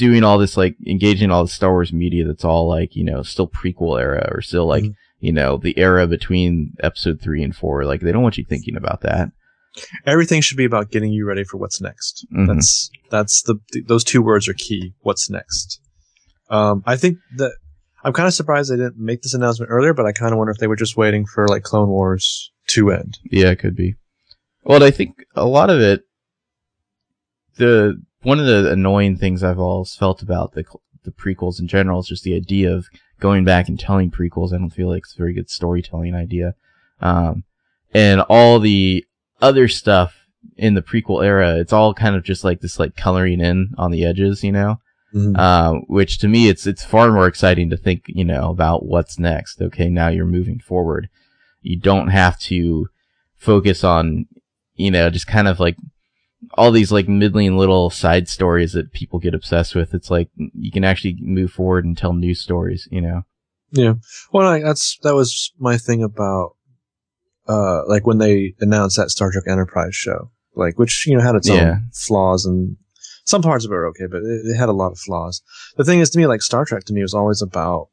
doing 0.00 0.24
all 0.24 0.38
this 0.38 0.56
like 0.56 0.74
engaging 0.86 1.24
in 1.26 1.30
all 1.30 1.44
the 1.44 1.50
Star 1.50 1.70
Wars 1.70 1.92
media 1.92 2.26
that's 2.26 2.44
all 2.44 2.66
like 2.68 2.96
you 2.96 3.04
know 3.04 3.22
still 3.22 3.46
prequel 3.46 4.00
era 4.00 4.28
or 4.32 4.40
still 4.42 4.66
like 4.66 4.84
Mhm. 4.84 4.94
you 5.20 5.32
know 5.32 5.56
the 5.58 5.78
era 5.78 6.06
between 6.06 6.72
episode 6.82 7.20
three 7.20 7.42
and 7.44 7.54
four? 7.54 7.84
Like 7.84 8.00
they 8.00 8.10
don't 8.12 8.22
want 8.22 8.38
you 8.38 8.44
thinking 8.44 8.76
about 8.76 9.02
that. 9.02 9.30
Everything 10.04 10.40
should 10.40 10.56
be 10.56 10.64
about 10.64 10.90
getting 10.90 11.12
you 11.12 11.24
ready 11.26 11.44
for 11.44 11.58
what's 11.58 11.80
next. 11.80 12.26
Mhm. 12.34 12.46
That's 12.48 12.90
that's 13.10 13.42
the 13.42 13.56
th- 13.72 13.86
those 13.86 14.02
two 14.04 14.22
words 14.22 14.48
are 14.48 14.54
key. 14.54 14.94
What's 15.02 15.30
next? 15.30 15.80
Um, 16.48 16.82
I 16.86 16.96
think 16.96 17.18
that 17.36 17.52
I'm 18.02 18.12
kind 18.14 18.26
of 18.26 18.34
surprised 18.34 18.70
they 18.72 18.76
didn't 18.76 18.98
make 18.98 19.22
this 19.22 19.34
announcement 19.34 19.70
earlier, 19.70 19.92
but 19.94 20.06
I 20.06 20.12
kind 20.12 20.32
of 20.32 20.38
wonder 20.38 20.50
if 20.50 20.56
they 20.58 20.66
were 20.66 20.74
just 20.84 20.96
waiting 20.96 21.26
for 21.26 21.46
like 21.46 21.62
Clone 21.62 21.88
Wars 21.90 22.50
to 22.68 22.90
end. 22.90 23.18
Yeah, 23.30 23.50
it 23.50 23.58
could 23.60 23.76
be. 23.76 23.94
Well, 24.64 24.82
I 24.82 24.90
think 24.90 25.10
a 25.36 25.44
lot 25.46 25.70
of 25.70 25.80
it, 25.80 26.02
the 27.56 28.00
one 28.22 28.38
of 28.38 28.46
the 28.46 28.70
annoying 28.70 29.16
things 29.16 29.42
I've 29.42 29.58
always 29.58 29.94
felt 29.94 30.22
about 30.22 30.52
the 30.52 30.64
the 31.04 31.10
prequels 31.10 31.58
in 31.58 31.66
general 31.66 32.00
is 32.00 32.08
just 32.08 32.24
the 32.24 32.34
idea 32.34 32.70
of 32.74 32.86
going 33.20 33.44
back 33.44 33.68
and 33.68 33.80
telling 33.80 34.10
prequels. 34.10 34.52
I 34.52 34.58
don't 34.58 34.70
feel 34.70 34.88
like 34.88 35.04
it's 35.04 35.14
a 35.14 35.18
very 35.18 35.32
good 35.32 35.48
storytelling 35.48 36.14
idea. 36.14 36.54
Um, 37.00 37.44
and 37.94 38.20
all 38.22 38.60
the 38.60 39.06
other 39.40 39.66
stuff 39.66 40.14
in 40.56 40.74
the 40.74 40.82
prequel 40.82 41.24
era, 41.24 41.56
it's 41.56 41.72
all 41.72 41.94
kind 41.94 42.16
of 42.16 42.22
just 42.22 42.44
like 42.44 42.60
this, 42.60 42.78
like 42.78 42.96
coloring 42.96 43.40
in 43.40 43.70
on 43.78 43.90
the 43.90 44.04
edges, 44.04 44.44
you 44.44 44.52
know? 44.52 44.78
Mhm. 45.14 45.38
Um, 45.38 45.84
which 45.88 46.18
to 46.18 46.28
me, 46.28 46.48
it's, 46.48 46.66
it's 46.66 46.84
far 46.84 47.10
more 47.10 47.26
exciting 47.26 47.70
to 47.70 47.76
think, 47.76 48.04
you 48.06 48.24
know, 48.24 48.50
about 48.50 48.84
what's 48.84 49.18
next. 49.18 49.60
Okay. 49.60 49.88
Now 49.88 50.08
you're 50.08 50.26
moving 50.26 50.60
forward. 50.60 51.08
You 51.62 51.78
don't 51.78 52.08
have 52.08 52.38
to 52.40 52.88
focus 53.36 53.82
on, 53.82 54.26
you 54.74 54.90
know, 54.90 55.10
just 55.10 55.26
kind 55.26 55.48
of 55.48 55.58
like 55.58 55.76
all 56.54 56.70
these 56.72 56.90
like 56.90 57.08
middling 57.08 57.56
little 57.56 57.90
side 57.90 58.28
stories 58.28 58.72
that 58.72 58.92
people 58.92 59.18
get 59.18 59.34
obsessed 59.34 59.74
with. 59.74 59.94
It's 59.94 60.10
like 60.10 60.28
you 60.36 60.70
can 60.70 60.84
actually 60.84 61.16
move 61.20 61.52
forward 61.52 61.84
and 61.84 61.96
tell 61.96 62.12
new 62.12 62.34
stories, 62.34 62.88
you 62.90 63.00
know? 63.00 63.22
Yeah. 63.72 63.94
Well, 64.32 64.46
I, 64.48 64.60
that's 64.60 64.98
that 65.02 65.14
was 65.14 65.52
my 65.58 65.76
thing 65.76 66.02
about 66.02 66.56
uh 67.48 67.82
like 67.86 68.06
when 68.06 68.18
they 68.18 68.54
announced 68.60 68.96
that 68.96 69.10
Star 69.10 69.30
Trek 69.30 69.44
Enterprise 69.46 69.94
show, 69.94 70.30
like 70.54 70.78
which 70.78 71.06
you 71.06 71.16
know 71.16 71.22
had 71.22 71.34
its 71.36 71.48
Yeah. 71.48 71.70
own 71.72 71.90
flaws 71.92 72.44
and 72.46 72.76
some 73.24 73.42
parts 73.42 73.64
of 73.64 73.70
it 73.70 73.74
were 73.74 73.86
okay, 73.88 74.06
but 74.10 74.22
it, 74.22 74.46
it 74.46 74.56
had 74.56 74.68
a 74.68 74.72
lot 74.72 74.90
of 74.92 74.98
flaws. 74.98 75.42
The 75.76 75.84
thing 75.84 76.00
is, 76.00 76.10
to 76.10 76.18
me, 76.18 76.26
like 76.26 76.42
Star 76.42 76.64
Trek 76.64 76.84
to 76.84 76.92
me 76.92 77.02
was 77.02 77.14
always 77.14 77.42
about 77.42 77.88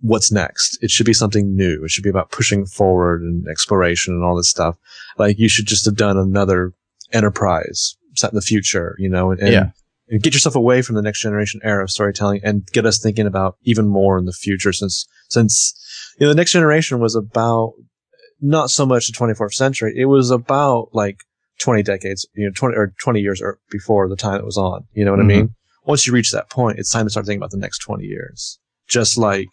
what's 0.00 0.30
next. 0.30 0.78
It 0.82 0.90
should 0.90 1.06
be 1.06 1.14
something 1.14 1.56
new. 1.56 1.82
It 1.82 1.90
should 1.90 2.04
be 2.04 2.10
about 2.10 2.30
pushing 2.30 2.66
forward 2.66 3.22
and 3.22 3.48
exploration 3.48 4.14
and 4.14 4.22
all 4.22 4.36
this 4.36 4.50
stuff. 4.50 4.76
Like 5.18 5.38
you 5.38 5.48
should 5.48 5.66
just 5.66 5.86
have 5.86 5.96
done 5.96 6.18
another 6.18 6.72
Enterprise 7.12 7.96
set 8.16 8.32
in 8.32 8.36
the 8.36 8.42
future, 8.42 8.96
you 8.98 9.08
know, 9.08 9.30
and, 9.30 9.40
and 9.40 9.52
Yeah. 9.52 9.70
and 10.08 10.22
get 10.22 10.34
yourself 10.34 10.54
away 10.54 10.82
from 10.82 10.94
the 10.96 11.02
next 11.02 11.20
generation 11.22 11.60
era 11.64 11.82
of 11.82 11.90
storytelling 11.90 12.40
and 12.44 12.66
get 12.72 12.86
us 12.86 12.98
thinking 12.98 13.26
about 13.26 13.56
even 13.62 13.86
more 13.88 14.18
in 14.18 14.24
the 14.24 14.32
future 14.32 14.72
since 14.72 15.06
since 15.28 15.74
you 16.18 16.26
know 16.26 16.30
the 16.32 16.36
next 16.36 16.52
generation 16.52 17.00
was 17.00 17.14
about 17.14 17.72
not 18.40 18.70
so 18.70 18.84
much 18.84 19.06
the 19.06 19.12
24th 19.12 19.54
century 19.54 19.94
it 19.96 20.04
was 20.06 20.30
about 20.30 20.88
like 20.92 21.18
20 21.60 21.82
decades 21.82 22.26
you 22.34 22.44
know 22.44 22.52
20 22.54 22.76
or 22.76 22.92
20 23.00 23.20
years 23.20 23.40
or 23.40 23.58
before 23.70 24.08
the 24.08 24.16
time 24.16 24.38
it 24.38 24.44
was 24.44 24.58
on 24.58 24.84
you 24.92 25.04
know 25.04 25.12
what 25.12 25.20
Mhm. 25.20 25.24
i 25.24 25.26
mean 25.26 25.54
once 25.86 26.06
you 26.06 26.12
reach 26.12 26.30
that 26.32 26.50
point 26.50 26.78
it's 26.78 26.90
time 26.90 27.06
to 27.06 27.10
start 27.10 27.24
thinking 27.26 27.38
about 27.40 27.50
the 27.52 27.56
next 27.56 27.78
20 27.78 28.04
years 28.04 28.58
just 28.88 29.16
like 29.16 29.48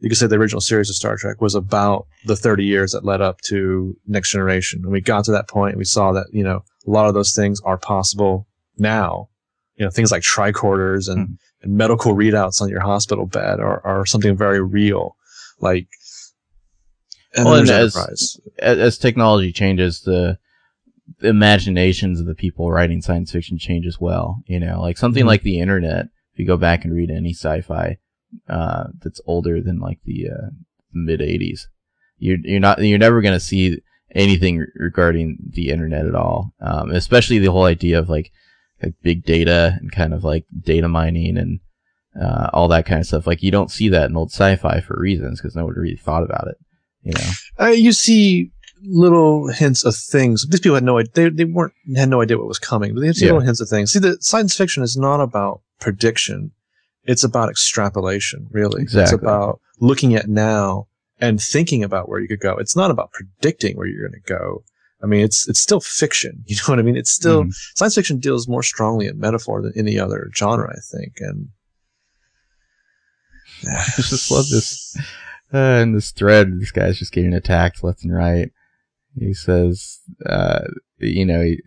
you 0.00 0.08
could 0.08 0.18
say 0.18 0.26
the 0.26 0.36
original 0.36 0.60
series 0.60 0.88
of 0.90 0.96
Star 0.96 1.16
Trek 1.16 1.40
was 1.40 1.54
about 1.54 2.06
the 2.26 2.36
30 2.36 2.64
years 2.64 2.92
that 2.92 3.04
led 3.04 3.20
up 3.20 3.40
to 3.42 3.96
Next 4.06 4.30
Generation. 4.30 4.80
And 4.84 4.92
we 4.92 5.00
got 5.00 5.24
to 5.24 5.32
that 5.32 5.48
point 5.48 5.72
and 5.72 5.78
we 5.78 5.84
saw 5.84 6.12
that, 6.12 6.26
you 6.32 6.44
know, 6.44 6.62
a 6.86 6.90
lot 6.90 7.06
of 7.08 7.14
those 7.14 7.34
things 7.34 7.60
are 7.62 7.76
possible 7.78 8.46
now. 8.78 9.28
You 9.76 9.84
know, 9.84 9.90
things 9.90 10.10
like 10.12 10.22
tricorders 10.22 11.08
and, 11.10 11.28
Mhm. 11.28 11.36
and 11.62 11.76
medical 11.76 12.14
readouts 12.14 12.60
on 12.60 12.68
your 12.68 12.80
hospital 12.80 13.26
bed 13.26 13.60
are, 13.60 13.84
are 13.84 14.06
something 14.06 14.36
very 14.36 14.60
real. 14.62 15.16
Like, 15.60 15.88
and 17.36 17.44
Well, 17.44 17.54
and 17.56 17.68
as- 17.70 17.96
as, 17.96 18.40
as 18.58 18.98
technology 18.98 19.52
changes, 19.52 20.00
the, 20.02 20.38
the 21.20 21.28
imaginations 21.28 22.20
of 22.20 22.26
the 22.26 22.34
people 22.34 22.70
writing 22.70 23.02
science 23.02 23.32
fiction 23.32 23.58
change 23.58 23.86
as 23.86 24.00
well. 24.00 24.42
You 24.46 24.60
know, 24.60 24.80
like 24.80 24.98
something 24.98 25.24
Mhm. 25.24 25.28
like 25.28 25.42
the 25.42 25.58
internet. 25.58 26.06
If 26.32 26.38
you 26.38 26.46
go 26.46 26.56
back 26.56 26.84
and 26.84 26.94
read 26.94 27.10
any 27.10 27.32
sci-fi 27.34 27.98
uh, 28.48 28.84
that's 29.02 29.20
older 29.26 29.60
than 29.60 29.78
like 29.80 29.98
the 30.04 30.28
uh, 30.30 30.46
mid 30.92 31.20
'80s, 31.20 31.62
you're 32.18 32.38
you're 32.42 32.60
not 32.60 32.82
you're 32.82 32.98
never 32.98 33.20
gonna 33.20 33.40
see 33.40 33.80
anything 34.14 34.66
regarding 34.74 35.38
the 35.50 35.70
internet 35.70 36.06
at 36.06 36.14
all. 36.14 36.54
Um, 36.60 36.90
especially 36.90 37.38
the 37.38 37.52
whole 37.52 37.64
idea 37.64 37.98
of 37.98 38.08
like 38.08 38.30
like 38.82 38.94
big 39.02 39.24
data 39.24 39.76
and 39.80 39.90
kind 39.92 40.14
of 40.14 40.24
like 40.24 40.44
data 40.60 40.88
mining 40.88 41.36
and 41.36 41.60
uh, 42.20 42.48
all 42.52 42.68
that 42.68 42.86
kind 42.86 43.00
of 43.00 43.06
stuff. 43.06 43.26
Like 43.26 43.42
you 43.42 43.50
don't 43.50 43.70
see 43.70 43.88
that 43.90 44.10
in 44.10 44.16
old 44.16 44.30
sci-fi 44.30 44.80
for 44.80 44.98
reasons 44.98 45.40
because 45.40 45.54
nobody 45.56 45.80
really 45.80 45.96
thought 45.96 46.22
about 46.22 46.48
it. 46.48 46.56
You 47.02 47.12
know. 47.14 47.30
Uh, 47.66 47.70
you 47.70 47.92
see 47.92 48.50
little 48.82 49.48
hints 49.48 49.84
of 49.84 49.96
things. 49.96 50.46
These 50.48 50.60
people 50.60 50.74
had 50.76 50.84
no 50.84 50.98
idea. 50.98 51.12
They, 51.12 51.28
they 51.30 51.44
weren't 51.44 51.72
had 51.96 52.08
no 52.08 52.22
idea 52.22 52.38
what 52.38 52.46
was 52.46 52.58
coming, 52.58 52.94
but 52.94 53.00
they 53.00 53.08
had 53.08 53.16
Yeah. 53.16 53.26
little 53.26 53.40
hints 53.40 53.60
of 53.60 53.68
things. 53.68 53.92
See, 53.92 53.98
the 53.98 54.16
science 54.20 54.54
fiction 54.56 54.82
is 54.82 54.96
not 54.96 55.20
about 55.20 55.60
prediction; 55.80 56.52
it's 57.08 57.24
about 57.24 57.48
extrapolation. 57.50 58.46
Really, 58.52 58.82
Exactly. 58.82 59.02
it's 59.16 59.22
about 59.22 59.60
looking 59.80 60.14
at 60.14 60.28
now 60.28 60.86
and 61.20 61.40
thinking 61.42 61.82
about 61.82 62.08
where 62.08 62.20
you 62.20 62.28
could 62.28 62.38
go. 62.40 62.56
It's 62.56 62.76
not 62.76 62.90
about 62.92 63.10
predicting 63.12 63.76
where 63.76 63.86
you're 63.88 64.08
going 64.08 64.20
to 64.24 64.32
go. 64.32 64.62
I 65.02 65.06
mean, 65.06 65.20
it's 65.24 65.48
it's 65.48 65.60
still 65.60 65.80
fiction. 65.80 66.44
You 66.46 66.56
know 66.56 66.62
what 66.72 66.78
I 66.78 66.82
mean? 66.82 66.96
It's 66.96 67.10
still 67.10 67.44
Mhm. 67.44 67.54
science 67.76 67.94
fiction 67.96 68.18
deals 68.18 68.46
more 68.48 68.62
strongly 68.62 69.06
in 69.06 69.18
metaphor 69.18 69.62
than 69.62 69.72
any 69.76 69.98
other 69.98 70.30
genre, 70.36 70.70
I 70.70 70.80
think. 70.96 71.14
And 71.20 71.48
I 73.66 73.84
just 73.96 74.30
love 74.30 74.48
this. 74.50 74.96
Uh, 75.52 75.80
in 75.82 75.92
this 75.94 76.10
thread, 76.10 76.60
this 76.60 76.70
guy's 76.70 76.98
just 76.98 77.12
getting 77.12 77.32
attacked 77.32 77.82
left 77.82 78.04
and 78.04 78.14
right. 78.14 78.50
He 79.18 79.32
says, 79.34 79.98
uh, 80.26 80.64
you 80.98 81.24
know, 81.24 81.42
he- 81.42 81.62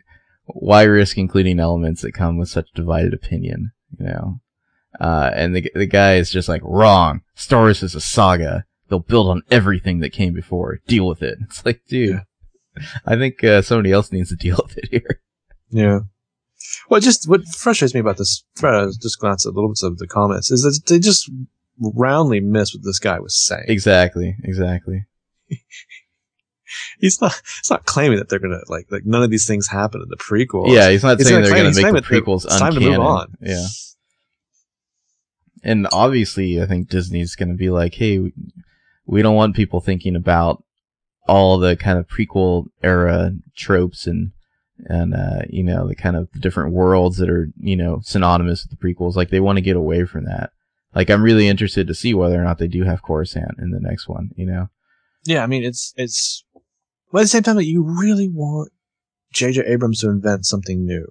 why 0.45 0.83
risk 0.83 1.17
including 1.17 1.59
elements 1.59 2.01
that 2.01 2.11
come 2.13 2.37
with 2.37 2.49
such 2.49 2.67
divided 2.75 3.13
opinion, 3.13 3.71
you 3.97 4.05
know? 4.05 4.39
Uh, 4.99 5.31
and 5.33 5.55
the, 5.55 5.71
the 5.73 5.85
guy 5.85 6.15
is 6.15 6.29
just 6.29 6.49
like, 6.49 6.61
wrong. 6.63 7.21
Star 7.35 7.61
Wars 7.61 7.81
is 7.83 7.95
a 7.95 8.01
saga. 8.01 8.65
They'll 8.89 8.99
build 8.99 9.27
on 9.29 9.41
everything 9.49 9.99
that 9.99 10.11
came 10.11 10.33
before. 10.33 10.79
Deal 10.87 11.07
with 11.07 11.21
it. 11.23 11.37
It's 11.43 11.65
like, 11.65 11.81
dude, 11.87 12.21
I 13.05 13.15
think, 13.15 13.43
uh, 13.43 13.61
somebody 13.61 13.91
else 13.91 14.11
needs 14.11 14.29
to 14.29 14.35
deal 14.39 14.59
with 14.61 14.77
it 14.77 14.89
here. 14.91 15.21
Yeah. 15.69 15.99
Well, 16.89 16.99
just 16.99 17.27
what 17.27 17.45
frustrates 17.47 17.93
me 17.93 17.99
about 17.99 18.17
this 18.17 18.43
thread, 18.55 18.75
I 18.75 18.85
just 19.01 19.19
glance 19.19 19.45
at 19.45 19.53
little 19.53 19.69
bits 19.69 19.83
of 19.83 19.97
the 19.97 20.07
comments, 20.07 20.51
is 20.51 20.63
that 20.63 20.79
they 20.87 20.99
just 20.99 21.29
roundly 21.79 22.39
miss 22.39 22.73
what 22.73 22.83
this 22.83 22.99
guy 22.99 23.19
was 23.19 23.35
saying. 23.35 23.65
Exactly. 23.67 24.35
Exactly. 24.43 25.05
He's 26.99 27.19
not. 27.19 27.33
He's 27.61 27.69
not 27.69 27.85
claiming 27.85 28.17
that 28.19 28.29
they're 28.29 28.39
gonna 28.39 28.61
like 28.67 28.85
like 28.89 29.05
none 29.05 29.23
of 29.23 29.29
these 29.29 29.45
things 29.45 29.67
happen 29.67 30.01
in 30.01 30.07
the 30.09 30.15
prequel. 30.15 30.73
Yeah, 30.73 30.89
he's 30.89 31.03
not 31.03 31.17
He's 31.17 31.27
saying 31.27 31.41
they're 31.41 31.51
claim- 31.51 31.71
gonna 31.73 31.91
make 31.91 32.03
the 32.03 32.09
prequels 32.09 32.45
it's 32.45 32.57
time 32.57 32.73
to 32.75 32.79
move 32.79 32.99
on. 32.99 33.35
Yeah. 33.41 33.65
And 35.63 35.87
obviously, 35.91 36.61
I 36.61 36.65
think 36.65 36.89
Disney's 36.89 37.35
going 37.35 37.49
to 37.49 37.55
be 37.55 37.69
like, 37.69 37.95
hey, 37.95 38.19
we- 38.19 39.21
don't 39.21 39.35
want 39.35 39.55
people 39.55 39.81
thinking 39.81 40.15
about 40.15 40.63
all 41.27 41.57
the 41.57 41.75
kind 41.75 41.99
of 41.99 42.07
prequel 42.07 42.65
era 42.81 43.31
tropes 43.55 44.07
and, 44.07 44.31
and, 44.85 45.13
uh, 45.13 45.41
you 45.49 45.63
know, 45.63 45.87
the 45.87 45.95
kind 45.95 46.15
of 46.15 46.29
different 46.39 46.73
worlds 46.73 47.17
that 47.17 47.29
are, 47.29 47.49
you 47.59 47.75
know, 47.75 47.99
synonymous 48.03 48.65
with 48.65 48.79
the 48.79 48.83
prequels. 48.85 49.15
Like, 49.15 49.29
they 49.29 49.39
want 49.39 49.57
to 49.57 49.61
get 49.61 49.75
away 49.75 50.05
from 50.05 50.25
that. 50.25 50.51
Like, 50.95 51.09
I'm 51.09 51.21
really 51.23 51.47
interested 51.47 51.87
to 51.87 51.93
see 51.93 52.13
whether 52.13 52.39
or 52.41 52.43
not 52.43 52.57
they 52.57 52.67
do 52.67 52.83
have 52.83 53.03
Coruscant 53.03 53.59
in 53.59 53.71
the 53.71 53.79
next 53.79 54.07
one, 54.09 54.31
you 54.35 54.45
know? 54.45 54.69
Yeah, 55.23 55.43
I 55.43 55.47
mean 55.47 55.63
it's 55.63 55.93
it's. 55.97 56.43
But 57.11 57.19
at 57.19 57.21
the 57.23 57.27
same 57.27 57.43
time, 57.43 57.57
that 57.57 57.65
you 57.65 57.83
really 57.83 58.27
want 58.27 58.71
J.J. 59.33 59.61
Abrams 59.65 59.99
to 59.99 60.09
invent 60.09 60.45
something 60.45 60.85
new. 60.85 61.07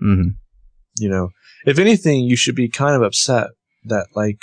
hmm 0.00 0.28
You 0.98 1.08
know, 1.08 1.30
if 1.64 1.78
anything, 1.78 2.24
you 2.24 2.34
should 2.36 2.56
be 2.56 2.68
kind 2.68 2.96
of 2.96 3.02
upset 3.02 3.48
that 3.84 4.06
like 4.14 4.38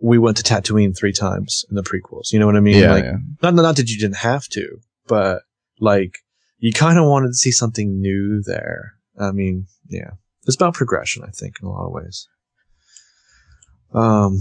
we 0.00 0.18
went 0.18 0.36
to 0.38 0.42
Tatooine 0.42 0.96
three 0.96 1.12
times 1.12 1.64
in 1.70 1.76
the 1.76 1.82
prequels. 1.82 2.32
You 2.32 2.38
know 2.38 2.46
what 2.46 2.56
I 2.56 2.60
mean? 2.60 2.76
Yeah, 2.76 2.92
like, 2.92 3.04
yeah. 3.04 3.16
not 3.42 3.54
not 3.54 3.76
that 3.76 3.88
you 3.88 3.98
didn't 3.98 4.16
have 4.16 4.46
to, 4.48 4.78
but 5.06 5.42
like 5.80 6.18
you 6.58 6.72
kind 6.72 6.98
of 6.98 7.06
wanted 7.06 7.28
to 7.28 7.34
see 7.34 7.52
something 7.52 8.00
new 8.00 8.42
there. 8.42 8.94
I 9.18 9.30
mean, 9.32 9.66
yeah, 9.88 10.12
it's 10.44 10.56
about 10.56 10.74
progression, 10.74 11.22
I 11.26 11.30
think, 11.30 11.56
in 11.60 11.68
a 11.68 11.70
lot 11.70 11.86
of 11.86 11.92
ways. 11.92 12.28
Um, 13.94 14.40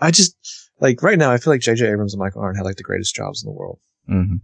I 0.00 0.10
just 0.10 0.36
like 0.80 1.02
right 1.02 1.18
now, 1.18 1.32
I 1.32 1.38
feel 1.38 1.52
like 1.52 1.60
J.J. 1.60 1.86
Abrams 1.86 2.14
and 2.14 2.20
Michael 2.20 2.42
Arndt 2.42 2.58
had 2.58 2.64
like 2.64 2.76
the 2.76 2.82
greatest 2.82 3.14
jobs 3.14 3.42
in 3.42 3.48
the 3.48 3.56
world. 3.56 3.80
Mm-hmm. 4.08 4.36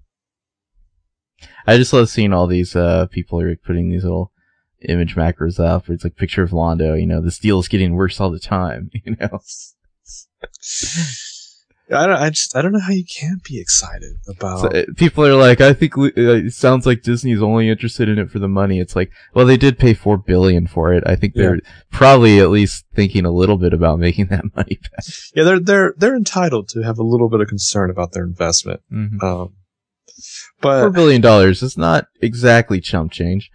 I 1.66 1.76
just 1.76 1.92
love 1.92 2.08
seeing 2.08 2.32
all 2.32 2.46
these 2.46 2.74
uh, 2.74 3.06
people 3.10 3.40
are 3.40 3.56
putting 3.56 3.90
these 3.90 4.04
little 4.04 4.32
image 4.90 5.16
macros 5.16 5.58
up. 5.58 5.88
It's 5.88 6.04
like 6.04 6.16
picture 6.16 6.42
of 6.42 6.52
Lando. 6.52 6.94
You 6.94 7.06
know, 7.06 7.20
this 7.20 7.38
deal 7.38 7.58
is 7.58 7.68
getting 7.68 7.94
worse 7.94 8.20
all 8.20 8.30
the 8.30 8.38
time. 8.40 8.90
You 9.04 9.16
know, 9.20 9.40
I 11.92 12.06
don't, 12.06 12.16
I 12.16 12.30
just, 12.30 12.56
I 12.56 12.62
don't 12.62 12.72
know 12.72 12.80
how 12.80 12.92
you 12.92 13.04
can't 13.04 13.44
be 13.44 13.60
excited 13.60 14.16
about. 14.26 14.60
so, 14.60 14.68
uh, 14.68 14.84
people 14.96 15.24
are 15.26 15.34
like, 15.34 15.60
I 15.60 15.74
think 15.74 15.98
uh, 15.98 16.08
it 16.16 16.54
sounds 16.54 16.86
like 16.86 17.02
Disney's 17.02 17.42
only 17.42 17.68
interested 17.68 18.08
in 18.08 18.18
it 18.18 18.30
for 18.30 18.38
the 18.38 18.48
money. 18.48 18.80
It's 18.80 18.96
like, 18.96 19.10
well, 19.34 19.44
they 19.44 19.58
did 19.58 19.78
pay 19.78 19.92
four 19.92 20.16
billion 20.16 20.66
for 20.66 20.94
it. 20.94 21.04
I 21.06 21.14
think 21.14 21.34
they're 21.34 21.60
probably 21.90 22.40
at 22.40 22.48
least 22.48 22.86
thinking 22.94 23.26
a 23.26 23.30
little 23.30 23.58
bit 23.58 23.74
about 23.74 23.98
making 23.98 24.28
that 24.28 24.44
money 24.56 24.78
back. 24.80 25.04
yeah, 25.34 25.44
they're 25.44 25.60
they're 25.60 25.94
they're 25.98 26.16
entitled 26.16 26.68
to 26.70 26.80
have 26.82 26.98
a 26.98 27.02
little 27.04 27.28
bit 27.28 27.40
of 27.42 27.48
concern 27.48 27.90
about 27.90 28.12
their 28.12 28.24
investment. 28.24 28.80
Mhm. 28.90 29.22
Um, 29.22 29.52
but 30.62 30.90
billion 30.90 31.20
dollars 31.20 31.62
is 31.62 31.76
not 31.76 32.06
exactly 32.22 32.80
chump 32.80 33.12
change. 33.12 33.50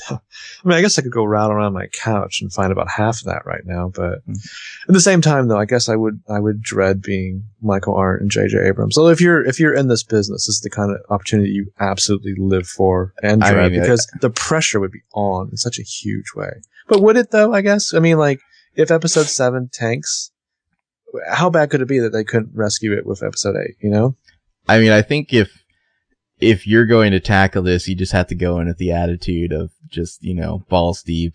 I 0.10 0.18
mean, 0.64 0.76
I 0.78 0.80
guess 0.82 0.98
I 0.98 1.02
could 1.02 1.12
go 1.12 1.24
round 1.24 1.52
around 1.52 1.72
my 1.72 1.86
couch 1.88 2.40
and 2.40 2.52
find 2.52 2.70
about 2.72 2.88
half 2.88 3.18
of 3.20 3.24
that 3.24 3.46
right 3.46 3.62
now. 3.64 3.90
But 3.94 4.20
Hmm. 4.26 4.32
at 4.88 4.92
the 4.94 5.00
same 5.00 5.20
time, 5.20 5.48
though, 5.48 5.58
I 5.58 5.64
guess 5.64 5.88
I 5.88 5.96
would 5.96 6.20
I 6.28 6.38
would 6.40 6.62
dread 6.62 7.02
being 7.02 7.44
Michael 7.62 7.94
Arndt 7.94 8.22
and 8.22 8.30
J.J. 8.30 8.58
Abrams. 8.66 8.94
So 8.94 9.08
if 9.08 9.20
you're 9.20 9.44
if 9.44 9.58
you're 9.60 9.74
in 9.74 9.88
this 9.88 10.02
business, 10.02 10.46
this 10.46 10.56
is 10.56 10.60
the 10.60 10.70
kind 10.70 10.90
of 10.92 10.98
opportunity 11.10 11.50
you 11.50 11.72
absolutely 11.80 12.34
live 12.38 12.66
for 12.66 13.12
and 13.22 13.42
I 13.42 13.52
dread 13.52 13.72
mean, 13.72 13.80
because 13.80 14.06
the 14.20 14.30
pressure 14.30 14.80
would 14.80 14.92
be 14.92 15.02
on 15.14 15.48
in 15.50 15.56
such 15.56 15.78
a 15.78 15.82
huge 15.82 16.32
way. 16.34 16.50
But 16.88 17.02
would 17.02 17.16
it 17.16 17.30
though? 17.30 17.52
I 17.52 17.60
guess. 17.62 17.94
I 17.94 17.98
mean, 17.98 18.18
like 18.18 18.40
if 18.74 18.90
Episode 18.90 19.26
Seven 19.26 19.68
tanks, 19.72 20.30
how 21.30 21.48
bad 21.50 21.70
could 21.70 21.80
it 21.80 21.88
be 21.88 21.98
that 22.00 22.10
they 22.12 22.24
couldn't 22.24 22.50
rescue 22.54 22.92
it 22.92 23.06
with 23.06 23.22
Episode 23.22 23.56
Eight? 23.56 23.76
You 23.80 23.90
know? 23.90 24.16
I 24.68 24.78
mean, 24.80 24.92
I 24.92 25.02
think 25.02 25.32
if 25.32 25.50
if 26.40 26.66
you're 26.66 26.86
going 26.86 27.12
to 27.12 27.20
tackle 27.20 27.62
this, 27.62 27.88
you 27.88 27.94
just 27.94 28.12
have 28.12 28.26
to 28.28 28.34
go 28.34 28.58
in 28.60 28.66
with 28.66 28.78
the 28.78 28.92
attitude 28.92 29.52
of 29.52 29.70
just 29.88 30.22
you 30.22 30.34
know 30.34 30.64
balls 30.68 31.02
deep, 31.02 31.34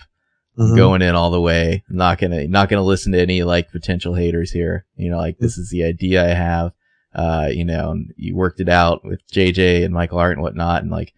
Mhm. 0.57 0.75
going 0.75 1.01
in 1.01 1.15
all 1.15 1.31
the 1.31 1.41
way. 1.41 1.83
Not 1.89 2.19
gonna 2.19 2.47
not 2.47 2.69
gonna 2.69 2.83
listen 2.83 3.11
to 3.13 3.19
any 3.21 3.41
like 3.43 3.71
potential 3.71 4.15
haters 4.15 4.51
here. 4.51 4.85
You 4.95 5.09
know, 5.09 5.17
like 5.17 5.37
this 5.39 5.57
is 5.57 5.69
the 5.69 5.83
idea 5.83 6.23
I 6.23 6.33
have. 6.33 6.71
Uh, 7.13 7.49
you 7.51 7.65
know, 7.65 7.91
and 7.91 8.13
you 8.15 8.35
worked 8.35 8.59
it 8.61 8.69
out 8.69 9.03
with 9.03 9.19
JJ 9.31 9.83
and 9.83 9.93
Michael 9.93 10.19
Arndt 10.19 10.37
and 10.37 10.43
whatnot, 10.43 10.81
and 10.81 10.91
like 10.91 11.13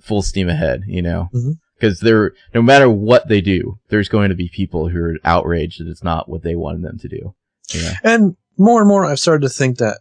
full 0.00 0.22
steam 0.22 0.48
ahead. 0.48 0.82
You 0.86 1.02
know, 1.02 1.30
because 1.76 2.00
they're 2.00 2.32
no 2.54 2.62
matter 2.62 2.88
what 2.90 3.28
they 3.28 3.40
do, 3.40 3.78
there's 3.88 4.08
going 4.08 4.28
to 4.28 4.34
be 4.36 4.48
people 4.48 4.88
who 4.88 4.98
are 5.00 5.16
outraged 5.24 5.80
that 5.80 5.88
it's 5.90 6.04
not 6.04 6.28
what 6.28 6.42
they 6.42 6.54
wanted 6.54 6.82
them 6.82 6.98
to 6.98 7.08
do. 7.08 7.34
Yeah. 7.74 7.94
And 8.04 8.36
more 8.58 8.80
and 8.80 8.88
more, 8.88 9.04
I've 9.04 9.18
started 9.20 9.42
to 9.42 9.48
think 9.48 9.78
that 9.78 9.98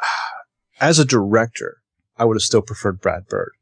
as 0.80 0.98
a 0.98 1.04
director, 1.04 1.78
I 2.16 2.24
would 2.24 2.36
have 2.36 2.42
still 2.42 2.62
preferred 2.62 3.00
Brad 3.00 3.26
Bird. 3.28 3.52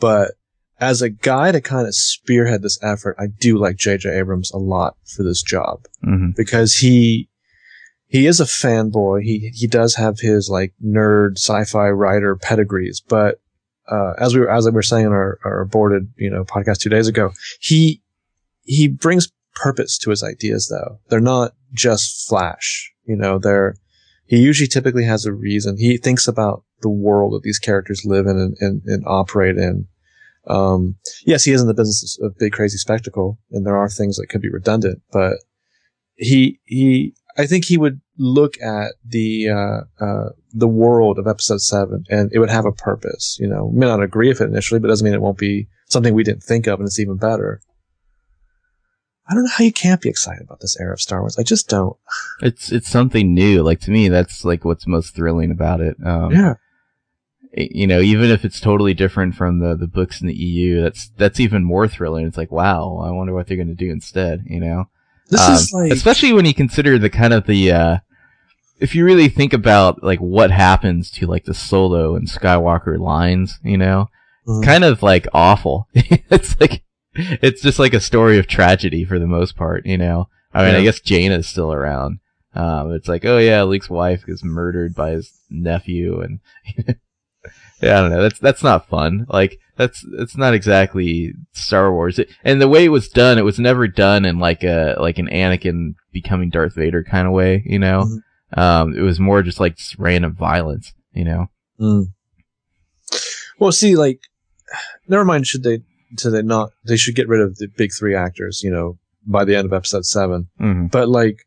But 0.00 0.32
as 0.80 1.02
a 1.02 1.08
guy 1.10 1.52
to 1.52 1.60
kind 1.60 1.86
of 1.86 1.94
spearhead 1.94 2.62
this 2.62 2.78
effort, 2.82 3.16
I 3.18 3.26
do 3.26 3.56
like 3.58 3.76
J.J. 3.76 4.10
Abrams 4.10 4.50
a 4.50 4.58
lot 4.58 4.96
for 5.04 5.22
this 5.22 5.42
job 5.42 5.86
hmm 6.02 6.30
because 6.36 6.76
he 6.76 7.28
he 8.06 8.26
is 8.26 8.40
a 8.40 8.44
fanboy. 8.44 9.22
He 9.22 9.50
he 9.54 9.66
does 9.66 9.96
have 9.96 10.20
his 10.20 10.48
like 10.48 10.72
nerd 10.84 11.36
sci-fi 11.36 11.90
writer 11.90 12.36
pedigrees, 12.36 13.00
but 13.00 13.40
uh, 13.90 14.12
as 14.18 14.34
we 14.34 14.40
were 14.40 14.50
as 14.50 14.64
we 14.64 14.72
were 14.72 14.82
saying 14.82 15.06
in 15.06 15.12
our, 15.12 15.38
our 15.44 15.60
aborted 15.60 16.12
you 16.16 16.30
know 16.30 16.44
podcast 16.44 16.78
two 16.78 16.90
days 16.90 17.08
ago, 17.08 17.32
he 17.60 18.02
he 18.62 18.88
brings 18.88 19.30
purpose 19.54 19.98
to 19.98 20.10
his 20.10 20.22
ideas 20.22 20.68
though. 20.68 20.98
They're 21.08 21.20
not 21.20 21.52
just 21.72 22.28
flash. 22.28 22.92
You 23.04 23.16
know, 23.16 23.38
they're 23.38 23.76
he 24.26 24.38
usually 24.38 24.68
typically 24.68 25.04
has 25.04 25.26
a 25.26 25.32
reason. 25.32 25.76
He 25.76 25.96
thinks 25.98 26.26
about 26.26 26.64
the 26.84 26.88
world 26.90 27.32
that 27.32 27.42
these 27.42 27.58
characters 27.58 28.04
live 28.04 28.26
in 28.26 28.38
and, 28.38 28.56
and, 28.60 28.82
and 28.86 29.02
operate 29.06 29.56
in. 29.56 29.88
Um, 30.46 30.96
yes, 31.26 31.42
he 31.44 31.52
is 31.52 31.60
in 31.60 31.66
the 31.66 31.74
business 31.74 32.18
of 32.22 32.38
big 32.38 32.52
crazy 32.52 32.78
spectacle, 32.78 33.38
and 33.50 33.66
there 33.66 33.76
are 33.76 33.88
things 33.88 34.16
that 34.16 34.28
could 34.28 34.42
be 34.42 34.50
redundant, 34.50 35.02
but 35.10 35.38
he 36.16 36.60
he 36.64 37.14
I 37.36 37.46
think 37.46 37.64
he 37.64 37.78
would 37.78 38.00
look 38.18 38.60
at 38.62 38.92
the 39.04 39.48
uh, 39.48 40.04
uh, 40.04 40.28
the 40.52 40.68
world 40.68 41.18
of 41.18 41.26
episode 41.26 41.60
seven 41.60 42.04
and 42.08 42.30
it 42.32 42.38
would 42.38 42.50
have 42.50 42.66
a 42.66 42.72
purpose. 42.72 43.36
You 43.40 43.48
know, 43.48 43.70
may 43.70 43.86
not 43.86 44.02
agree 44.02 44.28
with 44.28 44.40
it 44.40 44.50
initially, 44.50 44.78
but 44.80 44.88
it 44.88 44.92
doesn't 44.92 45.04
mean 45.04 45.14
it 45.14 45.22
won't 45.22 45.38
be 45.38 45.68
something 45.88 46.14
we 46.14 46.22
didn't 46.22 46.42
think 46.42 46.66
of 46.66 46.78
and 46.78 46.86
it's 46.86 47.00
even 47.00 47.16
better. 47.16 47.60
I 49.28 49.34
don't 49.34 49.44
know 49.44 49.50
how 49.56 49.64
you 49.64 49.72
can't 49.72 50.02
be 50.02 50.10
excited 50.10 50.42
about 50.42 50.60
this 50.60 50.78
era 50.78 50.92
of 50.92 51.00
Star 51.00 51.20
Wars. 51.20 51.38
I 51.38 51.42
just 51.42 51.68
don't. 51.68 51.96
It's 52.42 52.70
it's 52.70 52.88
something 52.88 53.32
new. 53.32 53.62
Like 53.62 53.80
to 53.80 53.90
me, 53.90 54.08
that's 54.08 54.44
like 54.44 54.64
what's 54.64 54.86
most 54.86 55.14
thrilling 55.14 55.50
about 55.50 55.80
it. 55.80 55.96
Um, 56.04 56.30
Yeah. 56.30 56.54
You 57.56 57.86
know, 57.86 58.00
even 58.00 58.30
if 58.30 58.44
it's 58.44 58.60
totally 58.60 58.94
different 58.94 59.34
from 59.34 59.58
the, 59.60 59.76
the 59.76 59.86
books 59.86 60.20
in 60.20 60.26
the 60.26 60.34
EU, 60.34 60.82
that's, 60.82 61.10
that's 61.16 61.38
even 61.40 61.64
more 61.64 61.86
thrilling. 61.88 62.26
It's 62.26 62.36
like, 62.38 62.50
wow, 62.50 62.98
I 63.04 63.10
wonder 63.10 63.32
what 63.32 63.46
they're 63.46 63.56
going 63.56 63.68
to 63.68 63.74
do 63.74 63.90
instead, 63.90 64.42
you 64.46 64.60
know? 64.60 64.88
This 65.30 65.40
Um, 65.40 65.54
is 65.54 65.72
like 65.72 65.92
especially 65.92 66.32
when 66.32 66.44
you 66.44 66.54
consider 66.54 66.98
the 66.98 67.10
kind 67.10 67.32
of 67.32 67.46
the, 67.46 67.72
uh, 67.72 67.96
if 68.80 68.94
you 68.94 69.04
really 69.04 69.28
think 69.28 69.52
about 69.52 70.02
like 70.02 70.18
what 70.18 70.50
happens 70.50 71.10
to 71.12 71.26
like 71.26 71.44
the 71.44 71.54
Solo 71.54 72.16
and 72.16 72.28
Skywalker 72.28 72.98
lines, 72.98 73.58
you 73.62 73.78
know, 73.78 74.08
Mhm. 74.46 74.58
it's 74.58 74.66
kind 74.66 74.84
of 74.84 75.02
like 75.02 75.26
awful. 75.32 75.88
it's 75.94 76.60
like, 76.60 76.82
it's 77.14 77.62
just 77.62 77.78
like 77.78 77.94
a 77.94 78.00
story 78.00 78.38
of 78.38 78.46
tragedy 78.48 79.04
for 79.04 79.18
the 79.18 79.26
most 79.28 79.56
part, 79.56 79.86
you 79.86 79.96
know? 79.96 80.28
I 80.52 80.64
mean, 80.66 80.74
I 80.74 80.78
Yeah. 80.78 80.84
guess 80.84 81.00
Jaina's 81.00 81.48
still 81.48 81.72
around. 81.72 82.18
Um, 82.54 82.92
it's 82.92 83.08
like, 83.08 83.24
oh 83.24 83.38
yeah, 83.38 83.62
Luke's 83.62 83.88
wife 83.90 84.26
gets 84.26 84.44
murdered 84.44 84.94
by 84.94 85.10
his 85.12 85.32
nephew, 85.50 86.20
and 86.20 86.40
yeah, 87.82 87.98
I 87.98 88.00
don't 88.02 88.10
know. 88.10 88.22
That's 88.22 88.38
that's 88.38 88.62
not 88.62 88.88
fun. 88.88 89.26
Like 89.28 89.58
that's 89.76 90.04
it's 90.18 90.36
not 90.36 90.54
exactly 90.54 91.32
Star 91.52 91.92
Wars. 91.92 92.18
It, 92.18 92.28
and 92.44 92.60
the 92.60 92.68
way 92.68 92.84
it 92.84 92.88
was 92.90 93.08
done, 93.08 93.38
it 93.38 93.44
was 93.44 93.58
never 93.58 93.88
done 93.88 94.24
in 94.24 94.38
like 94.38 94.62
a 94.62 94.96
like 94.98 95.18
an 95.18 95.28
Anakin 95.28 95.94
becoming 96.12 96.50
Darth 96.50 96.74
Vader 96.74 97.02
kind 97.04 97.26
of 97.26 97.32
way. 97.32 97.62
You 97.66 97.78
know, 97.78 98.04
Mhm. 98.54 98.58
um, 98.58 98.94
it 98.96 99.00
was 99.02 99.18
more 99.20 99.42
just 99.42 99.60
like 99.60 99.76
just 99.76 99.98
random 99.98 100.34
violence. 100.34 100.92
You 101.12 101.24
know. 101.24 101.46
Mm. 101.80 102.06
Well, 103.58 103.72
see, 103.72 103.96
like, 103.96 104.20
never 105.08 105.24
mind. 105.24 105.46
Should 105.46 105.62
they? 105.62 105.80
Should 106.18 106.30
they 106.32 106.42
not? 106.42 106.70
They 106.86 106.96
should 106.96 107.14
get 107.16 107.28
rid 107.28 107.40
of 107.40 107.56
the 107.56 107.68
big 107.76 107.90
three 107.96 108.14
actors. 108.14 108.62
You 108.62 108.70
know, 108.70 108.98
by 109.26 109.44
the 109.44 109.56
end 109.56 109.66
of 109.66 109.72
episode 109.72 110.04
seven. 110.06 110.48
hmm 110.58 110.86
But 110.86 111.08
like, 111.08 111.38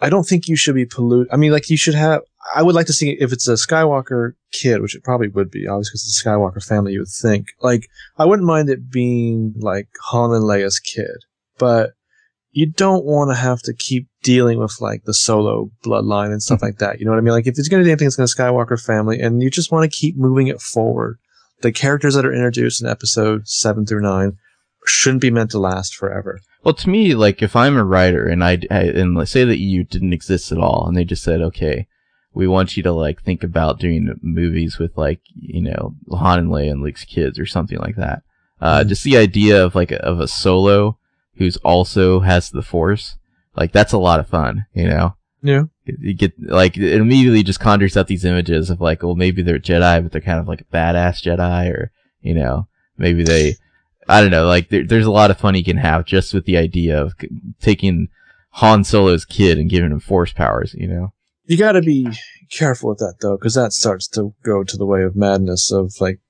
I 0.00 0.08
don't 0.10 0.26
think 0.26 0.48
you 0.48 0.56
should 0.56 0.74
be 0.74 0.86
pollute. 0.86 1.28
I 1.32 1.36
mean, 1.36 1.52
like, 1.52 1.70
you 1.70 1.76
should 1.76 1.94
have. 1.94 2.22
I 2.54 2.62
would 2.62 2.74
like 2.74 2.86
to 2.86 2.92
see 2.92 3.10
if 3.10 3.32
it's 3.32 3.48
a 3.48 3.54
Skywalker 3.54 4.32
kid, 4.52 4.82
which 4.82 4.94
it 4.94 5.04
probably 5.04 5.28
would 5.28 5.50
be, 5.50 5.66
obviously, 5.66 5.92
because 5.92 6.04
it's 6.06 6.24
a 6.24 6.28
Skywalker 6.28 6.64
family. 6.64 6.92
You 6.92 7.00
would 7.00 7.08
think. 7.08 7.48
Like, 7.60 7.88
I 8.18 8.24
wouldn't 8.24 8.46
mind 8.46 8.68
it 8.68 8.90
being 8.90 9.54
like 9.56 9.88
Han 10.06 10.32
and 10.32 10.44
Leia's 10.44 10.78
kid, 10.80 11.24
but 11.58 11.92
you 12.52 12.66
don't 12.66 13.04
want 13.04 13.30
to 13.30 13.36
have 13.36 13.62
to 13.62 13.72
keep 13.72 14.08
dealing 14.22 14.58
with 14.58 14.80
like 14.80 15.04
the 15.04 15.14
solo 15.14 15.70
bloodline 15.84 16.32
and 16.32 16.42
stuff 16.42 16.60
hmm. 16.60 16.66
like 16.66 16.78
that. 16.78 16.98
You 16.98 17.04
know 17.04 17.12
what 17.12 17.18
I 17.18 17.22
mean? 17.22 17.32
Like, 17.34 17.46
if 17.46 17.58
it's 17.58 17.68
going 17.68 17.82
to 17.82 17.84
do 17.84 17.90
anything, 17.90 18.06
it's 18.06 18.16
going 18.16 18.28
to 18.28 18.34
Skywalker 18.34 18.82
family, 18.82 19.20
and 19.20 19.42
you 19.42 19.50
just 19.50 19.70
want 19.70 19.90
to 19.90 19.96
keep 19.96 20.16
moving 20.16 20.48
it 20.48 20.60
forward. 20.60 21.18
The 21.62 21.72
characters 21.72 22.14
that 22.14 22.24
are 22.24 22.32
introduced 22.32 22.82
in 22.82 22.88
episode 22.88 23.46
seven 23.46 23.86
through 23.86 24.02
nine 24.02 24.38
shouldn't 24.86 25.20
be 25.20 25.30
meant 25.30 25.50
to 25.50 25.58
last 25.58 25.94
forever. 25.94 26.40
Well, 26.64 26.74
to 26.74 26.88
me, 26.88 27.14
like 27.14 27.42
if 27.42 27.54
I'm 27.54 27.76
a 27.76 27.84
writer 27.84 28.26
and 28.26 28.42
I, 28.42 28.58
I 28.70 28.80
and 28.80 29.14
let's 29.14 29.30
say 29.30 29.44
the 29.44 29.58
EU 29.58 29.84
didn't 29.84 30.12
exist 30.12 30.52
at 30.52 30.58
all, 30.58 30.86
and 30.86 30.96
they 30.96 31.04
just 31.04 31.22
said, 31.22 31.40
okay, 31.40 31.86
we 32.32 32.46
want 32.46 32.76
you 32.76 32.82
to 32.84 32.92
like 32.92 33.22
think 33.22 33.42
about 33.42 33.78
doing 33.80 34.14
movies 34.22 34.78
with 34.78 34.96
like 34.96 35.20
you 35.34 35.60
know 35.62 35.94
Han 36.10 36.38
and 36.38 36.48
Leia 36.48 36.70
and 36.70 36.82
Luke's 36.82 37.04
kids 37.04 37.38
or 37.38 37.46
something 37.46 37.78
like 37.78 37.96
that. 37.96 38.22
Uh, 38.60 38.80
Mhm. 38.84 38.88
just 38.88 39.04
the 39.04 39.16
idea 39.16 39.64
of 39.64 39.74
like 39.74 39.90
a, 39.90 40.02
of 40.04 40.20
a 40.20 40.28
solo 40.28 40.98
who's 41.36 41.56
also 41.58 42.20
has 42.20 42.50
the 42.50 42.62
Force, 42.62 43.16
like 43.56 43.72
that's 43.72 43.92
a 43.94 43.98
lot 43.98 44.20
of 44.20 44.28
fun, 44.28 44.66
you 44.74 44.86
know. 44.86 45.14
Yeah. 45.42 45.64
You 45.86 46.12
get 46.14 46.34
like 46.38 46.76
it 46.76 47.00
immediately 47.00 47.42
just 47.42 47.58
conjures 47.60 47.96
up 47.96 48.06
these 48.06 48.24
images 48.26 48.68
of 48.70 48.80
like, 48.80 49.02
well, 49.02 49.14
maybe 49.16 49.40
they're 49.42 49.58
Jedi, 49.58 50.02
but 50.02 50.12
they're 50.12 50.20
kind 50.20 50.38
of 50.38 50.46
like 50.46 50.60
a 50.60 50.64
badass 50.76 51.22
Jedi, 51.24 51.70
or 51.72 51.90
you 52.20 52.34
know, 52.34 52.68
maybe 52.98 53.22
they, 53.24 53.56
I 54.06 54.20
don't 54.20 54.30
know, 54.30 54.46
like 54.46 54.68
there, 54.68 54.84
there's 54.86 55.06
a 55.06 55.10
lot 55.10 55.30
of 55.30 55.38
fun 55.38 55.54
you 55.54 55.64
can 55.64 55.78
have 55.78 56.04
just 56.04 56.34
with 56.34 56.44
the 56.44 56.58
idea 56.58 57.00
of 57.02 57.14
taking 57.60 58.08
Han 58.54 58.84
Solo's 58.84 59.24
kid 59.24 59.56
and 59.58 59.70
giving 59.70 59.90
him 59.92 60.00
force 60.00 60.32
powers, 60.32 60.74
you 60.74 60.86
know. 60.86 61.12
You 61.50 61.56
got 61.56 61.72
to 61.72 61.82
be 61.82 62.06
careful 62.52 62.90
with 62.90 62.98
that 62.98 63.14
though, 63.20 63.36
because 63.36 63.54
that 63.54 63.72
starts 63.72 64.06
to 64.08 64.32
go 64.44 64.62
to 64.62 64.76
the 64.76 64.86
way 64.86 65.02
of 65.02 65.16
madness 65.16 65.72
of 65.72 65.92
like 66.00 66.20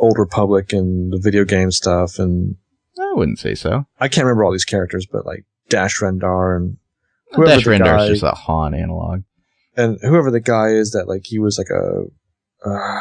Old 0.00 0.18
Republic 0.18 0.72
and 0.72 1.12
the 1.12 1.20
video 1.22 1.44
game 1.44 1.70
stuff. 1.70 2.18
And 2.18 2.56
I 2.98 3.12
wouldn't 3.14 3.38
say 3.38 3.54
so. 3.54 3.86
I 4.00 4.08
can't 4.08 4.24
remember 4.24 4.44
all 4.44 4.50
these 4.50 4.64
characters, 4.64 5.06
but 5.06 5.24
like 5.24 5.44
Dash 5.68 6.00
Rendar 6.00 6.56
and 6.56 6.78
whoever 7.32 7.54
Dash 7.54 7.64
the 7.64 7.70
Rendar's 7.70 7.80
guy- 8.02 8.08
just 8.08 8.22
a 8.24 8.32
Han 8.32 8.74
analog. 8.74 9.22
and 9.76 9.98
whoever 10.02 10.32
the 10.32 10.40
guy 10.40 10.70
is 10.70 10.90
that 10.90 11.06
like 11.06 11.22
he 11.26 11.38
was 11.38 11.56
like 11.56 11.70
a. 11.70 12.06
Uh, 12.68 13.00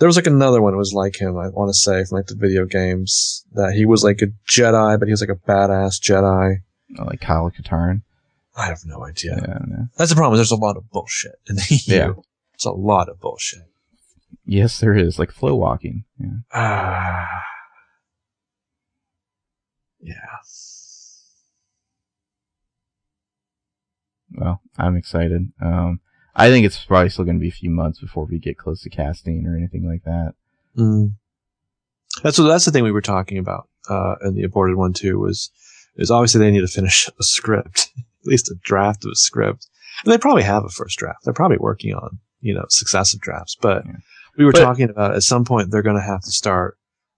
there 0.00 0.08
was 0.08 0.16
like 0.16 0.26
another 0.26 0.60
one 0.60 0.72
that 0.72 0.78
was 0.78 0.92
like 0.92 1.20
him. 1.20 1.38
I 1.38 1.48
want 1.50 1.68
to 1.70 1.78
say 1.78 2.04
from 2.04 2.16
like 2.18 2.26
the 2.26 2.34
video 2.34 2.64
games 2.66 3.44
that 3.52 3.74
he 3.74 3.86
was 3.86 4.02
like 4.02 4.20
a 4.20 4.26
Jedi, 4.50 4.98
but 4.98 5.06
he 5.06 5.12
was 5.12 5.20
like 5.20 5.30
a 5.30 5.48
badass 5.48 6.00
Jedi. 6.00 6.56
uh, 6.98 7.04
Like 7.04 7.20
Kyle 7.20 7.50
Katarn. 7.52 8.02
I 8.54 8.66
have 8.66 8.84
no 8.84 9.04
idea. 9.04 9.36
Yeah. 9.36 9.58
I. 9.60 9.88
That's 9.96 10.10
the 10.10 10.16
problem. 10.16 10.36
There's 10.36 10.50
a 10.50 10.56
lot 10.56 10.76
of 10.76 10.90
bullshit 10.90 11.36
in 11.48 11.56
the 11.56 11.66
EU. 11.86 11.94
Yeah. 11.94 12.12
It's 12.54 12.64
a 12.64 12.72
lot 12.72 13.08
of 13.08 13.20
bullshit. 13.20 13.62
Yes, 14.44 14.80
there 14.80 14.96
is. 14.96 15.18
Like 15.18 15.30
flow 15.30 15.54
walking. 15.54 16.04
Yeah. 16.18 16.28
Ah. 16.52 17.42
yeah. 20.00 20.14
Well, 24.34 24.60
I'm 24.78 24.96
excited. 24.96 25.52
Um, 25.60 26.00
I 26.34 26.48
think 26.48 26.64
it's 26.64 26.84
probably 26.84 27.10
still 27.10 27.24
going 27.24 27.36
to 27.36 27.40
be 27.40 27.48
a 27.48 27.52
few 27.52 27.70
months 27.70 28.00
before 28.00 28.24
we 28.24 28.38
get 28.38 28.56
close 28.56 28.82
to 28.82 28.90
casting 28.90 29.46
or 29.46 29.56
anything 29.56 29.86
like 29.86 30.04
that. 30.04 30.34
Mm. 30.76 31.14
That's 32.22 32.38
what, 32.38 32.46
that's 32.46 32.64
the 32.64 32.70
thing 32.70 32.84
we 32.84 32.92
were 32.92 33.02
talking 33.02 33.38
about 33.38 33.68
uh, 33.88 34.14
in 34.22 34.34
the 34.34 34.44
aborted 34.44 34.76
one 34.76 34.92
too. 34.92 35.18
Was 35.18 35.50
is 35.96 36.10
obviously 36.10 36.38
they 36.38 36.50
need 36.50 36.60
to 36.60 36.68
finish 36.68 37.08
a 37.20 37.22
script, 37.22 37.90
at 38.22 38.28
least 38.28 38.50
a 38.50 38.54
draft 38.62 39.04
of 39.04 39.10
a 39.12 39.16
script, 39.16 39.66
and 40.04 40.12
they 40.12 40.18
probably 40.18 40.42
have 40.42 40.64
a 40.64 40.68
first 40.68 40.98
draft. 40.98 41.18
They're 41.24 41.34
probably 41.34 41.58
working 41.58 41.94
on 41.94 42.18
you 42.40 42.54
know 42.54 42.64
successive 42.68 43.20
drafts, 43.20 43.56
but 43.60 43.84
Yeah. 43.86 43.92
we 44.38 44.44
were 44.44 44.52
But- 44.52 44.64
talking 44.64 44.88
about 44.90 45.14
at 45.14 45.22
some 45.22 45.44
point 45.44 45.70
they're 45.70 45.82
going 45.82 45.96
to 45.96 46.02
have 46.02 46.22
to 46.22 46.30
start 46.32 46.76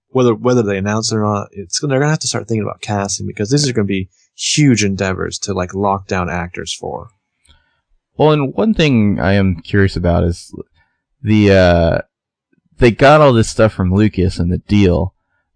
whether 0.09 0.35
whether 0.35 0.63
they 0.63 0.79
announce 0.79 1.11
it 1.13 1.17
or 1.17 1.23
not. 1.23 1.49
It's 1.53 1.81
they're 1.81 1.89
going 1.89 2.03
to 2.03 2.09
have 2.09 2.19
to 2.21 2.29
start 2.29 2.47
thinking 2.49 2.63
about 2.63 2.81
casting 2.81 3.27
because 3.27 3.51
these 3.51 3.69
are 3.69 3.73
going 3.73 3.87
to 3.87 3.93
be 3.93 4.11
huge 4.37 4.85
endeavors 4.85 5.39
to 5.41 5.55
like 5.55 5.75
lock 5.75 6.07
down 6.09 6.29
actors 6.31 6.73
for. 6.75 7.09
Well, 8.17 8.31
and 8.33 8.55
one 8.55 8.75
thing 8.75 9.19
I 9.21 9.33
am 9.33 9.57
curious 9.61 9.97
about 9.97 10.23
is 10.25 10.53
the 11.23 11.53
uh, 11.53 11.99
they 12.79 12.91
got 12.93 13.21
all 13.21 13.33
this 13.33 13.49
stuff 13.51 13.73
from 13.73 13.93
Lucas 13.93 14.39
and 14.39 14.53
the 14.53 14.59
deal, 14.59 15.15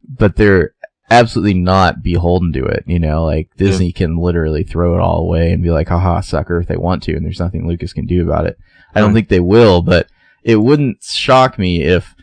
but 0.08 0.36
they're 0.36 0.74
absolutely 1.10 1.54
not 1.54 2.02
beholden 2.02 2.52
to 2.54 2.64
it. 2.64 2.84
You 2.86 2.98
know, 2.98 3.24
like 3.24 3.48
Disney 3.56 3.92
can 3.92 4.16
literally 4.18 4.62
throw 4.64 4.94
it 4.94 5.00
all 5.00 5.20
away 5.20 5.52
and 5.52 5.62
be 5.62 5.70
like, 5.70 5.88
"Haha, 5.88 6.20
sucker!" 6.20 6.60
if 6.60 6.66
they 6.68 6.76
want 6.76 7.02
to, 7.04 7.14
and 7.16 7.24
there's 7.24 7.40
nothing 7.40 7.66
Lucas 7.66 7.92
can 7.92 8.06
do 8.06 8.22
about 8.22 8.46
it. 8.46 8.58
I 8.94 9.00
don't 9.00 9.10
Right. 9.10 9.14
think 9.16 9.28
they 9.28 9.40
will, 9.40 9.82
but 9.82 10.08
it 10.44 10.56
wouldn't 10.56 11.02
shock 11.02 11.58
me 11.58 11.82
if 11.82 12.14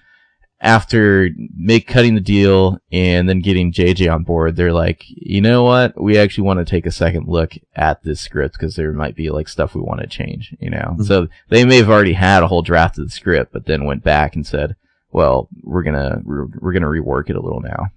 after 0.61 1.29
make 1.55 1.85
cutting 1.85 2.15
the 2.15 2.21
deal 2.21 2.79
and 2.91 3.29
then 3.29 3.39
getting 3.39 3.71
JJ 3.71 4.11
on 4.11 4.23
board, 4.23 4.55
they're 4.55 4.73
like, 4.73 5.03
you 5.07 5.41
know 5.41 5.63
what? 5.63 6.01
We 6.01 6.17
actually 6.17 6.45
want 6.45 6.59
to 6.59 6.65
take 6.65 6.85
a 6.85 6.91
second 6.91 7.27
look 7.27 7.53
at 7.75 8.01
this 8.03 8.21
script 8.21 8.53
because 8.57 8.75
there 8.75 8.91
might 8.93 9.15
be 9.15 9.29
like 9.29 9.47
stuff 9.47 9.75
we 9.75 9.81
want 9.81 9.99
to 10.01 10.07
change, 10.07 10.55
you 10.59 10.69
know? 10.71 10.95
Mhm. 10.97 11.05
So 11.05 11.27
they 11.49 11.65
may 11.65 11.77
have 11.77 11.89
already 11.89 12.13
had 12.13 12.41
a 12.41 12.47
whole 12.47 12.61
draft 12.63 12.97
of 12.97 13.03
the 13.05 13.11
script, 13.11 13.51
but 13.53 13.65
then 13.65 13.85
went 13.85 14.03
back 14.03 14.35
and 14.35 14.47
said, 14.47 14.75
well, 15.11 15.49
we're 15.61 15.83
gonna, 15.83 16.21
we're, 16.23 16.47
we're 16.59 16.73
gonna 16.73 16.87
rework 16.87 17.29
it 17.29 17.35
a 17.35 17.41
little 17.41 17.61
now. 17.61 17.87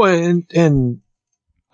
Well, 0.00 0.14
and 0.14 0.44
and 0.54 1.00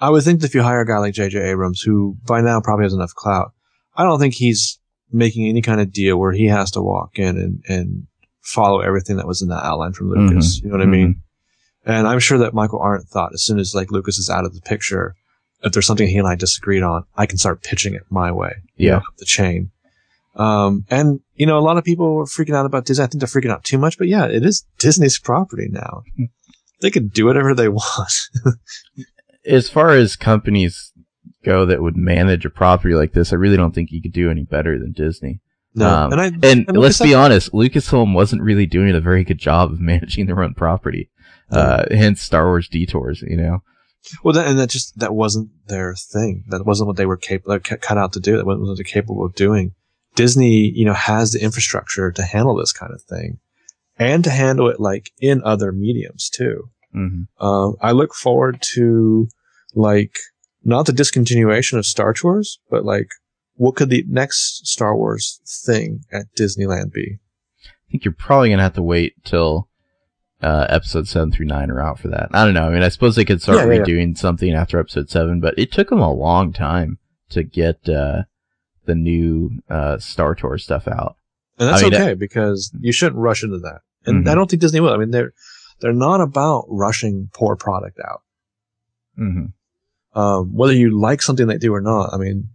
I 0.01 0.11
would 0.11 0.25
think 0.25 0.41
that 0.41 0.49
if 0.49 0.55
you 0.55 0.63
hire 0.63 0.81
a 0.81 0.87
guy 0.87 0.99
like 0.99 1.15
J.J. 1.15 1.39
Abrams, 1.39 1.81
who 1.81 2.17
by 2.27 2.41
now 2.41 2.61
probably 2.61 2.85
has 2.85 2.93
enough 2.93 3.15
clout, 3.15 3.53
I 3.95 4.03
don't 4.03 4.19
think 4.19 4.35
he's 4.35 4.81
making 5.13 5.49
any 5.49 5.63
kind 5.63 5.81
of 5.81 5.93
deal 5.93 6.19
where 6.19 6.33
he 6.33 6.47
has 6.47 6.73
to 6.73 6.83
walk 6.83 7.21
in 7.21 7.39
and 7.39 7.63
and 7.69 8.07
follow 8.41 8.81
everything 8.81 9.17
that 9.19 9.29
was 9.29 9.43
in 9.43 9.49
that 9.51 9.65
outline 9.65 9.93
from 9.93 10.09
mm-hmm. 10.09 10.27
Lucas. 10.27 10.61
You 10.61 10.69
know 10.69 10.77
what 10.77 10.83
I 10.83 10.87
mean? 10.87 11.15
Mm-hmm. 11.15 11.91
And 11.93 12.09
I'm 12.09 12.19
sure 12.19 12.39
that 12.39 12.53
Michael 12.53 12.81
Arndt 12.81 13.07
thought 13.07 13.33
as 13.33 13.45
soon 13.45 13.61
as 13.61 13.77
like 13.77 13.93
Lucas 13.93 14.19
is 14.19 14.29
out 14.29 14.45
of 14.45 14.55
the 14.55 14.61
picture, 14.61 15.15
if 15.63 15.73
there's 15.73 15.87
something 15.87 16.09
he 16.09 16.19
and 16.19 16.27
I 16.27 16.35
disagreed 16.35 16.83
on, 16.83 17.05
I 17.17 17.27
can 17.27 17.39
start 17.39 17.63
pitching 17.63 17.95
it 17.95 18.03
my 18.11 18.33
way. 18.33 18.55
you 18.75 18.89
Yeah. 18.89 18.93
know, 18.95 18.99
up 18.99 19.17
the 19.19 19.25
chain. 19.25 19.71
Um, 20.35 20.85
and 20.91 21.21
you 21.37 21.47
know, 21.47 21.59
a 21.59 21.61
lot 21.61 21.79
of 21.79 21.85
people 21.85 22.17
were 22.17 22.25
freaking 22.25 22.57
out 22.57 22.67
about 22.67 22.87
Disney. 22.87 23.05
I 23.05 23.07
think 23.07 23.21
they're 23.21 23.29
freaking 23.29 23.53
out 23.53 23.63
too 23.63 23.79
much, 23.79 23.99
but 23.99 24.09
yeah, 24.09 24.27
it 24.27 24.45
is 24.45 24.67
Disney's 24.79 25.21
property 25.21 25.69
now. 25.71 26.03
Mm. 26.19 26.29
They 26.81 26.91
could 26.91 27.13
do 27.13 27.27
whatever 27.27 27.55
they 27.55 27.69
want. 27.83 28.29
As 29.45 29.69
far 29.71 29.91
as 29.91 30.17
companies 30.17 30.93
go 31.45 31.65
that 31.67 31.83
would 31.83 31.97
manage 31.97 32.45
a 32.45 32.51
property 32.51 32.95
like 32.95 33.13
this, 33.13 33.33
I 33.33 33.37
really 33.37 33.57
don't 33.57 33.75
think 33.75 33.93
you 33.93 34.03
could 34.03 34.13
do 34.13 34.31
any 34.31 34.45
better 34.45 34.79
than 34.79 34.93
Disney. 34.93 35.41
no, 35.75 35.89
Um, 35.89 36.13
and 36.13 36.21
I 36.21 36.27
And 36.27 36.69
and 36.69 36.77
let's 36.77 37.01
be 37.01 37.15
honest, 37.15 37.53
Lucasfilm 37.53 38.15
wasn't 38.15 38.43
really 38.43 38.67
doing 38.67 38.95
a 38.95 39.01
very 39.01 39.25
good 39.25 39.39
job 39.39 39.73
of 39.73 39.81
managing 39.93 40.27
their 40.27 40.43
own 40.43 40.55
property. 40.55 41.11
Uh, 41.51 41.85
hence 41.93 42.21
Star 42.23 42.47
Wars 42.47 42.69
detours, 42.69 43.23
you 43.23 43.37
know? 43.37 43.63
Well, 44.25 44.35
that, 44.35 44.47
and 44.47 44.59
that 44.59 44.69
just 44.69 44.99
that 44.99 45.15
wasn't 45.15 45.51
their 45.67 45.95
thing. 45.95 46.45
That 46.49 46.67
wasn't 46.67 46.89
what 46.89 46.97
they 46.97 47.07
were 47.07 47.17
capable 47.17 47.59
cut 47.61 47.99
out 47.99 48.13
to 48.13 48.21
do. 48.21 48.37
That 48.37 48.47
wasn't 48.47 48.67
what 48.67 48.77
they're 48.77 48.85
capable 48.85 49.25
of 49.25 49.35
doing. 49.35 49.75
Disney, 50.15 50.73
you 50.75 50.85
know, 50.85 50.95
has 50.95 51.33
the 51.33 51.43
infrastructure 51.43 52.11
to 52.11 52.23
handle 52.23 52.57
this 52.57 52.73
kind 52.73 52.93
of 52.93 53.03
thing, 53.03 53.39
and 53.99 54.25
to 54.25 54.31
handle 54.31 54.69
it 54.69 54.81
like 54.81 55.11
in 55.21 55.43
other 55.45 55.73
mediums 55.73 56.29
too. 56.31 56.71
hmm 56.93 57.23
Um, 57.41 57.77
I 57.81 57.93
look 57.93 58.15
forward 58.15 58.61
to 58.75 59.29
like 59.75 60.17
not 60.65 60.87
the 60.87 60.93
discontinuation 60.93 61.79
of 61.79 61.87
Star 61.87 62.13
Tours, 62.13 62.59
but 62.71 62.85
like 62.85 63.09
what 63.55 63.77
could 63.77 63.89
the 63.91 64.05
next 64.09 64.67
Star 64.67 64.95
Wars 64.97 65.41
thing 65.65 66.01
at 66.13 66.27
Disneyland 66.39 66.93
be? 66.93 67.19
I 67.65 67.91
think 67.91 68.05
you're 68.05 68.13
probably 68.13 68.51
gonna 68.51 68.63
have 68.63 68.75
to 68.75 68.83
wait 68.83 69.15
till 69.25 69.69
uh, 70.43 70.67
episode 70.69 71.09
seven 71.09 71.33
through 71.33 71.47
nine 71.47 71.71
are 71.71 71.81
out 71.81 71.99
for 71.99 72.09
that. 72.09 72.29
I 72.33 72.45
don't 72.45 72.53
know. 72.53 72.67
I 72.69 72.71
mean, 72.71 72.83
I 72.83 72.89
suppose 72.91 73.17
they 73.17 73.25
could 73.25 73.41
start 73.41 73.59
Yeah, 73.59 73.65
yeah, 73.67 73.73
yeah. 73.79 73.85
redoing 73.85 74.19
something 74.19 74.53
after 74.53 74.79
episode 74.79 75.09
seven, 75.09 75.41
but 75.41 75.59
it 75.59 75.73
took 75.73 75.89
them 75.89 76.01
a 76.01 76.13
long 76.13 76.53
time 76.53 76.99
to 77.31 77.43
get 77.43 77.89
uh, 77.89 78.25
the 78.85 78.95
new 78.95 79.63
uh, 79.71 79.97
Star 79.99 80.35
Tour 80.35 80.59
stuff 80.59 80.87
out. 80.87 81.17
And 81.59 81.69
that's 81.71 81.83
I 81.83 81.85
mean, 81.89 81.95
okay 81.95 82.15
because 82.15 82.71
you 82.79 82.93
shouldn't 82.93 83.21
rush 83.23 83.43
into 83.43 83.59
that. 83.61 83.81
And 84.07 84.25
Mhm. 84.25 84.31
I 84.31 84.35
don't 84.35 84.49
think 84.49 84.61
Disney 84.63 84.81
will. 84.81 84.93
I 84.93 84.97
mean, 84.97 85.11
they're 85.11 85.33
they're 85.81 85.93
not 85.93 86.21
about 86.21 86.65
rushing 86.69 87.29
poor 87.35 87.57
product 87.57 87.99
out. 88.07 88.23
hmm 89.17 89.47
um, 90.15 90.55
whether 90.55 90.73
you 90.73 90.99
like 90.99 91.21
something 91.21 91.47
they 91.47 91.59
do 91.59 91.75
or 91.75 91.81
not. 91.83 92.15
I 92.15 92.17
mean, 92.17 92.49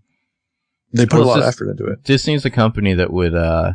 They 0.94 1.06
put 1.06 1.20
Well, 1.20 1.28
a 1.28 1.30
lot 1.30 1.40
of 1.40 1.46
effort 1.46 1.70
into 1.70 1.86
it. 1.86 2.04
Disney's 2.04 2.44
a 2.44 2.50
company 2.50 2.94
that 2.96 3.14
would, 3.14 3.36
uh, 3.36 3.74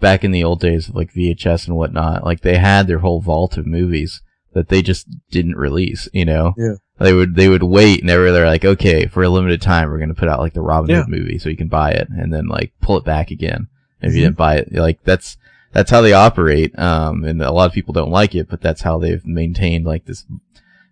back 0.00 0.24
in 0.24 0.30
the 0.32 0.42
old 0.42 0.60
days 0.60 0.88
of 0.88 0.94
like 0.94 1.12
VHS 1.12 1.66
and 1.68 1.76
whatnot, 1.76 2.24
like 2.24 2.40
they 2.40 2.56
had 2.56 2.86
their 2.86 3.00
whole 3.00 3.20
vault 3.20 3.56
of 3.58 3.66
movies 3.66 4.22
that 4.54 4.68
they 4.68 4.80
just 4.82 5.06
didn't 5.30 5.56
release, 5.56 6.08
you 6.14 6.24
know? 6.24 6.54
Yeah. 6.56 6.74
They 6.98 7.12
would, 7.12 7.34
they 7.36 7.48
would 7.50 7.62
wait 7.62 8.00
and 8.00 8.08
they 8.08 8.16
were, 8.16 8.32
they're 8.32 8.46
like, 8.46 8.64
okay, 8.64 9.06
for 9.06 9.22
a 9.22 9.28
limited 9.28 9.60
time, 9.60 9.88
we're 9.90 9.98
going 9.98 10.08
to 10.08 10.14
put 10.18 10.28
out 10.28 10.40
like 10.40 10.54
the 10.54 10.60
Robin 10.62 10.88
Yeah. 10.90 11.02
Hood 11.02 11.10
movie 11.10 11.38
so 11.38 11.48
you 11.50 11.56
can 11.56 11.68
buy 11.68 11.90
it 11.92 12.08
and 12.08 12.32
then 12.32 12.48
like 12.48 12.72
pull 12.80 12.96
it 12.96 13.04
back 13.04 13.30
again. 13.30 13.68
If 14.00 14.14
you 14.14 14.20
Mhm. 14.20 14.24
didn't 14.24 14.36
buy 14.38 14.56
it, 14.56 14.72
like 14.72 15.04
that's, 15.04 15.36
that's 15.72 15.90
how 15.90 16.00
they 16.00 16.12
operate. 16.12 16.78
Um, 16.78 17.24
and 17.24 17.42
a 17.42 17.50
lot 17.50 17.66
of 17.66 17.72
people 17.72 17.92
don't 17.92 18.10
like 18.10 18.34
it, 18.34 18.48
but 18.48 18.60
that's 18.60 18.82
how 18.82 18.98
they've 18.98 19.24
maintained 19.26 19.84
like 19.84 20.04
this 20.04 20.24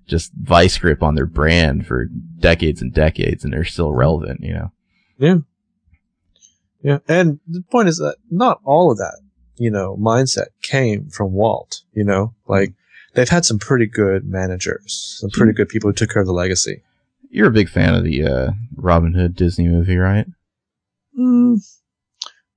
just 0.06 0.32
vice 0.34 0.76
grip 0.76 1.02
on 1.02 1.14
their 1.14 1.26
brand 1.26 1.86
for 1.86 2.06
decades 2.40 2.82
and 2.82 2.92
decades 2.92 3.44
and 3.44 3.52
they're 3.52 3.64
still 3.64 3.92
relevant, 3.92 4.40
you 4.42 4.52
know? 4.52 4.72
Yeah. 5.18 5.36
Yeah. 6.82 6.98
And 7.06 7.38
the 7.46 7.62
point 7.70 7.88
is 7.88 7.98
that 7.98 8.16
not 8.30 8.60
all 8.64 8.90
of 8.90 8.98
that, 8.98 9.20
you 9.56 9.70
know, 9.70 9.96
mindset 9.96 10.48
came 10.62 11.10
from 11.10 11.32
Walt, 11.32 11.82
you 11.92 12.02
know, 12.02 12.34
like 12.48 12.72
they've 13.14 13.28
had 13.28 13.44
some 13.44 13.58
pretty 13.58 13.86
good 13.86 14.24
managers, 14.24 15.18
some 15.20 15.30
pretty 15.30 15.52
good 15.52 15.68
people 15.68 15.90
who 15.90 15.94
took 15.94 16.10
care 16.10 16.22
of 16.22 16.26
the 16.26 16.32
legacy. 16.32 16.82
You're 17.30 17.48
a 17.48 17.52
big 17.52 17.68
fan 17.68 17.94
of 17.94 18.02
the 18.02 18.24
uh, 18.24 18.50
Robin 18.74 19.14
Hood 19.14 19.36
Disney 19.36 19.68
movie, 19.68 19.96
right? 19.96 20.26
Mm, 21.16 21.60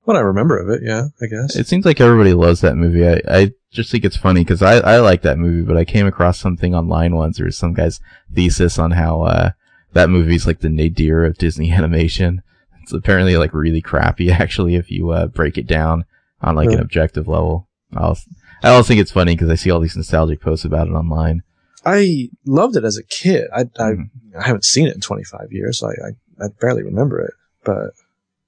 what 0.04 0.16
I 0.16 0.20
remember 0.20 0.58
of 0.58 0.68
it, 0.70 0.82
yeah, 0.84 1.06
I 1.20 1.26
guess. 1.26 1.56
It 1.56 1.66
seems 1.66 1.84
like 1.84 2.00
everybody 2.00 2.32
loves 2.34 2.60
that 2.60 2.76
movie. 2.76 3.06
I, 3.08 3.20
I 3.28 3.52
just 3.70 3.90
think 3.90 4.04
it's 4.04 4.16
funny 4.16 4.42
because 4.42 4.62
I, 4.62 4.74
I 4.78 5.00
like 5.00 5.22
that 5.22 5.38
movie, 5.38 5.62
but 5.66 5.76
I 5.76 5.84
came 5.84 6.06
across 6.06 6.38
something 6.38 6.74
online 6.74 7.14
once. 7.14 7.36
There 7.38 7.46
was 7.46 7.56
some 7.56 7.74
guy's 7.74 8.00
thesis 8.32 8.78
on 8.78 8.92
how 8.92 9.22
uh, 9.22 9.50
that 9.92 10.10
movie's 10.10 10.46
like 10.46 10.60
the 10.60 10.68
nadir 10.68 11.24
of 11.24 11.38
Disney 11.38 11.72
animation. 11.78 12.42
It's 12.82 12.92
apparently 12.92 13.36
like 13.36 13.54
really 13.54 13.80
crappy, 13.80 14.30
actually, 14.30 14.74
if 14.76 14.90
you 14.90 15.10
uh, 15.10 15.26
break 15.26 15.56
it 15.58 15.66
down 15.66 16.04
on 16.42 16.54
like 16.54 16.68
an 16.70 16.80
objective 16.80 17.26
level. 17.26 17.68
I 17.96 18.00
also, 18.02 18.30
I 18.62 18.68
also 18.70 18.88
think 18.88 19.00
it's 19.00 19.10
funny 19.12 19.34
because 19.34 19.48
I 19.50 19.54
see 19.54 19.70
all 19.70 19.80
these 19.80 19.96
nostalgic 19.96 20.40
posts 20.40 20.64
about 20.64 20.88
it 20.88 20.92
online. 20.92 21.42
I 21.86 22.28
loved 22.46 22.76
it 22.76 22.84
as 22.84 22.96
a 22.96 23.02
kid. 23.02 23.48
I, 23.54 23.62
I, 23.78 23.92
Mhm. 23.92 24.10
I 24.38 24.46
haven't 24.46 24.64
seen 24.64 24.86
it 24.86 24.94
in 24.94 25.00
25 25.00 25.52
years, 25.52 25.78
so 25.78 25.88
I, 25.88 25.90
I, 26.08 26.46
I 26.46 26.48
barely 26.60 26.82
remember 26.82 27.20
it. 27.20 27.32
But 27.62 27.92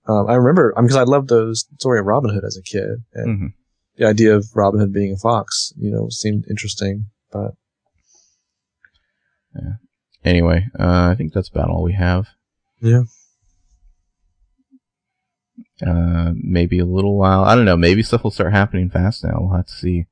um, 0.08 0.26
I 0.28 0.34
remember 0.34 0.72
because 0.80 0.96
I 0.96 1.02
loved 1.04 1.28
the 1.28 1.54
story 1.78 1.98
of 2.00 2.06
Robin 2.06 2.32
Hood 2.32 2.44
as 2.44 2.56
a 2.56 2.62
kid, 2.62 3.02
and 3.14 3.38
Mhm. 3.40 3.52
the 3.96 4.06
idea 4.06 4.34
of 4.36 4.46
Robin 4.54 4.80
Hood 4.80 4.92
being 4.92 5.12
a 5.12 5.16
fox, 5.16 5.72
you 5.76 5.90
know, 5.90 6.08
seemed 6.10 6.44
interesting. 6.50 7.06
But 7.32 7.52
Anyway, 10.24 10.66
uh, 10.78 11.08
I 11.10 11.14
think 11.14 11.32
that's 11.32 11.48
about 11.48 11.70
all 11.70 11.84
we 11.84 11.92
have. 11.92 12.26
Yeah. 12.80 13.02
Uh, 15.86 16.32
maybe 16.34 16.78
a 16.80 16.84
little 16.84 17.16
while. 17.16 17.44
I 17.44 17.54
don't 17.54 17.64
know. 17.64 17.76
Maybe 17.76 18.02
stuff 18.02 18.24
will 18.24 18.30
start 18.32 18.52
happening 18.52 18.90
fast 18.90 19.22
now. 19.22 19.36
We'll 19.38 19.56
have 19.56 19.66
to 19.66 19.72
see. 19.72 20.06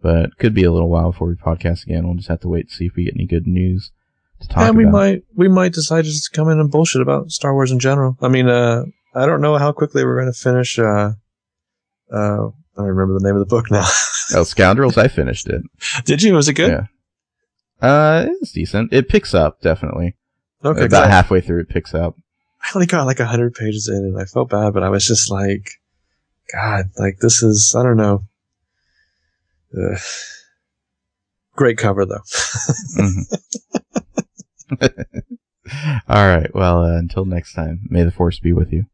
But 0.00 0.26
it 0.26 0.30
could 0.38 0.54
be 0.54 0.62
a 0.62 0.70
little 0.70 0.88
while 0.88 1.10
before 1.10 1.26
we 1.28 1.34
podcast 1.34 1.82
again. 1.84 2.06
We'll 2.06 2.16
just 2.16 2.28
have 2.28 2.40
to 2.42 2.48
wait 2.48 2.68
to 2.68 2.74
see 2.74 2.86
if 2.86 2.94
we 2.96 3.04
get 3.04 3.14
any 3.16 3.26
good 3.26 3.46
news 3.46 3.90
to 4.40 4.48
talk 4.48 4.68
and 4.68 4.76
we 4.76 4.84
about. 4.84 4.92
might 4.92 5.22
we 5.34 5.48
might 5.48 5.72
decide 5.72 6.04
to 6.04 6.10
just 6.10 6.32
come 6.32 6.48
in 6.48 6.60
and 6.60 6.70
bullshit 6.70 7.02
about 7.02 7.30
Star 7.32 7.52
Wars 7.54 7.72
in 7.72 7.80
general. 7.80 8.16
I 8.20 8.28
mean, 8.28 8.48
uh, 8.48 8.84
I 9.16 9.26
don't 9.26 9.40
know 9.40 9.56
how 9.56 9.72
quickly 9.72 10.04
we're 10.04 10.20
going 10.20 10.32
to 10.32 10.38
finish. 10.38 10.78
Uh, 10.78 11.12
uh, 12.12 12.48
I 12.48 12.82
don't 12.82 12.86
remember 12.86 13.18
the 13.18 13.24
name 13.24 13.34
of 13.34 13.40
the 13.40 13.46
book 13.46 13.70
now. 13.70 13.86
Oh, 14.34 14.42
Scoundrels! 14.44 14.98
I 14.98 15.08
finished 15.08 15.48
it. 15.48 15.62
Did 16.04 16.22
you? 16.22 16.34
Was 16.34 16.48
it 16.48 16.54
good? 16.54 16.70
Yeah. 16.70 16.86
Uh, 17.80 18.26
it's 18.40 18.52
decent. 18.52 18.92
It 18.92 19.08
picks 19.08 19.34
up 19.34 19.60
definitely. 19.60 20.16
Okay. 20.64 20.84
About 20.84 21.10
halfway 21.10 21.40
through, 21.40 21.60
it 21.60 21.68
picks 21.68 21.94
up. 21.94 22.16
I 22.62 22.68
only 22.74 22.86
got 22.86 23.06
like 23.06 23.18
hundred 23.18 23.54
pages 23.54 23.88
in, 23.88 23.96
and 23.96 24.18
I 24.20 24.24
felt 24.24 24.50
bad, 24.50 24.74
but 24.74 24.82
I 24.82 24.88
was 24.88 25.06
just 25.06 25.30
like, 25.30 25.70
God, 26.52 26.90
like 26.98 27.18
this 27.20 27.42
is 27.42 27.74
I 27.76 27.82
don't 27.82 27.96
know. 27.96 28.24
Ugh. 29.76 29.98
Great 31.54 31.78
cover 31.78 32.04
though. 32.04 32.22
Mhm. 32.98 33.38
All 36.08 36.26
right. 36.26 36.54
Well, 36.54 36.84
uh, 36.84 36.98
until 36.98 37.24
next 37.24 37.54
time, 37.54 37.80
may 37.88 38.02
the 38.02 38.10
force 38.10 38.38
be 38.38 38.52
with 38.52 38.72
you. 38.72 38.86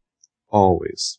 Always. 0.53 1.17